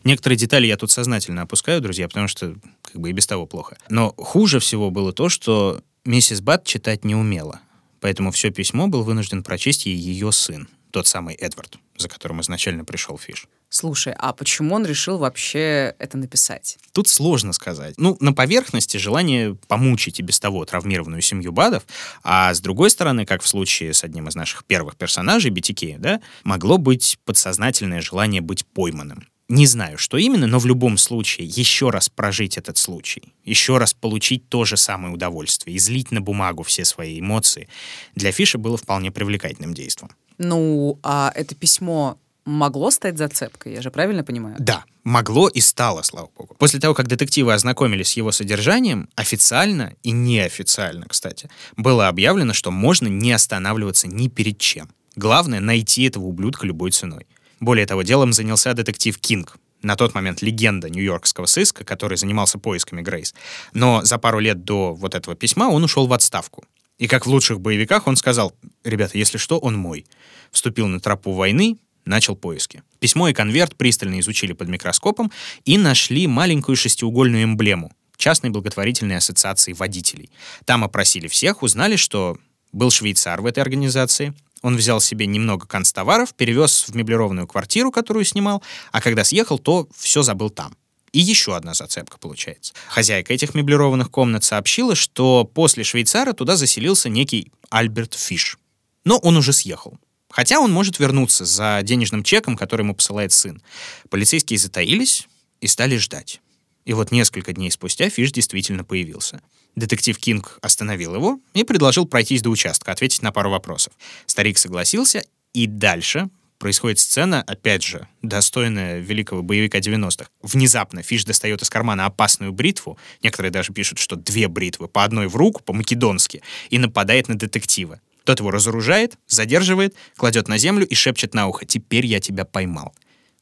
Некоторые 0.04 0.36
детали 0.36 0.66
я 0.66 0.76
тут 0.76 0.90
сознательно 0.90 1.42
опускаю, 1.42 1.80
друзья, 1.80 2.08
потому 2.08 2.28
что 2.28 2.56
как 2.82 3.00
бы 3.00 3.10
и 3.10 3.12
без 3.12 3.26
того 3.26 3.46
плохо. 3.46 3.76
Но 3.88 4.12
хуже 4.16 4.58
всего 4.58 4.90
было 4.90 5.12
то, 5.12 5.28
что 5.28 5.82
миссис 6.04 6.40
Бат 6.40 6.64
читать 6.64 7.04
не 7.04 7.14
умела. 7.14 7.60
Поэтому 8.00 8.30
все 8.30 8.50
письмо 8.50 8.86
был 8.86 9.02
вынужден 9.02 9.42
прочесть 9.42 9.86
ей 9.86 9.96
ее 9.96 10.30
сын, 10.30 10.68
тот 10.90 11.06
самый 11.06 11.34
Эдвард, 11.36 11.78
за 11.96 12.08
которым 12.08 12.42
изначально 12.42 12.84
пришел 12.84 13.16
Фиш. 13.16 13.48
Слушай, 13.74 14.14
а 14.16 14.32
почему 14.32 14.76
он 14.76 14.86
решил 14.86 15.18
вообще 15.18 15.96
это 15.98 16.16
написать? 16.16 16.78
Тут 16.92 17.08
сложно 17.08 17.52
сказать. 17.52 17.94
Ну, 17.98 18.16
на 18.20 18.32
поверхности 18.32 18.98
желание 18.98 19.56
помучить 19.66 20.20
и 20.20 20.22
без 20.22 20.38
того 20.38 20.64
травмированную 20.64 21.20
семью 21.20 21.50
Бадов, 21.50 21.82
а 22.22 22.54
с 22.54 22.60
другой 22.60 22.90
стороны, 22.90 23.26
как 23.26 23.42
в 23.42 23.48
случае 23.48 23.92
с 23.92 24.04
одним 24.04 24.28
из 24.28 24.36
наших 24.36 24.64
первых 24.64 24.94
персонажей, 24.94 25.50
BTK, 25.50 25.98
да, 25.98 26.20
могло 26.44 26.78
быть 26.78 27.18
подсознательное 27.24 28.00
желание 28.00 28.40
быть 28.40 28.64
пойманным. 28.64 29.26
Не 29.48 29.66
знаю, 29.66 29.98
что 29.98 30.18
именно, 30.18 30.46
но 30.46 30.60
в 30.60 30.66
любом 30.66 30.96
случае 30.96 31.48
еще 31.48 31.90
раз 31.90 32.08
прожить 32.08 32.56
этот 32.56 32.78
случай, 32.78 33.34
еще 33.44 33.78
раз 33.78 33.92
получить 33.92 34.48
то 34.48 34.64
же 34.64 34.76
самое 34.76 35.12
удовольствие, 35.12 35.76
излить 35.76 36.12
на 36.12 36.20
бумагу 36.20 36.62
все 36.62 36.84
свои 36.84 37.18
эмоции, 37.18 37.68
для 38.14 38.30
Фиша 38.30 38.56
было 38.56 38.76
вполне 38.76 39.10
привлекательным 39.10 39.74
действием. 39.74 40.12
Ну, 40.38 40.98
а 41.02 41.32
это 41.34 41.56
письмо 41.56 42.18
могло 42.44 42.90
стать 42.90 43.18
зацепкой, 43.18 43.74
я 43.74 43.82
же 43.82 43.90
правильно 43.90 44.24
понимаю? 44.24 44.56
Да, 44.58 44.84
могло 45.02 45.48
и 45.48 45.60
стало, 45.60 46.02
слава 46.02 46.28
богу. 46.36 46.54
После 46.58 46.80
того, 46.80 46.94
как 46.94 47.08
детективы 47.08 47.52
ознакомились 47.52 48.08
с 48.08 48.16
его 48.16 48.32
содержанием, 48.32 49.08
официально 49.14 49.94
и 50.02 50.10
неофициально, 50.10 51.06
кстати, 51.06 51.50
было 51.76 52.08
объявлено, 52.08 52.52
что 52.52 52.70
можно 52.70 53.08
не 53.08 53.32
останавливаться 53.32 54.08
ни 54.08 54.28
перед 54.28 54.58
чем. 54.58 54.90
Главное— 55.16 55.60
найти 55.60 56.04
этого 56.04 56.24
ублюдка 56.24 56.66
любой 56.66 56.90
ценой. 56.90 57.26
Более 57.60 57.86
того, 57.86 58.02
делом 58.02 58.32
занялся 58.32 58.74
детектив 58.74 59.16
Кинг, 59.18 59.56
на 59.84 59.96
тот 59.96 60.14
момент 60.14 60.42
легенда 60.42 60.90
нью-йоркского 60.90 61.46
сыска, 61.46 61.84
который 61.84 62.16
занимался 62.16 62.58
поисками 62.58 63.02
Грейс. 63.02 63.34
Но 63.72 64.02
за 64.02 64.18
пару 64.18 64.38
лет 64.38 64.64
до 64.64 64.94
вот 64.94 65.14
этого 65.14 65.36
письма 65.36 65.68
он 65.68 65.84
ушел 65.84 66.06
в 66.06 66.12
отставку. 66.12 66.64
И 66.98 67.06
как 67.06 67.26
в 67.26 67.30
лучших 67.30 67.60
боевиках 67.60 68.06
он 68.06 68.16
сказал, 68.16 68.54
ребята, 68.84 69.18
если 69.18 69.36
что, 69.36 69.58
он 69.58 69.76
мой. 69.76 70.06
Вступил 70.52 70.86
на 70.86 71.00
тропу 71.00 71.32
войны, 71.32 71.76
начал 72.04 72.36
поиски. 72.36 72.82
Письмо 73.00 73.28
и 73.28 73.32
конверт 73.32 73.76
пристально 73.76 74.20
изучили 74.20 74.52
под 74.52 74.68
микроскопом 74.68 75.32
и 75.64 75.78
нашли 75.78 76.26
маленькую 76.26 76.76
шестиугольную 76.76 77.44
эмблему 77.44 77.92
частной 78.16 78.50
благотворительной 78.50 79.18
ассоциации 79.18 79.72
водителей. 79.72 80.30
Там 80.64 80.82
опросили 80.82 81.28
всех, 81.28 81.62
узнали, 81.62 81.96
что 81.96 82.38
был 82.72 82.90
швейцар 82.90 83.42
в 83.42 83.46
этой 83.46 83.60
организации. 83.60 84.34
Он 84.62 84.76
взял 84.76 85.00
себе 85.00 85.26
немного 85.26 85.66
констоваров, 85.66 86.32
перевез 86.34 86.86
в 86.88 86.94
меблированную 86.94 87.46
квартиру, 87.46 87.90
которую 87.90 88.24
снимал, 88.24 88.62
а 88.92 89.02
когда 89.02 89.24
съехал, 89.24 89.58
то 89.58 89.88
все 89.94 90.22
забыл 90.22 90.48
там. 90.48 90.74
И 91.12 91.20
еще 91.20 91.54
одна 91.54 91.74
зацепка 91.74 92.18
получается. 92.18 92.72
Хозяйка 92.88 93.34
этих 93.34 93.54
меблированных 93.54 94.10
комнат 94.10 94.42
сообщила, 94.42 94.96
что 94.96 95.44
после 95.44 95.84
швейцара 95.84 96.32
туда 96.32 96.56
заселился 96.56 97.08
некий 97.08 97.52
Альберт 97.68 98.14
Фиш. 98.14 98.58
Но 99.04 99.18
он 99.18 99.36
уже 99.36 99.52
съехал. 99.52 99.98
Хотя 100.34 100.58
он 100.58 100.72
может 100.72 100.98
вернуться 100.98 101.44
за 101.44 101.80
денежным 101.84 102.24
чеком, 102.24 102.56
который 102.56 102.82
ему 102.82 102.96
посылает 102.96 103.30
сын. 103.30 103.62
Полицейские 104.10 104.58
затаились 104.58 105.28
и 105.60 105.68
стали 105.68 105.96
ждать. 105.96 106.40
И 106.84 106.92
вот 106.92 107.12
несколько 107.12 107.52
дней 107.52 107.70
спустя 107.70 108.10
Фиш 108.10 108.32
действительно 108.32 108.82
появился. 108.82 109.40
Детектив 109.76 110.18
Кинг 110.18 110.58
остановил 110.60 111.14
его 111.14 111.38
и 111.54 111.62
предложил 111.62 112.04
пройтись 112.04 112.42
до 112.42 112.50
участка, 112.50 112.90
ответить 112.90 113.22
на 113.22 113.30
пару 113.30 113.48
вопросов. 113.48 113.92
Старик 114.26 114.58
согласился, 114.58 115.22
и 115.52 115.68
дальше 115.68 116.28
происходит 116.58 116.98
сцена, 116.98 117.40
опять 117.42 117.84
же, 117.84 118.08
достойная 118.22 118.98
великого 118.98 119.42
боевика 119.42 119.78
90-х. 119.78 120.28
Внезапно 120.42 121.02
Фиш 121.02 121.24
достает 121.24 121.62
из 121.62 121.70
кармана 121.70 122.06
опасную 122.06 122.52
бритву, 122.52 122.98
некоторые 123.22 123.52
даже 123.52 123.72
пишут, 123.72 124.00
что 124.00 124.16
две 124.16 124.48
бритвы, 124.48 124.88
по 124.88 125.04
одной 125.04 125.28
в 125.28 125.36
руку, 125.36 125.62
по-македонски, 125.62 126.42
и 126.70 126.78
нападает 126.78 127.28
на 127.28 127.36
детектива. 127.36 128.00
Тот 128.24 128.40
его 128.40 128.50
разоружает, 128.50 129.18
задерживает, 129.26 129.94
кладет 130.16 130.48
на 130.48 130.58
землю 130.58 130.86
и 130.86 130.94
шепчет 130.94 131.34
на 131.34 131.46
ухо 131.46 131.66
«Теперь 131.66 132.06
я 132.06 132.20
тебя 132.20 132.44
поймал». 132.44 132.94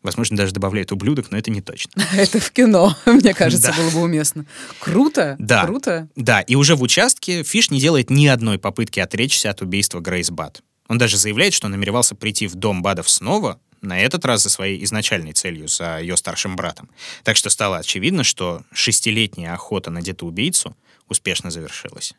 Возможно, 0.02 0.36
даже 0.36 0.52
добавляет 0.52 0.90
ублюдок, 0.90 1.30
но 1.30 1.38
это 1.38 1.52
не 1.52 1.60
точно. 1.60 2.02
Это 2.12 2.40
в 2.40 2.50
кино, 2.50 2.96
мне 3.06 3.34
кажется, 3.34 3.72
было 3.76 3.90
бы 3.90 4.00
уместно. 4.00 4.46
Круто, 4.80 5.36
да. 5.38 5.64
круто. 5.64 6.08
Да, 6.16 6.40
и 6.40 6.56
уже 6.56 6.74
в 6.74 6.82
участке 6.82 7.44
Фиш 7.44 7.70
не 7.70 7.80
делает 7.80 8.10
ни 8.10 8.26
одной 8.26 8.58
попытки 8.58 8.98
отречься 8.98 9.50
от 9.50 9.62
убийства 9.62 10.00
Грейс 10.00 10.30
Бат. 10.30 10.60
Он 10.88 10.98
даже 10.98 11.16
заявляет, 11.16 11.54
что 11.54 11.68
намеревался 11.68 12.16
прийти 12.16 12.48
в 12.48 12.56
дом 12.56 12.82
Бадов 12.82 13.08
снова, 13.08 13.60
на 13.80 13.98
этот 14.00 14.24
раз 14.24 14.42
за 14.42 14.50
своей 14.50 14.82
изначальной 14.84 15.32
целью, 15.32 15.68
за 15.68 15.98
ее 15.98 16.16
старшим 16.16 16.56
братом. 16.56 16.88
Так 17.24 17.36
что 17.36 17.50
стало 17.50 17.78
очевидно, 17.78 18.24
что 18.24 18.62
шестилетняя 18.72 19.54
охота 19.54 19.90
на 19.90 20.02
детоубийцу 20.02 20.76
успешно 21.08 21.50
завершилась. 21.50 22.14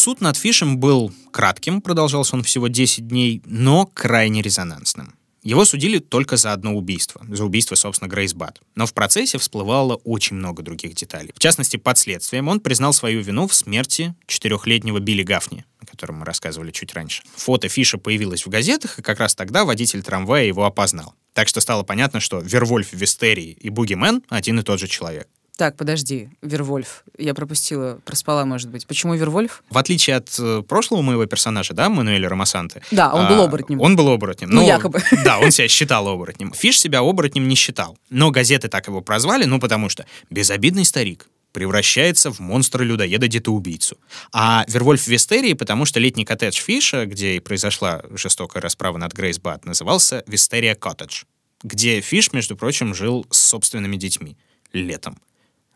Суд 0.00 0.22
над 0.22 0.34
Фишем 0.38 0.78
был 0.78 1.12
кратким, 1.30 1.82
продолжался 1.82 2.34
он 2.34 2.42
всего 2.42 2.68
10 2.68 3.06
дней, 3.06 3.42
но 3.44 3.84
крайне 3.84 4.40
резонансным. 4.40 5.12
Его 5.42 5.66
судили 5.66 5.98
только 5.98 6.38
за 6.38 6.54
одно 6.54 6.74
убийство, 6.74 7.20
за 7.28 7.44
убийство, 7.44 7.74
собственно, 7.74 8.08
Грейс 8.08 8.32
Бат. 8.32 8.62
Но 8.74 8.86
в 8.86 8.94
процессе 8.94 9.36
всплывало 9.36 9.96
очень 9.96 10.36
много 10.36 10.62
других 10.62 10.94
деталей. 10.94 11.32
В 11.36 11.38
частности, 11.38 11.76
под 11.76 11.98
следствием 11.98 12.48
он 12.48 12.60
признал 12.60 12.94
свою 12.94 13.20
вину 13.20 13.46
в 13.46 13.52
смерти 13.52 14.14
четырехлетнего 14.26 15.00
Билли 15.00 15.22
Гафни, 15.22 15.66
о 15.80 15.84
котором 15.84 16.20
мы 16.20 16.24
рассказывали 16.24 16.70
чуть 16.70 16.94
раньше. 16.94 17.22
Фото 17.36 17.68
Фиша 17.68 17.98
появилось 17.98 18.46
в 18.46 18.48
газетах, 18.48 19.00
и 19.00 19.02
как 19.02 19.20
раз 19.20 19.34
тогда 19.34 19.66
водитель 19.66 20.02
трамвая 20.02 20.46
его 20.46 20.64
опознал. 20.64 21.14
Так 21.34 21.46
что 21.46 21.60
стало 21.60 21.82
понятно, 21.82 22.20
что 22.20 22.40
Вервольф 22.40 22.94
Вестерий 22.94 23.52
и 23.52 23.68
Бугимен 23.68 24.22
один 24.30 24.60
и 24.60 24.62
тот 24.62 24.80
же 24.80 24.88
человек. 24.88 25.28
Так, 25.60 25.76
подожди, 25.76 26.30
Вервольф. 26.40 27.04
Я 27.18 27.34
пропустила, 27.34 28.00
проспала, 28.06 28.46
может 28.46 28.70
быть. 28.70 28.86
Почему 28.86 29.12
Вервольф? 29.12 29.62
В 29.68 29.76
отличие 29.76 30.16
от 30.16 30.34
э, 30.38 30.62
прошлого 30.66 31.02
моего 31.02 31.26
персонажа, 31.26 31.74
да, 31.74 31.90
Мануэля 31.90 32.30
Ромасанте. 32.30 32.80
Да, 32.90 33.12
он 33.12 33.28
был 33.28 33.42
оборотнем. 33.42 33.78
Он 33.78 33.94
был 33.94 34.08
оборотнем. 34.08 34.48
Ну, 34.48 34.66
якобы. 34.66 35.02
Да, 35.22 35.38
он 35.38 35.50
себя 35.50 35.68
считал 35.68 36.08
оборотнем. 36.08 36.54
Фиш 36.54 36.80
себя 36.80 37.00
оборотнем 37.00 37.46
не 37.46 37.56
считал. 37.56 37.98
Но 38.08 38.30
газеты 38.30 38.68
так 38.68 38.86
его 38.86 39.02
прозвали, 39.02 39.44
ну, 39.44 39.60
потому 39.60 39.90
что 39.90 40.06
безобидный 40.30 40.86
старик 40.86 41.28
превращается 41.52 42.30
в 42.30 42.40
монстра-людоеда-детоубийцу. 42.40 43.98
А 44.32 44.64
Вервольф 44.66 45.06
Вестерии, 45.06 45.52
потому 45.52 45.84
что 45.84 46.00
летний 46.00 46.24
коттедж 46.24 46.58
Фиша, 46.58 47.04
где 47.04 47.36
и 47.36 47.38
произошла 47.38 48.00
жестокая 48.14 48.62
расправа 48.62 48.96
над 48.96 49.12
Грейс 49.12 49.38
Бат, 49.38 49.66
назывался 49.66 50.24
Вестерия 50.26 50.74
Коттедж, 50.74 51.24
где 51.62 52.00
Фиш, 52.00 52.32
между 52.32 52.56
прочим, 52.56 52.94
жил 52.94 53.26
с 53.28 53.38
собственными 53.38 53.96
детьми 53.96 54.38
летом. 54.72 55.18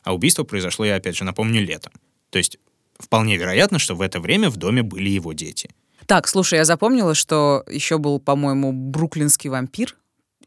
А 0.04 0.14
убийство 0.14 0.44
произошло, 0.44 0.84
я 0.84 0.96
опять 0.96 1.16
же 1.16 1.24
напомню, 1.24 1.62
летом. 1.62 1.92
То 2.30 2.38
есть 2.38 2.58
вполне 2.98 3.36
вероятно, 3.36 3.78
что 3.78 3.94
в 3.94 4.00
это 4.00 4.20
время 4.20 4.50
в 4.50 4.56
доме 4.56 4.82
были 4.82 5.08
его 5.08 5.32
дети. 5.32 5.70
Так, 6.06 6.28
слушай, 6.28 6.58
я 6.58 6.64
запомнила, 6.64 7.14
что 7.14 7.64
еще 7.70 7.98
был, 7.98 8.20
по-моему, 8.20 8.72
бруклинский 8.72 9.50
вампир 9.50 9.96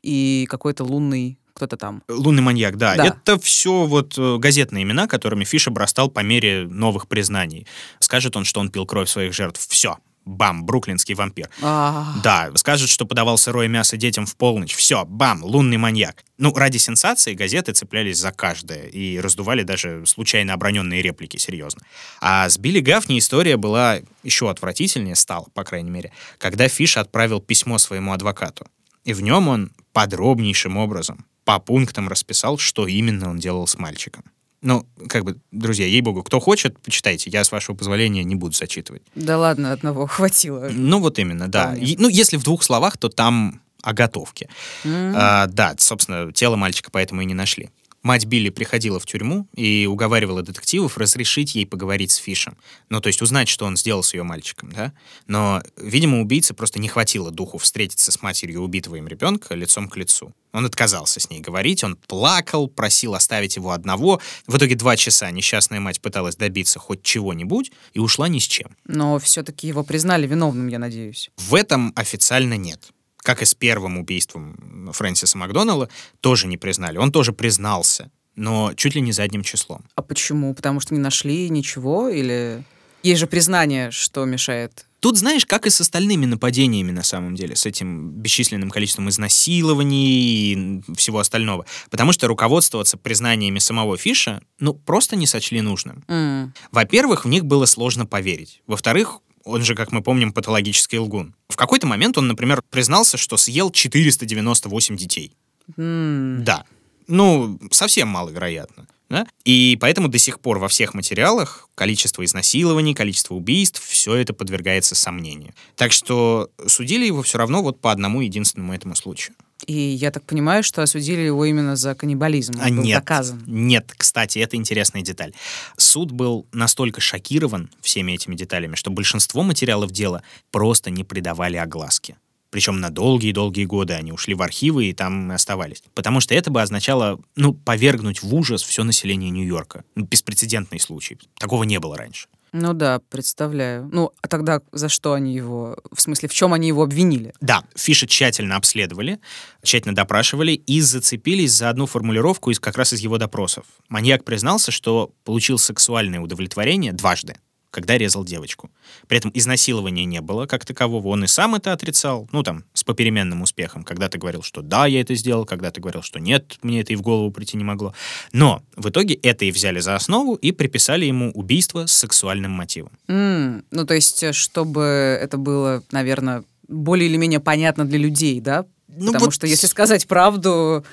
и 0.01 0.45
какой-то 0.49 0.83
лунный 0.83 1.39
кто-то 1.57 1.75
там. 1.75 2.03
Лунный 2.07 2.43
маньяк, 2.43 2.77
да. 2.77 2.95
Да. 2.95 3.05
Это 3.05 3.39
все 3.39 3.85
вот 3.85 4.15
э, 4.15 4.37
газетные 4.37 4.83
имена, 4.83 5.07
которыми 5.07 5.43
Фиш 5.43 5.67
обрастал 5.67 6.07
по 6.09 6.19
мере 6.19 6.67
новых 6.67 7.07
признаний. 7.07 7.65
Скажет 7.99 8.37
он, 8.37 8.45
что 8.45 8.59
он 8.59 8.69
пил 8.69 8.85
кровь 8.85 9.09
своих 9.09 9.33
жертв. 9.33 9.67
Все. 9.67 9.97
Бам, 10.27 10.65
бруклинский 10.65 11.15
вампир. 11.15 11.49
А, 11.61 12.13
Да, 12.21 12.51
скажет, 12.55 12.89
что 12.89 13.05
подавал 13.05 13.37
сырое 13.37 13.69
мясо 13.69 13.95
детям 13.95 14.25
в 14.25 14.35
полночь. 14.35 14.75
Все, 14.75 15.05
бам, 15.05 15.41
лунный 15.41 15.77
маньяк. 15.77 16.25
Ну, 16.37 16.53
ради 16.53 16.77
сенсации 16.77 17.33
газеты 17.33 17.71
цеплялись 17.71 18.17
за 18.17 18.31
каждое 18.31 18.87
и 18.87 19.19
раздували 19.19 19.63
даже 19.63 20.05
случайно 20.05 20.53
оброненные 20.53 21.01
реплики, 21.01 21.37
серьезно. 21.37 21.81
А 22.19 22.49
с 22.49 22.57
Билли 22.57 22.81
Гафни 22.81 23.17
история 23.17 23.55
была 23.55 24.01
еще 24.21 24.49
отвратительнее, 24.49 25.15
стала, 25.15 25.47
по 25.53 25.63
крайней 25.63 25.91
мере, 25.91 26.11
когда 26.37 26.67
Фиш 26.67 26.97
отправил 26.97 27.39
письмо 27.39 27.77
своему 27.77 28.11
адвокату. 28.11 28.67
И 29.05 29.13
в 29.13 29.21
нем 29.21 29.47
он 29.47 29.71
подробнейшим 29.93 30.75
образом, 30.75 31.25
по 31.45 31.59
пунктам 31.59 32.09
расписал, 32.09 32.57
что 32.57 32.85
именно 32.85 33.29
он 33.29 33.37
делал 33.37 33.65
с 33.65 33.77
мальчиком. 33.77 34.25
Ну, 34.67 34.85
как 35.07 35.23
бы, 35.23 35.37
друзья, 35.53 35.85
ей-богу, 35.85 36.23
кто 36.23 36.41
хочет, 36.41 36.77
почитайте. 36.79 37.29
Я, 37.29 37.45
с 37.45 37.53
вашего 37.53 37.73
позволения, 37.73 38.25
не 38.25 38.35
буду 38.35 38.53
зачитывать. 38.53 39.01
Да 39.15 39.37
ладно, 39.37 39.71
одного 39.71 40.07
хватило. 40.07 40.67
Ну, 40.69 40.99
вот 40.99 41.19
именно, 41.19 41.47
да. 41.47 41.67
Вполне. 41.67 41.95
Ну, 41.97 42.09
если 42.09 42.35
в 42.35 42.43
двух 42.43 42.63
словах, 42.63 42.97
то 42.97 43.07
там 43.07 43.61
о 43.81 43.93
готовке. 43.93 44.49
М. 44.83 45.13
А, 45.15 45.47
да, 45.47 45.73
собственно, 45.77 46.33
тело 46.33 46.57
мальчика 46.57 46.89
поэтому 46.91 47.21
и 47.21 47.25
не 47.25 47.33
нашли. 47.33 47.69
Мать 48.07 48.23
Билли 48.23 48.47
приходила 48.47 49.01
в 49.01 49.05
тюрьму 49.05 49.49
и 49.53 49.85
уговаривала 49.85 50.41
детективов 50.41 50.97
разрешить 50.97 51.55
ей 51.55 51.65
поговорить 51.65 52.11
с 52.11 52.15
Фишем. 52.15 52.55
Ну, 52.87 53.01
то 53.01 53.07
есть 53.07 53.21
узнать, 53.21 53.49
что 53.49 53.65
он 53.65 53.75
сделал 53.75 54.01
с 54.01 54.13
ее 54.13 54.23
мальчиком, 54.23 54.71
да? 54.71 54.93
Но, 55.27 55.61
видимо, 55.75 56.21
убийце 56.21 56.53
просто 56.53 56.79
не 56.79 56.87
хватило 56.87 57.31
духу 57.31 57.57
встретиться 57.57 58.13
с 58.13 58.21
матерью 58.21 58.61
убитого 58.61 58.95
им 58.95 59.09
ребенка 59.09 59.55
лицом 59.55 59.89
к 59.89 59.97
лицу. 59.97 60.33
Он 60.53 60.65
отказался 60.65 61.19
с 61.19 61.29
ней 61.29 61.41
говорить, 61.41 61.83
он 61.83 61.97
плакал, 61.97 62.69
просил 62.69 63.13
оставить 63.13 63.57
его 63.57 63.71
одного. 63.71 64.21
В 64.47 64.55
итоге 64.55 64.75
два 64.75 64.95
часа 64.95 65.29
несчастная 65.29 65.81
мать 65.81 65.99
пыталась 65.99 66.37
добиться 66.37 66.79
хоть 66.79 67.03
чего-нибудь 67.03 67.73
и 67.91 67.99
ушла 67.99 68.29
ни 68.29 68.39
с 68.39 68.47
чем. 68.47 68.77
Но 68.85 69.19
все-таки 69.19 69.67
его 69.67 69.83
признали 69.83 70.27
виновным, 70.27 70.69
я 70.69 70.79
надеюсь. 70.79 71.29
В 71.35 71.53
этом 71.55 71.91
официально 71.97 72.53
нет 72.53 72.93
как 73.27 73.41
и 73.41 73.45
с 73.45 73.53
первым 73.53 73.97
убийством 73.97 74.89
Фрэнсиса 74.93 75.37
Макдоналла, 75.37 75.89
тоже 76.21 76.47
не 76.47 76.55
признали. 76.55 76.97
Он 76.97 77.11
тоже 77.11 77.33
признался, 77.33 78.09
но 78.37 78.71
чуть 78.73 78.95
ли 78.95 79.01
не 79.01 79.11
задним 79.11 79.43
числом. 79.43 79.83
А 79.95 80.01
почему? 80.01 80.53
Потому 80.53 80.79
что 80.79 80.93
не 80.93 81.01
нашли 81.01 81.49
ничего 81.49 82.07
или... 82.07 82.63
Есть 83.03 83.19
же 83.19 83.27
признание, 83.27 83.91
что 83.91 84.23
мешает 84.23 84.85
Тут, 84.99 85.17
знаешь, 85.17 85.45
как 85.45 85.67
и 85.67 85.69
с 85.69 85.79
остальными 85.79 86.25
нападениями 86.25 86.91
на 86.91 87.03
самом 87.03 87.35
деле, 87.35 87.55
с 87.55 87.67
этим 87.67 88.09
бесчисленным 88.09 88.71
количеством 88.71 89.09
изнасилований 89.09 90.53
и 90.53 90.81
всего 90.95 91.19
остального. 91.19 91.65
Потому 91.91 92.13
что 92.13 92.27
руководствоваться 92.27 92.97
признаниями 92.97 93.59
самого 93.59 93.95
Фиша, 93.95 94.41
ну, 94.59 94.73
просто 94.73 95.15
не 95.15 95.27
сочли 95.27 95.61
нужным. 95.61 96.03
Mm. 96.07 96.49
Во-первых, 96.71 97.25
в 97.25 97.27
них 97.27 97.45
было 97.45 97.65
сложно 97.65 98.07
поверить. 98.07 98.63
Во-вторых, 98.65 99.19
он 99.47 99.63
же, 99.63 99.75
как 99.75 99.91
мы 99.91 100.01
помним, 100.01 100.33
патологический 100.33 100.97
лгун. 100.97 101.33
В 101.49 101.55
какой-то 101.55 101.87
момент 101.87 102.17
он, 102.17 102.27
например, 102.27 102.61
признался, 102.69 103.17
что 103.17 103.37
съел 103.37 103.71
498 103.71 104.97
детей. 104.97 105.31
Mm. 105.77 106.39
Да. 106.39 106.65
Ну, 107.07 107.59
совсем 107.71 108.09
маловероятно. 108.09 108.87
Да? 109.09 109.25
И 109.45 109.77
поэтому 109.79 110.09
до 110.09 110.17
сих 110.17 110.41
пор 110.41 110.59
во 110.59 110.67
всех 110.67 110.93
материалах 110.93 111.69
количество 111.75 112.25
изнасилований, 112.25 112.93
количество 112.93 113.35
убийств, 113.35 113.81
все 113.81 114.15
это 114.15 114.33
подвергается 114.33 114.95
сомнению. 114.95 115.53
Так 115.75 115.93
что 115.93 116.49
судили 116.67 117.05
его 117.05 117.21
все 117.21 117.37
равно 117.37 117.63
вот 117.63 117.79
по 117.79 117.91
одному 117.91 118.19
единственному 118.19 118.73
этому 118.73 118.95
случаю. 118.95 119.35
И 119.65 119.73
я 119.73 120.11
так 120.11 120.23
понимаю, 120.23 120.63
что 120.63 120.83
осудили 120.83 121.21
его 121.21 121.43
именно 121.45 121.75
за 121.75 121.95
каннибализм. 121.95 122.55
Он 122.55 122.61
а 122.61 122.69
был 122.69 122.83
нет, 122.83 122.99
доказан. 122.99 123.43
Нет, 123.47 123.91
кстати, 123.97 124.39
это 124.39 124.55
интересная 124.55 125.01
деталь. 125.01 125.33
Суд 125.77 126.11
был 126.11 126.45
настолько 126.51 127.01
шокирован 127.01 127.69
всеми 127.81 128.11
этими 128.13 128.35
деталями, 128.35 128.75
что 128.75 128.91
большинство 128.91 129.43
материалов 129.43 129.91
дела 129.91 130.21
просто 130.51 130.89
не 130.91 131.03
придавали 131.03 131.57
огласке. 131.57 132.17
Причем 132.49 132.79
на 132.79 132.89
долгие-долгие 132.89 133.65
годы 133.65 133.93
они 133.93 134.11
ушли 134.11 134.33
в 134.33 134.41
архивы 134.41 134.85
и 134.85 134.93
там 134.93 135.31
оставались. 135.31 135.83
Потому 135.93 136.21
что 136.21 136.33
это 136.33 136.49
бы 136.49 136.61
означало, 136.61 137.19
ну, 137.35 137.53
повергнуть 137.53 138.23
в 138.23 138.33
ужас 138.33 138.63
все 138.63 138.83
население 138.83 139.29
Нью-Йорка. 139.31 139.83
Беспрецедентный 139.95 140.79
случай. 140.79 141.17
Такого 141.37 141.63
не 141.63 141.79
было 141.79 141.97
раньше. 141.97 142.27
Ну 142.59 142.73
да, 142.73 142.99
представляю. 143.09 143.87
Ну, 143.91 144.11
а 144.21 144.27
тогда 144.27 144.61
за 144.71 144.89
что 144.89 145.13
они 145.13 145.35
его... 145.35 145.77
В 145.91 146.01
смысле, 146.01 146.27
в 146.27 146.33
чем 146.33 146.53
они 146.53 146.67
его 146.67 146.81
обвинили? 146.81 147.33
Да, 147.39 147.63
Фиша 147.75 148.07
тщательно 148.07 148.55
обследовали, 148.55 149.19
тщательно 149.61 149.93
допрашивали 149.93 150.53
и 150.53 150.81
зацепились 150.81 151.53
за 151.53 151.69
одну 151.69 151.85
формулировку 151.85 152.49
из 152.49 152.59
как 152.59 152.77
раз 152.77 152.93
из 152.93 152.99
его 152.99 153.19
допросов. 153.19 153.65
Маньяк 153.89 154.23
признался, 154.23 154.71
что 154.71 155.11
получил 155.23 155.59
сексуальное 155.59 156.19
удовлетворение 156.19 156.93
дважды 156.93 157.35
когда 157.77 157.95
резал 157.95 158.25
девочку. 158.25 158.71
При 159.07 159.19
этом 159.19 159.29
изнасилования 159.35 160.05
не 160.05 160.19
было 160.19 160.47
как 160.47 160.65
такового, 160.65 161.09
он 161.09 161.25
и 161.25 161.27
сам 161.27 161.53
это 161.53 161.73
отрицал, 161.73 162.27
ну 162.31 162.41
там, 162.41 162.63
с 162.73 162.83
попеременным 162.83 163.43
успехом. 163.43 163.83
Когда-то 163.83 164.17
говорил, 164.17 164.41
что 164.41 164.63
да, 164.63 164.87
я 164.87 164.99
это 164.99 165.13
сделал, 165.13 165.45
когда-то 165.45 165.79
говорил, 165.79 166.01
что 166.01 166.19
нет, 166.19 166.57
мне 166.63 166.81
это 166.81 166.93
и 166.93 166.95
в 166.95 167.03
голову 167.03 167.29
прийти 167.29 167.55
не 167.55 167.63
могло. 167.63 167.93
Но 168.33 168.63
в 168.75 168.89
итоге 168.89 169.13
это 169.13 169.45
и 169.45 169.51
взяли 169.51 169.79
за 169.79 169.95
основу 169.95 170.33
и 170.33 170.51
приписали 170.51 171.05
ему 171.05 171.29
убийство 171.33 171.85
с 171.85 171.93
сексуальным 171.93 172.49
мотивом. 172.49 172.93
Mm, 173.09 173.65
ну, 173.69 173.85
то 173.85 173.93
есть, 173.93 174.23
э, 174.23 174.33
чтобы 174.33 174.81
это 174.81 175.37
было, 175.37 175.83
наверное, 175.91 176.43
более 176.67 177.07
или 177.07 177.17
менее 177.17 177.39
понятно 177.39 177.85
для 177.85 177.99
людей, 177.99 178.41
да? 178.41 178.65
Ну, 178.87 179.11
Потому 179.11 179.25
вот... 179.25 179.35
что 179.35 179.45
если 179.45 179.67
сказать 179.67 180.07
правду... 180.07 180.83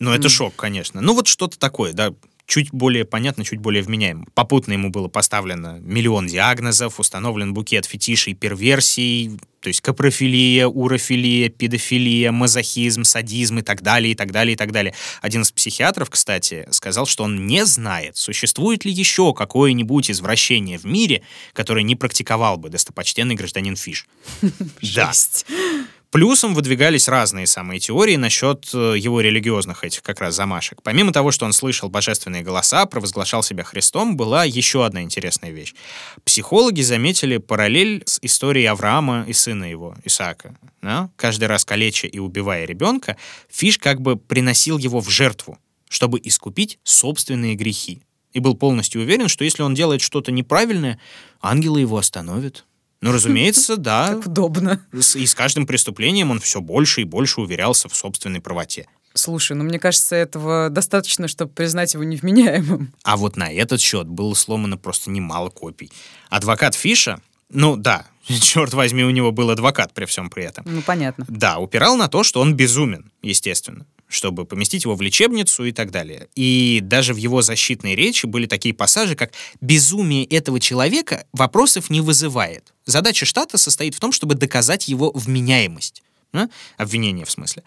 Ну, 0.00 0.10
это 0.10 0.28
шок, 0.28 0.56
конечно. 0.56 1.00
Ну, 1.00 1.14
вот 1.14 1.28
что-то 1.28 1.56
такое, 1.56 1.92
да 1.92 2.12
чуть 2.46 2.70
более 2.72 3.04
понятно, 3.04 3.44
чуть 3.44 3.58
более 3.58 3.82
вменяемо. 3.82 4.26
Попутно 4.34 4.72
ему 4.72 4.90
было 4.90 5.08
поставлено 5.08 5.78
миллион 5.80 6.26
диагнозов, 6.26 7.00
установлен 7.00 7.52
букет 7.52 7.84
фетишей 7.84 8.34
перверсий, 8.34 9.38
то 9.60 9.68
есть 9.68 9.80
капрофилия, 9.80 10.68
урофилия, 10.68 11.48
педофилия, 11.48 12.30
мазохизм, 12.30 13.02
садизм 13.02 13.58
и 13.58 13.62
так 13.62 13.82
далее, 13.82 14.12
и 14.12 14.14
так 14.14 14.30
далее, 14.30 14.54
и 14.54 14.56
так 14.56 14.70
далее. 14.70 14.94
Один 15.20 15.42
из 15.42 15.50
психиатров, 15.50 16.08
кстати, 16.08 16.68
сказал, 16.70 17.06
что 17.06 17.24
он 17.24 17.46
не 17.46 17.66
знает, 17.66 18.16
существует 18.16 18.84
ли 18.84 18.92
еще 18.92 19.34
какое-нибудь 19.34 20.10
извращение 20.10 20.78
в 20.78 20.84
мире, 20.84 21.22
которое 21.52 21.82
не 21.82 21.96
практиковал 21.96 22.58
бы 22.58 22.68
достопочтенный 22.68 23.34
гражданин 23.34 23.76
Фиш. 23.76 24.06
Да. 24.94 25.12
Плюсом 26.10 26.54
выдвигались 26.54 27.08
разные 27.08 27.46
самые 27.46 27.80
теории 27.80 28.16
насчет 28.16 28.70
э, 28.72 28.94
его 28.96 29.20
религиозных 29.20 29.84
этих 29.84 30.02
как 30.02 30.20
раз 30.20 30.34
замашек. 30.34 30.80
Помимо 30.82 31.12
того, 31.12 31.32
что 31.32 31.46
он 31.46 31.52
слышал 31.52 31.88
божественные 31.88 32.42
голоса, 32.42 32.86
провозглашал 32.86 33.42
себя 33.42 33.64
Христом, 33.64 34.16
была 34.16 34.44
еще 34.44 34.86
одна 34.86 35.02
интересная 35.02 35.50
вещь. 35.50 35.74
Психологи 36.24 36.80
заметили 36.80 37.38
параллель 37.38 38.02
с 38.06 38.18
историей 38.22 38.66
Авраама 38.66 39.24
и 39.26 39.32
сына 39.32 39.64
его, 39.64 39.96
Исаака. 40.04 40.54
Да? 40.80 41.10
Каждый 41.16 41.46
раз 41.46 41.64
калеча 41.64 42.06
и 42.06 42.18
убивая 42.18 42.64
ребенка, 42.66 43.16
Фиш 43.50 43.78
как 43.78 44.00
бы 44.00 44.16
приносил 44.16 44.78
его 44.78 45.00
в 45.00 45.10
жертву, 45.10 45.58
чтобы 45.88 46.20
искупить 46.22 46.78
собственные 46.84 47.56
грехи. 47.56 48.00
И 48.32 48.38
был 48.38 48.54
полностью 48.54 49.00
уверен, 49.00 49.28
что 49.28 49.44
если 49.44 49.62
он 49.62 49.74
делает 49.74 50.02
что-то 50.02 50.30
неправильное, 50.30 51.00
ангелы 51.40 51.80
его 51.80 51.96
остановят, 51.96 52.64
ну, 53.06 53.12
разумеется, 53.12 53.76
да. 53.78 54.14
Как 54.14 54.26
удобно. 54.26 54.80
И 54.92 55.26
с 55.26 55.34
каждым 55.34 55.66
преступлением 55.66 56.30
он 56.30 56.40
все 56.40 56.60
больше 56.60 57.02
и 57.02 57.04
больше 57.04 57.40
уверялся 57.40 57.88
в 57.88 57.96
собственной 57.96 58.40
правоте. 58.40 58.86
Слушай, 59.14 59.56
ну 59.56 59.64
мне 59.64 59.78
кажется, 59.78 60.14
этого 60.14 60.68
достаточно, 60.68 61.26
чтобы 61.26 61.50
признать 61.50 61.94
его 61.94 62.04
невменяемым. 62.04 62.92
А 63.02 63.16
вот 63.16 63.36
на 63.36 63.50
этот 63.50 63.80
счет 63.80 64.06
было 64.06 64.34
сломано 64.34 64.76
просто 64.76 65.10
немало 65.10 65.48
копий. 65.48 65.90
Адвокат 66.28 66.74
Фиша, 66.74 67.20
ну 67.48 67.76
да, 67.76 68.06
черт 68.26 68.74
возьми, 68.74 69.04
у 69.04 69.10
него 69.10 69.32
был 69.32 69.50
адвокат 69.50 69.94
при 69.94 70.04
всем 70.04 70.28
при 70.28 70.44
этом. 70.44 70.64
Ну, 70.66 70.82
понятно. 70.82 71.24
Да, 71.28 71.58
упирал 71.58 71.96
на 71.96 72.08
то, 72.08 72.22
что 72.24 72.40
он 72.40 72.54
безумен, 72.54 73.10
естественно 73.22 73.86
чтобы 74.08 74.44
поместить 74.44 74.84
его 74.84 74.94
в 74.94 75.02
лечебницу 75.02 75.64
и 75.64 75.72
так 75.72 75.90
далее. 75.90 76.28
И 76.34 76.80
даже 76.82 77.14
в 77.14 77.16
его 77.16 77.42
защитной 77.42 77.94
речи 77.94 78.26
были 78.26 78.46
такие 78.46 78.74
пассажи, 78.74 79.14
как 79.16 79.32
«безумие 79.60 80.24
этого 80.24 80.60
человека 80.60 81.26
вопросов 81.32 81.90
не 81.90 82.00
вызывает». 82.00 82.72
Задача 82.84 83.26
штата 83.26 83.58
состоит 83.58 83.94
в 83.94 84.00
том, 84.00 84.12
чтобы 84.12 84.34
доказать 84.34 84.88
его 84.88 85.10
вменяемость? 85.12 86.02
Обвинение 86.76 87.24
в 87.24 87.30
смысле. 87.30 87.62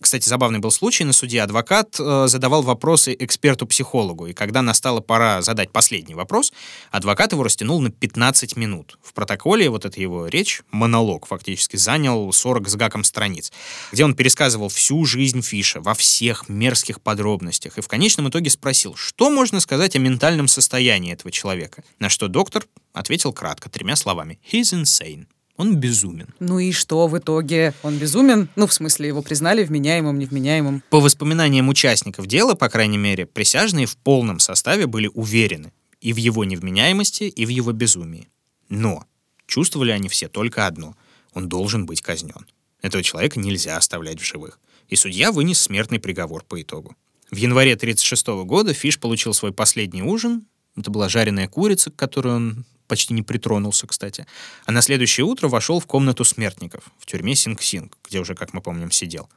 Кстати, 0.00 0.28
забавный 0.28 0.58
был 0.58 0.70
случай. 0.70 1.04
На 1.04 1.12
суде 1.12 1.42
адвокат 1.42 1.96
э, 1.98 2.26
задавал 2.28 2.62
вопросы 2.62 3.14
эксперту-психологу, 3.18 4.26
и 4.26 4.32
когда 4.32 4.62
настала 4.62 5.00
пора 5.00 5.42
задать 5.42 5.70
последний 5.70 6.14
вопрос, 6.14 6.52
адвокат 6.90 7.32
его 7.32 7.42
растянул 7.42 7.80
на 7.80 7.90
15 7.90 8.56
минут. 8.56 8.98
В 9.02 9.12
протоколе 9.12 9.68
вот 9.68 9.84
эта 9.84 10.00
его 10.00 10.26
речь, 10.26 10.62
монолог 10.70 11.26
фактически, 11.26 11.76
занял 11.76 12.32
40 12.32 12.68
с 12.68 12.76
гаком 12.76 13.04
страниц, 13.04 13.52
где 13.92 14.04
он 14.04 14.14
пересказывал 14.14 14.68
всю 14.68 15.04
жизнь 15.04 15.42
Фиша 15.42 15.80
во 15.80 15.94
всех 15.94 16.48
мерзких 16.48 17.00
подробностях, 17.00 17.78
и 17.78 17.82
в 17.82 17.88
конечном 17.88 18.28
итоге 18.28 18.50
спросил, 18.50 18.94
что 18.96 19.30
можно 19.30 19.60
сказать 19.60 19.96
о 19.96 19.98
ментальном 19.98 20.48
состоянии 20.48 21.12
этого 21.12 21.30
человека, 21.30 21.84
на 21.98 22.08
что 22.08 22.28
доктор 22.28 22.66
ответил 22.92 23.32
кратко, 23.32 23.68
тремя 23.68 23.96
словами 23.96 24.38
«He's 24.50 24.74
insane». 24.74 25.26
Он 25.56 25.76
безумен. 25.76 26.28
Ну 26.40 26.58
и 26.58 26.72
что 26.72 27.06
в 27.06 27.16
итоге? 27.16 27.74
Он 27.82 27.96
безумен? 27.96 28.48
Ну, 28.56 28.66
в 28.66 28.74
смысле, 28.74 29.08
его 29.08 29.22
признали 29.22 29.62
вменяемым, 29.62 30.18
невменяемым? 30.18 30.82
По 30.90 31.00
воспоминаниям 31.00 31.68
участников 31.68 32.26
дела, 32.26 32.54
по 32.54 32.68
крайней 32.68 32.98
мере, 32.98 33.26
присяжные 33.26 33.86
в 33.86 33.96
полном 33.96 34.40
составе 34.40 34.86
были 34.86 35.08
уверены 35.14 35.72
и 36.00 36.12
в 36.12 36.16
его 36.16 36.44
невменяемости, 36.44 37.24
и 37.24 37.46
в 37.46 37.48
его 37.48 37.72
безумии. 37.72 38.28
Но 38.68 39.04
чувствовали 39.46 39.92
они 39.92 40.08
все 40.08 40.28
только 40.28 40.66
одно— 40.66 40.96
он 41.34 41.48
должен 41.48 41.84
быть 41.84 42.00
казнен. 42.00 42.46
Этого 42.80 43.02
человека 43.02 43.38
нельзя 43.38 43.76
оставлять 43.76 44.20
в 44.20 44.24
живых. 44.24 44.60
И 44.88 44.96
судья 44.96 45.32
вынес 45.32 45.60
смертный 45.60 45.98
приговор 45.98 46.44
по 46.44 46.60
итогу. 46.60 46.96
В 47.30 47.36
январе 47.36 47.74
1936 47.74 48.46
года 48.46 48.72
Фиш 48.72 49.00
получил 49.00 49.34
свой 49.34 49.52
последний 49.52 50.02
ужин. 50.02 50.46
Это 50.76 50.90
была 50.90 51.08
жареная 51.08 51.48
курица, 51.48 51.90
которую 51.90 52.36
он 52.36 52.64
почти 52.94 53.12
не 53.12 53.22
притронулся, 53.22 53.88
кстати. 53.88 54.24
А 54.66 54.72
на 54.72 54.80
следующее 54.80 55.24
утро 55.24 55.48
вошел 55.48 55.80
в 55.80 55.86
комнату 55.86 56.24
смертников 56.24 56.84
в 57.00 57.06
тюрьме 57.06 57.34
Синг-Синг, 57.34 57.92
где 58.08 58.20
уже, 58.20 58.36
как 58.36 58.54
мы 58.54 58.60
помним, 58.60 58.92
сидел. 58.92 59.28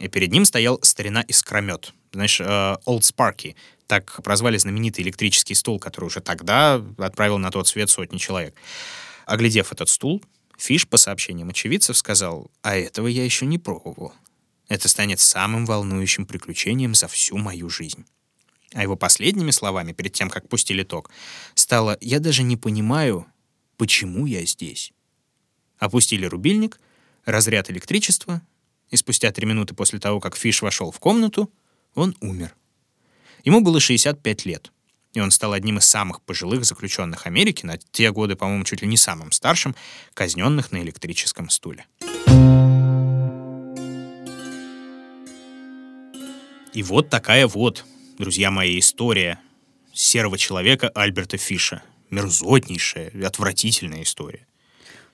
И 0.00 0.08
перед 0.08 0.32
ним 0.32 0.44
стоял 0.44 0.80
старина 0.82 1.24
Искромет, 1.28 1.92
знаешь, 2.12 2.40
э, 2.40 2.44
Old 2.44 3.02
Sparky, 3.02 3.54
так 3.86 4.20
прозвали 4.24 4.58
знаменитый 4.58 5.04
электрический 5.04 5.54
стул, 5.54 5.78
который 5.78 6.06
уже 6.06 6.20
тогда 6.20 6.82
отправил 6.98 7.38
на 7.38 7.52
тот 7.52 7.68
свет 7.68 7.88
сотни 7.88 8.18
человек. 8.18 8.56
Оглядев 9.26 9.70
этот 9.70 9.88
стул, 9.88 10.20
Фиш, 10.58 10.88
по 10.88 10.96
сообщениям 10.96 11.50
очевидцев, 11.50 11.96
сказал, 11.96 12.50
«А 12.62 12.76
этого 12.76 13.06
я 13.06 13.24
еще 13.24 13.46
не 13.46 13.58
пробовал. 13.58 14.12
Это 14.68 14.88
станет 14.88 15.20
самым 15.20 15.66
волнующим 15.66 16.26
приключением 16.26 16.96
за 16.96 17.06
всю 17.06 17.36
мою 17.36 17.70
жизнь». 17.70 18.04
А 18.74 18.82
его 18.82 18.96
последними 18.96 19.52
словами, 19.52 19.92
перед 19.92 20.12
тем, 20.12 20.28
как 20.28 20.48
пустили 20.48 20.82
ток, 20.82 21.10
стало 21.54 21.96
«Я 22.00 22.18
даже 22.18 22.42
не 22.42 22.56
понимаю, 22.56 23.26
почему 23.76 24.26
я 24.26 24.44
здесь». 24.44 24.92
Опустили 25.78 26.26
рубильник, 26.26 26.80
разряд 27.24 27.70
электричества, 27.70 28.42
и 28.90 28.96
спустя 28.96 29.30
три 29.30 29.46
минуты 29.46 29.74
после 29.74 30.00
того, 30.00 30.20
как 30.20 30.36
Фиш 30.36 30.60
вошел 30.60 30.90
в 30.90 30.98
комнату, 30.98 31.50
он 31.94 32.16
умер. 32.20 32.54
Ему 33.44 33.60
было 33.60 33.78
65 33.78 34.44
лет, 34.44 34.72
и 35.12 35.20
он 35.20 35.30
стал 35.30 35.52
одним 35.52 35.78
из 35.78 35.84
самых 35.84 36.20
пожилых 36.20 36.64
заключенных 36.64 37.26
Америки, 37.26 37.64
на 37.64 37.78
те 37.78 38.10
годы, 38.10 38.34
по-моему, 38.34 38.64
чуть 38.64 38.82
ли 38.82 38.88
не 38.88 38.96
самым 38.96 39.30
старшим, 39.30 39.76
казненных 40.14 40.72
на 40.72 40.82
электрическом 40.82 41.48
стуле. 41.48 41.86
И 46.72 46.82
вот 46.82 47.08
такая 47.08 47.46
вот, 47.46 47.84
друзья 48.18 48.50
мои, 48.50 48.78
история 48.78 49.38
серого 49.92 50.38
человека 50.38 50.88
Альберта 50.94 51.36
Фиша. 51.36 51.82
Мерзотнейшая, 52.10 53.12
отвратительная 53.26 54.02
история. 54.02 54.46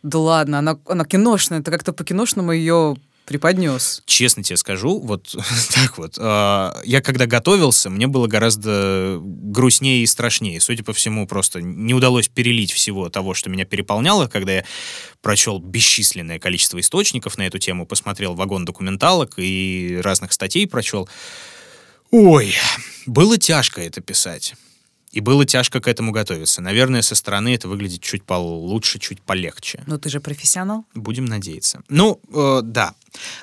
Да 0.02 0.18
ладно, 0.18 0.58
она, 0.58 0.78
она 0.86 1.04
киношная, 1.04 1.62
ты 1.62 1.70
как-то 1.70 1.92
по-киношному 1.92 2.52
ее 2.52 2.96
преподнес. 3.24 4.02
Честно 4.06 4.42
тебе 4.42 4.56
скажу, 4.56 4.98
вот 4.98 5.36
так 5.74 5.98
вот. 5.98 6.16
э, 6.18 6.72
я 6.84 7.00
когда 7.00 7.26
готовился, 7.26 7.88
мне 7.88 8.06
было 8.06 8.26
гораздо 8.26 9.18
грустнее 9.20 10.02
и 10.02 10.06
страшнее. 10.06 10.60
Судя 10.60 10.82
по 10.82 10.92
всему, 10.92 11.26
просто 11.26 11.62
не 11.62 11.94
удалось 11.94 12.28
перелить 12.28 12.72
всего 12.72 13.08
того, 13.08 13.34
что 13.34 13.48
меня 13.48 13.64
переполняло, 13.64 14.26
когда 14.26 14.52
я 14.54 14.64
прочел 15.22 15.58
бесчисленное 15.58 16.38
количество 16.38 16.80
источников 16.80 17.38
на 17.38 17.46
эту 17.46 17.58
тему, 17.58 17.86
посмотрел 17.86 18.34
вагон 18.34 18.64
документалок 18.64 19.34
и 19.36 20.00
разных 20.02 20.32
статей 20.32 20.66
прочел. 20.66 21.08
Ой, 22.10 22.52
было 23.06 23.38
тяжко 23.38 23.80
это 23.80 24.00
писать. 24.00 24.54
И 25.12 25.18
было 25.18 25.44
тяжко 25.44 25.80
к 25.80 25.88
этому 25.88 26.12
готовиться. 26.12 26.62
Наверное, 26.62 27.02
со 27.02 27.16
стороны 27.16 27.52
это 27.52 27.66
выглядит 27.66 28.00
чуть 28.00 28.22
получше, 28.22 29.00
чуть 29.00 29.20
полегче. 29.20 29.82
Но 29.86 29.98
ты 29.98 30.08
же 30.08 30.20
профессионал. 30.20 30.84
Будем 30.94 31.24
надеяться. 31.24 31.82
Ну, 31.88 32.20
э, 32.32 32.60
да. 32.62 32.94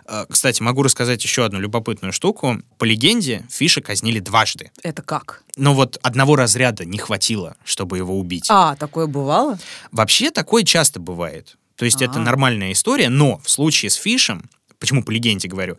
Э, 0.06 0.26
кстати, 0.30 0.62
могу 0.62 0.82
рассказать 0.82 1.22
еще 1.26 1.44
одну 1.44 1.60
любопытную 1.60 2.14
штуку. 2.14 2.62
По 2.78 2.86
легенде, 2.86 3.46
Фиша 3.50 3.82
казнили 3.82 4.20
дважды. 4.20 4.72
Это 4.82 5.02
как? 5.02 5.44
Но 5.58 5.74
вот 5.74 6.00
одного 6.04 6.38
разряда 6.38 6.86
не 6.86 7.00
хватило, 7.00 7.58
чтобы 7.66 7.98
его 7.98 8.18
убить. 8.18 8.46
А, 8.48 8.78
такое 8.78 9.08
бывало? 9.08 9.60
Вообще 9.92 10.32
такое 10.32 10.64
часто 10.64 11.02
бывает. 11.02 11.58
То 11.76 11.84
есть 11.84 12.02
это 12.02 12.14
А. 12.16 12.20
нормальная 12.20 12.72
история, 12.72 13.10
но 13.10 13.40
в 13.40 13.50
случае 13.50 13.92
с 13.92 13.96
Фишем, 13.96 14.50
почему 14.80 15.04
по 15.04 15.12
легенде 15.12 15.50
говорю, 15.50 15.78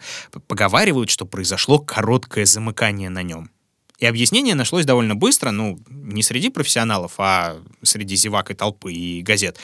поговаривают, 0.48 1.08
что 1.08 1.24
произошло 1.24 1.78
короткое 1.78 2.44
замыкание 2.44 3.08
на 3.08 3.22
нем. 3.22 3.50
И 3.98 4.06
объяснение 4.06 4.54
нашлось 4.54 4.84
довольно 4.84 5.16
быстро, 5.16 5.50
ну, 5.50 5.80
не 5.88 6.22
среди 6.22 6.50
профессионалов, 6.50 7.14
а 7.18 7.60
среди 7.82 8.14
зевак 8.14 8.50
и 8.50 8.54
толпы 8.54 8.92
и 8.92 9.22
газет. 9.22 9.58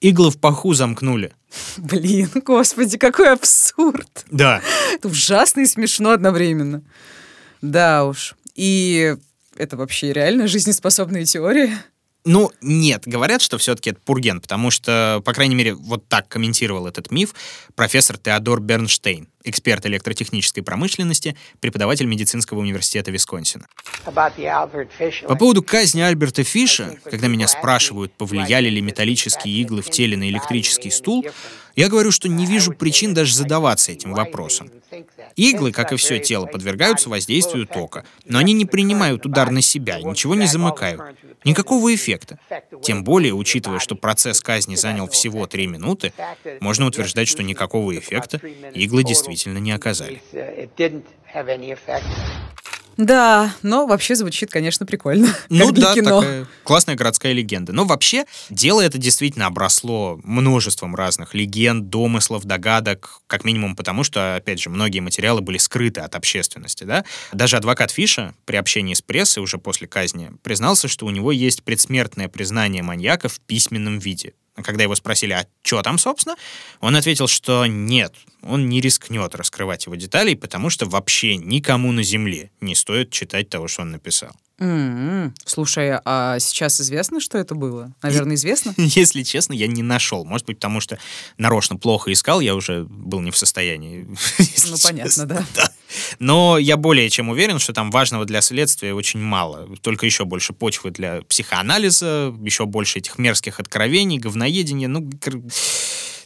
Иглы 0.00 0.30
в 0.30 0.38
паху 0.38 0.72
замкнули. 0.72 1.32
Блин, 1.76 2.30
господи, 2.44 2.96
какой 2.96 3.32
абсурд. 3.32 4.24
Да. 4.30 4.62
Это 4.92 5.08
ужасно 5.08 5.60
и 5.60 5.66
смешно 5.66 6.10
одновременно. 6.10 6.82
Да 7.60 8.04
уж. 8.04 8.34
И 8.54 9.16
это 9.56 9.76
вообще 9.76 10.12
реально 10.12 10.46
жизнеспособная 10.46 11.24
теория? 11.24 11.84
Ну, 12.24 12.52
нет, 12.60 13.02
говорят, 13.04 13.42
что 13.42 13.58
все-таки 13.58 13.90
это 13.90 14.00
пурген, 14.00 14.40
потому 14.40 14.70
что, 14.70 15.20
по 15.24 15.32
крайней 15.32 15.56
мере, 15.56 15.74
вот 15.74 16.06
так 16.06 16.28
комментировал 16.28 16.86
этот 16.86 17.10
миф 17.10 17.34
профессор 17.74 18.16
Теодор 18.16 18.60
Бернштейн, 18.60 19.28
эксперт 19.44 19.84
электротехнической 19.86 20.62
промышленности, 20.62 21.36
преподаватель 21.60 22.06
медицинского 22.06 22.60
университета 22.60 23.10
Висконсина. 23.10 23.66
По 25.26 25.36
поводу 25.36 25.62
казни 25.62 26.00
Альберта 26.00 26.44
Фиша, 26.44 26.96
когда 27.04 27.28
меня 27.28 27.48
спрашивают, 27.48 28.12
повлияли 28.12 28.68
ли 28.68 28.80
металлические 28.80 29.54
иглы 29.60 29.82
в 29.82 29.90
теле 29.90 30.16
на 30.16 30.28
электрический 30.28 30.90
стул, 30.90 31.26
я 31.76 31.88
говорю, 31.88 32.10
что 32.10 32.28
не 32.28 32.46
вижу 32.46 32.72
причин 32.72 33.14
даже 33.14 33.34
задаваться 33.34 33.92
этим 33.92 34.12
вопросом. 34.12 34.70
Иглы, 35.36 35.72
как 35.72 35.92
и 35.92 35.96
все 35.96 36.18
тело, 36.18 36.46
подвергаются 36.46 37.08
воздействию 37.08 37.66
тока, 37.66 38.04
но 38.26 38.38
они 38.38 38.52
не 38.52 38.66
принимают 38.66 39.24
удар 39.24 39.50
на 39.50 39.62
себя, 39.62 40.00
ничего 40.00 40.34
не 40.34 40.46
замыкают. 40.46 41.00
Никакого 41.44 41.94
эффекта. 41.94 42.38
Тем 42.82 43.04
более, 43.04 43.32
учитывая, 43.32 43.78
что 43.78 43.94
процесс 43.94 44.40
казни 44.40 44.76
занял 44.76 45.08
всего 45.08 45.46
три 45.46 45.66
минуты, 45.66 46.12
можно 46.60 46.86
утверждать, 46.86 47.28
что 47.28 47.42
никакого 47.42 47.96
эффекта 47.96 48.38
иглы 48.74 49.04
действительно 49.04 49.58
не 49.58 49.72
оказали. 49.72 50.22
Да, 53.02 53.52
но 53.62 53.86
вообще 53.86 54.14
звучит, 54.14 54.50
конечно, 54.50 54.86
прикольно. 54.86 55.34
Ну 55.48 55.72
да, 55.72 55.94
кино. 55.94 56.20
такая 56.20 56.46
классная 56.64 56.94
городская 56.94 57.32
легенда. 57.32 57.72
Но 57.72 57.84
вообще, 57.84 58.24
дело 58.48 58.80
это 58.80 58.96
действительно 58.96 59.46
обросло 59.46 60.20
множеством 60.22 60.94
разных 60.94 61.34
легенд, 61.34 61.88
домыслов, 61.90 62.44
догадок, 62.44 63.20
как 63.26 63.44
минимум 63.44 63.76
потому, 63.76 64.04
что, 64.04 64.36
опять 64.36 64.60
же, 64.60 64.70
многие 64.70 65.00
материалы 65.00 65.40
были 65.40 65.58
скрыты 65.58 66.00
от 66.00 66.14
общественности, 66.14 66.84
да. 66.84 67.04
Даже 67.32 67.56
адвокат 67.56 67.90
Фиша 67.90 68.34
при 68.44 68.56
общении 68.56 68.94
с 68.94 69.02
прессой 69.02 69.42
уже 69.42 69.58
после 69.58 69.88
казни 69.88 70.30
признался, 70.42 70.88
что 70.88 71.06
у 71.06 71.10
него 71.10 71.32
есть 71.32 71.62
предсмертное 71.64 72.28
признание 72.28 72.82
маньяка 72.82 73.28
в 73.28 73.40
письменном 73.40 73.98
виде. 73.98 74.34
Когда 74.54 74.82
его 74.82 74.94
спросили, 74.94 75.32
а 75.32 75.46
что 75.62 75.80
там, 75.82 75.98
собственно, 75.98 76.36
он 76.80 76.94
ответил, 76.94 77.26
что 77.26 77.64
нет, 77.66 78.12
он 78.42 78.68
не 78.68 78.80
рискнет 78.80 79.34
раскрывать 79.34 79.86
его 79.86 79.94
деталей, 79.94 80.36
потому 80.36 80.68
что 80.68 80.84
вообще 80.84 81.36
никому 81.36 81.90
на 81.92 82.02
земле 82.02 82.50
не 82.60 82.74
стоит 82.74 83.10
читать 83.10 83.48
того, 83.48 83.66
что 83.68 83.82
он 83.82 83.92
написал. 83.92 84.32
М-м. 84.58 85.34
Слушай, 85.44 85.98
а 86.04 86.38
сейчас 86.38 86.80
известно, 86.80 87.20
что 87.20 87.38
это 87.38 87.54
было? 87.54 87.92
Наверное, 88.02 88.36
известно? 88.36 88.74
Если 88.76 89.22
честно, 89.22 89.54
я 89.54 89.66
не 89.66 89.82
нашел. 89.82 90.24
Может 90.24 90.46
быть, 90.46 90.58
потому 90.58 90.80
что 90.80 90.98
нарочно 91.38 91.76
плохо 91.76 92.12
искал, 92.12 92.40
я 92.40 92.54
уже 92.54 92.84
был 92.84 93.20
не 93.20 93.30
в 93.30 93.36
состоянии. 93.36 94.06
Ну, 94.68 94.76
понятно, 94.82 95.26
да. 95.26 95.44
Но 96.18 96.58
я 96.58 96.76
более 96.76 97.10
чем 97.10 97.28
уверен, 97.28 97.58
что 97.58 97.72
там 97.72 97.90
важного 97.90 98.24
для 98.24 98.40
следствия 98.40 98.94
очень 98.94 99.20
мало. 99.20 99.68
Только 99.80 100.06
еще 100.06 100.24
больше 100.24 100.52
почвы 100.52 100.90
для 100.90 101.22
психоанализа, 101.22 102.34
еще 102.42 102.66
больше 102.66 102.98
этих 102.98 103.18
мерзких 103.18 103.60
откровений, 103.60 104.18
говноедения. 104.18 104.88
Ну, 104.88 105.10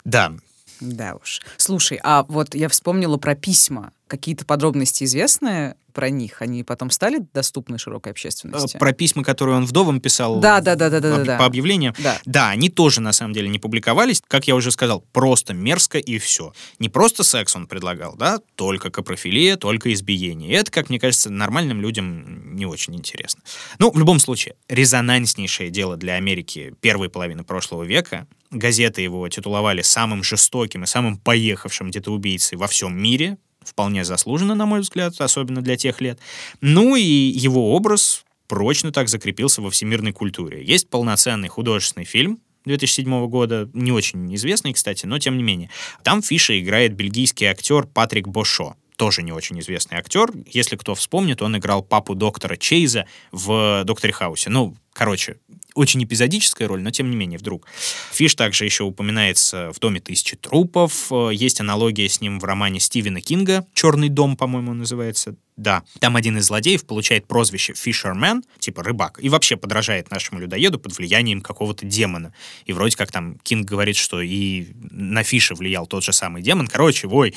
да. 0.05 0.33
Да 0.81 1.15
уж. 1.15 1.41
Слушай, 1.57 1.99
а 2.03 2.25
вот 2.29 2.55
я 2.55 2.69
вспомнила 2.69 3.17
про 3.17 3.35
письма. 3.35 3.93
Какие-то 4.09 4.45
подробности 4.45 5.03
известны 5.05 5.75
про 5.93 6.11
них? 6.11 6.41
Они 6.41 6.63
потом 6.63 6.91
стали 6.91 7.27
доступны 7.33 7.79
широкой 7.79 8.13
общественности? 8.13 8.77
Э, 8.77 8.79
Про 8.79 8.93
письма, 8.93 9.25
которые 9.25 9.57
он 9.57 9.65
вдовам 9.65 10.01
писал 10.01 10.39
Да, 10.39 10.61
да, 10.61 10.77
да, 10.77 10.91
да, 10.91 11.01
да, 11.01 11.25
да. 11.25 11.39
по 11.39 11.47
объявлениям. 11.47 11.95
Да. 11.99 12.21
Да, 12.25 12.51
они 12.51 12.69
тоже 12.69 13.01
на 13.01 13.13
самом 13.13 13.33
деле 13.33 13.49
не 13.49 13.59
публиковались. 13.59 14.23
Как 14.29 14.47
я 14.47 14.55
уже 14.55 14.71
сказал, 14.71 15.01
просто 15.13 15.55
мерзко 15.55 15.99
и 15.99 16.19
все. 16.19 16.53
Не 16.79 16.89
просто 16.89 17.25
секс 17.25 17.57
он 17.57 17.67
предлагал, 17.67 18.15
да, 18.15 18.39
только 18.55 18.91
капрофилия, 18.91 19.57
только 19.57 19.93
избиение. 19.93 20.51
И 20.51 20.55
это, 20.55 20.71
как 20.71 20.89
мне 20.89 21.01
кажется, 21.01 21.31
нормальным 21.31 21.81
людям 21.81 22.55
не 22.55 22.67
очень 22.67 22.95
интересно. 22.95 23.43
Ну, 23.79 23.91
в 23.91 23.99
любом 23.99 24.21
случае, 24.21 24.55
резонанснейшее 24.69 25.71
дело 25.71 25.97
для 25.97 26.15
Америки 26.15 26.75
первой 26.81 27.09
половины 27.09 27.43
прошлого 27.43 27.83
века. 27.83 28.29
Газеты 28.51 29.03
его 29.03 29.29
титуловали 29.29 29.83
самым 29.83 30.23
жестоким 30.23 30.85
и 30.85 30.87
самым 30.87 31.19
поехавшим 31.19 31.91
детоубийцей 31.91 32.57
во 32.57 32.67
всем 32.67 32.97
мире. 32.97 33.39
Вполне 33.65 34.05
заслуженно, 34.05 34.55
на 34.55 34.67
мой 34.67 34.81
взгляд, 34.81 35.21
особенно 35.21 35.61
для 35.61 35.77
тех 35.77 36.01
лет. 36.01 36.21
Ну 36.61 36.95
и 36.95 37.03
его 37.03 37.75
образ 37.75 38.25
прочно 38.47 38.93
так 38.93 39.09
закрепился 39.09 39.61
во 39.61 39.71
всемирной 39.71 40.13
культуре. 40.13 40.65
Есть 40.65 40.89
полноценный 40.89 41.49
художественный 41.49 42.05
фильм 42.05 42.41
2007 42.67 43.29
года, 43.29 43.71
не 43.73 43.93
очень 43.93 44.35
известный, 44.35 44.73
кстати, 44.73 45.07
но 45.07 45.19
тем 45.19 45.37
не 45.37 45.43
менее. 45.43 45.71
Там 46.03 46.23
Фиша 46.23 46.61
играет 46.61 46.95
бельгийский 46.95 47.47
актер 47.47 47.87
Патрик 47.87 48.29
Бошо. 48.29 48.77
Тоже 48.97 49.23
не 49.23 49.33
очень 49.33 49.61
известный 49.61 49.99
актер. 49.99 50.31
Если 50.47 50.77
кто 50.77 50.95
вспомнит, 50.95 51.43
он 51.43 51.57
играл 51.57 51.83
папу 51.83 52.15
доктора 52.15 52.57
Чейза 52.57 53.07
в 53.31 53.85
«Докторе 53.85 54.13
Хаусе». 54.13 54.51
Ну, 54.51 54.75
короче, 54.97 55.37
очень 55.75 56.03
эпизодическая 56.03 56.67
роль, 56.67 56.83
но 56.83 56.91
тем 56.91 57.11
не 57.11 57.17
менее, 57.17 57.39
вдруг. 57.39 57.67
Фиш 58.13 58.35
также 58.35 58.65
еще 58.65 58.85
упоминается 58.85 59.71
в 59.73 59.79
«Доме 59.79 60.01
тысячи 60.01 60.37
трупов». 60.37 61.13
Э, 61.13 61.31
Есть 61.33 61.61
аналогия 61.61 62.09
с 62.09 62.21
ним 62.21 62.41
в 62.41 62.45
романе 62.45 62.81
Стивена 62.81 63.21
Кинга 63.21 63.67
«Черный 63.75 64.09
дом», 64.09 64.37
по-моему, 64.37 64.73
называется. 64.73 65.37
Да, 65.57 65.85
там 66.01 66.17
один 66.17 66.37
из 66.37 66.47
злодеев 66.47 66.85
получает 66.85 67.27
прозвище 67.27 67.73
Fisherman, 67.73 68.43
типа 68.59 68.83
рыбак, 68.83 69.19
и 69.23 69.31
вообще 69.31 69.57
подражает 69.57 70.11
нашему 70.11 70.39
людоеду 70.39 70.79
под 70.79 70.95
влиянием 70.97 71.41
какого-то 71.41 71.87
демона. 71.87 72.35
И 72.67 72.75
вроде 72.75 72.95
как 72.95 73.11
там 73.11 73.39
Кинг 73.39 73.67
говорит, 73.67 73.97
что 73.97 74.21
и 74.21 74.67
на 74.91 75.23
Фиша 75.23 75.55
влиял 75.55 75.87
тот 75.87 76.05
же 76.05 76.13
самый 76.13 76.43
демон. 76.43 76.67
Короче, 76.67 77.09
ой, 77.09 77.35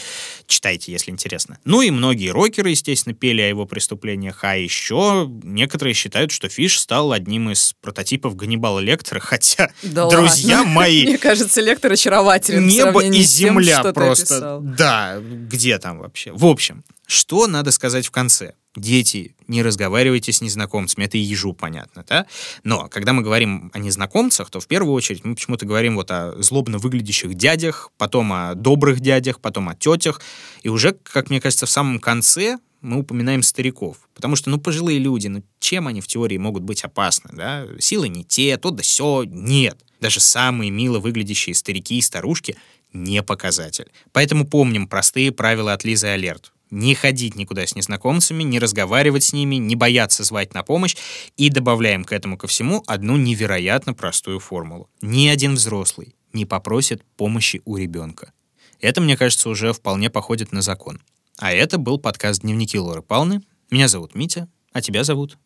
читайте, 0.48 0.92
если 0.92 1.12
интересно. 1.12 1.60
Ну 1.64 1.82
и 1.82 1.92
многие 1.92 2.30
рокеры, 2.30 2.72
естественно, 2.72 3.16
пели 3.16 3.42
о 3.42 3.48
его 3.48 3.66
преступлениях, 3.66 4.44
а 4.44 4.58
еще 4.58 5.30
некоторые 5.44 5.94
считают, 5.94 6.32
что 6.32 6.50
Фиш 6.50 6.78
стал 6.78 7.14
одним 7.14 7.49
из 7.52 7.74
прототипов 7.82 8.36
Ганнибала 8.36 8.80
Лектора, 8.80 9.20
хотя, 9.20 9.70
Да 9.84 10.10
друзья 10.10 10.60
ладно. 10.60 10.74
мои, 10.74 11.06
Мне 11.06 11.18
кажется, 11.18 11.62
лектор 11.62 11.92
очарователен 11.92 12.68
небо 12.68 13.04
и 13.04 13.12
тем, 13.12 13.24
земля 13.24 13.84
ты 13.84 13.94
просто. 13.94 14.60
Да, 14.62 15.20
где 15.20 15.78
там 15.80 16.00
вообще? 16.00 16.32
В 16.32 16.46
общем, 16.46 16.84
что 17.08 17.48
надо 17.48 17.72
сказать 17.72 18.06
в 18.06 18.12
конце? 18.12 18.54
Дети, 18.76 19.36
не 19.48 19.64
разговаривайте 19.64 20.32
с 20.32 20.42
незнакомцами, 20.42 21.06
это 21.06 21.18
и 21.18 21.22
ежу 21.22 21.54
понятно, 21.54 22.06
да? 22.08 22.28
Но 22.64 22.88
когда 22.88 23.14
мы 23.14 23.24
говорим 23.24 23.72
о 23.74 23.80
незнакомцах, 23.80 24.52
то 24.52 24.60
в 24.60 24.68
первую 24.68 24.94
очередь 24.94 25.26
мы 25.26 25.34
почему-то 25.34 25.66
говорим 25.66 25.96
вот 25.96 26.12
о 26.12 26.36
злобно 26.42 26.78
выглядящих 26.78 27.34
дядях, 27.34 27.90
потом 27.98 28.32
о 28.32 28.54
добрых 28.54 29.00
дядях, 29.00 29.42
потом 29.42 29.70
о 29.70 29.76
тетях, 29.76 30.22
и 30.62 30.70
уже, 30.70 30.92
как 30.92 31.32
мне 31.32 31.42
кажется, 31.42 31.66
в 31.66 31.70
самом 31.72 32.00
конце 32.00 32.60
мы 32.82 33.00
упоминаем 33.00 33.44
стариков. 33.44 33.98
Потому 34.14 34.36
что, 34.36 34.50
ну, 34.50 34.60
пожилые 34.60 35.00
люди, 35.00 35.28
ну, 35.28 35.44
чем 35.60 35.88
они 35.88 36.02
в 36.02 36.08
теории 36.08 36.38
могут 36.38 36.64
быть 36.64 36.84
опасны, 36.84 37.32
да? 37.34 37.68
Силы 37.80 38.10
не 38.10 38.24
те, 38.24 38.58
то 38.58 38.72
да 38.72 38.84
сё, 38.84 39.24
нет. 39.24 39.80
Даже 40.00 40.20
самые 40.20 40.72
мило 40.72 41.00
выглядящие 41.00 41.56
старики 41.56 41.98
и 41.98 42.02
старушки 42.02 42.56
не 42.94 43.22
показатель. 43.22 43.92
Поэтому 44.12 44.48
помним 44.48 44.88
простые 44.88 45.32
правила 45.32 45.74
от 45.74 45.84
Лизы 45.84 46.08
Алерт. 46.08 46.52
Не 46.72 46.94
ходить 46.94 47.36
никуда 47.36 47.66
с 47.66 47.76
незнакомцами, 47.76 48.44
не 48.44 48.60
разговаривать 48.60 49.24
с 49.24 49.34
ними, 49.34 49.56
не 49.56 49.76
бояться 49.76 50.24
звать 50.24 50.54
на 50.54 50.64
помощь. 50.64 50.96
И 51.36 51.50
добавляем 51.50 52.04
к 52.04 52.14
этому 52.14 52.38
ко 52.38 52.48
всему 52.48 52.84
одну 52.86 53.18
невероятно 53.18 53.94
простую 53.94 54.40
формулу. 54.40 54.90
Ни 55.02 55.28
один 55.28 55.56
взрослый 55.56 56.16
не 56.32 56.46
попросит 56.46 57.04
помощи 57.18 57.62
у 57.66 57.76
ребенка. 57.78 58.34
Это, 58.80 59.02
мне 59.02 59.18
кажется, 59.18 59.50
уже 59.50 59.74
вполне 59.74 60.10
походит 60.10 60.52
на 60.52 60.62
закон. 60.62 61.02
А 61.42 61.54
это 61.54 61.78
был 61.78 62.00
подкаст 62.00 62.42
«Дневники 62.42 62.78
Лоры 62.78 63.02
Палны». 63.02 63.42
Меня 63.72 63.88
зовут 63.88 64.14
Митя, 64.14 64.50
а 64.74 64.82
тебя 64.82 65.06
зовут? 65.06 65.38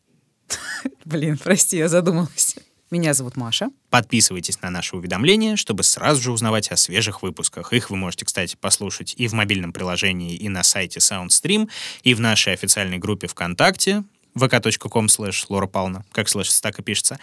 Блин, 1.05 1.37
прости, 1.37 1.77
я 1.77 1.87
задумалась. 1.87 2.55
Меня 2.89 3.13
зовут 3.13 3.37
Маша. 3.37 3.69
Подписывайтесь 3.91 4.59
на 4.63 4.71
наши 4.71 4.95
уведомления, 4.95 5.55
чтобы 5.55 5.83
сразу 5.83 6.19
же 6.19 6.31
узнавать 6.31 6.71
о 6.71 6.77
свежих 6.77 7.21
выпусках. 7.21 7.73
Их 7.73 7.91
вы 7.91 7.97
можете, 7.97 8.25
кстати, 8.25 8.55
послушать 8.59 9.13
и 9.17 9.27
в 9.27 9.33
мобильном 9.33 9.71
приложении, 9.71 10.35
и 10.35 10.49
на 10.49 10.63
сайте 10.63 10.99
SoundStream, 10.99 11.69
и 12.01 12.15
в 12.15 12.19
нашей 12.19 12.53
официальной 12.53 12.97
группе 12.97 13.27
ВКонтакте 13.27 14.03
vk.com 14.35 15.05
slash 15.07 15.45
Лора 15.49 15.67
Пална, 15.67 16.05
как 16.11 16.29
слэш 16.29 16.49
так 16.61 16.79
и 16.79 16.83
пишется. 16.83 17.19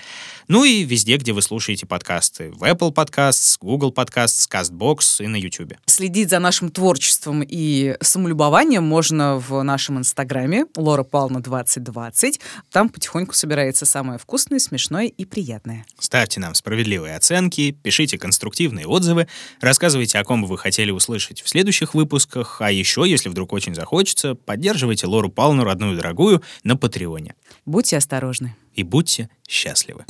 Ну 0.49 0.65
и 0.65 0.83
везде, 0.85 1.17
где 1.17 1.33
вы 1.33 1.43
слушаете 1.43 1.87
подкасты. 1.87 2.51
В 2.53 2.63
Apple 2.65 2.93
Podcasts, 2.93 3.57
Google 3.61 3.93
Podcasts, 3.93 4.49
CastBox 4.51 5.25
и 5.25 5.27
на 5.27 5.37
YouTube. 5.37 5.75
Следить 5.87 6.31
за 6.31 6.39
нашим 6.39 6.71
творчеством 6.71 7.43
и 7.47 7.97
самолюбованием 8.01 8.83
можно 8.83 9.37
в 9.37 9.63
нашем 9.63 9.99
инстаграме 9.99 10.67
Лора 10.77 11.05
Пална 11.05 11.43
2020. 11.43 12.41
Там 12.71 12.89
потихоньку 12.89 13.35
собирается 13.35 13.87
самое 13.87 14.19
вкусное, 14.19 14.59
смешное 14.59 15.07
и 15.07 15.25
приятное. 15.25 15.87
Ставьте 15.99 16.41
нам 16.41 16.55
справедливые 16.55 17.17
оценки, 17.17 17.71
пишите 17.71 18.19
конструктивные 18.19 18.87
отзывы, 18.87 19.29
рассказывайте, 19.61 20.19
о 20.19 20.25
ком 20.25 20.43
бы 20.43 20.49
вы 20.49 20.59
хотели 20.59 20.91
услышать 20.91 21.43
в 21.43 21.49
следующих 21.49 21.95
выпусках, 21.95 22.61
а 22.61 22.71
еще, 22.71 23.05
если 23.07 23.29
вдруг 23.29 23.53
очень 23.53 23.75
захочется, 23.75 24.35
поддерживайте 24.35 25.07
Лору 25.07 25.31
Палну, 25.31 25.65
родную 25.65 25.95
и 25.95 25.97
дорогую, 25.97 26.43
на 26.65 26.77
Патреоне. 27.01 27.35
Будьте 27.65 27.97
осторожны. 27.97 28.55
И 28.75 28.83
будьте 28.83 29.31
счастливы. 29.49 30.05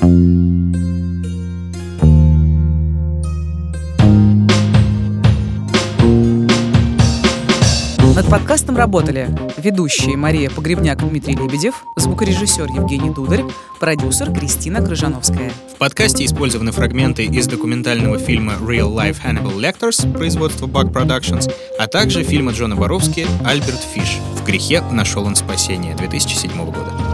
Над 8.30 8.42
подкастом 8.42 8.76
работали 8.76 9.28
ведущие 9.56 10.16
Мария 10.16 10.50
Погребняк 10.50 11.02
и 11.02 11.04
Дмитрий 11.04 11.34
Лебедев, 11.34 11.84
звукорежиссер 11.96 12.66
Евгений 12.66 13.10
Дударь, 13.10 13.42
продюсер 13.80 14.32
Кристина 14.32 14.80
Крыжановская. 14.80 15.50
В 15.74 15.78
подкасте 15.78 16.24
использованы 16.24 16.70
фрагменты 16.70 17.24
из 17.24 17.48
документального 17.48 18.18
фильма 18.18 18.52
Real 18.60 18.94
Life 18.94 19.16
Hannibal 19.24 19.56
Lectors 19.56 20.16
производства 20.16 20.68
Bug 20.68 20.92
Productions, 20.92 21.52
а 21.76 21.88
также 21.88 22.22
фильма 22.22 22.52
Джона 22.52 22.76
Боровски 22.76 23.26
«Альберт 23.44 23.80
Фиш. 23.94 24.18
В 24.36 24.46
грехе 24.46 24.80
нашел 24.92 25.24
он 25.24 25.34
спасение» 25.34 25.96
2007 25.96 26.52
года. 26.66 27.10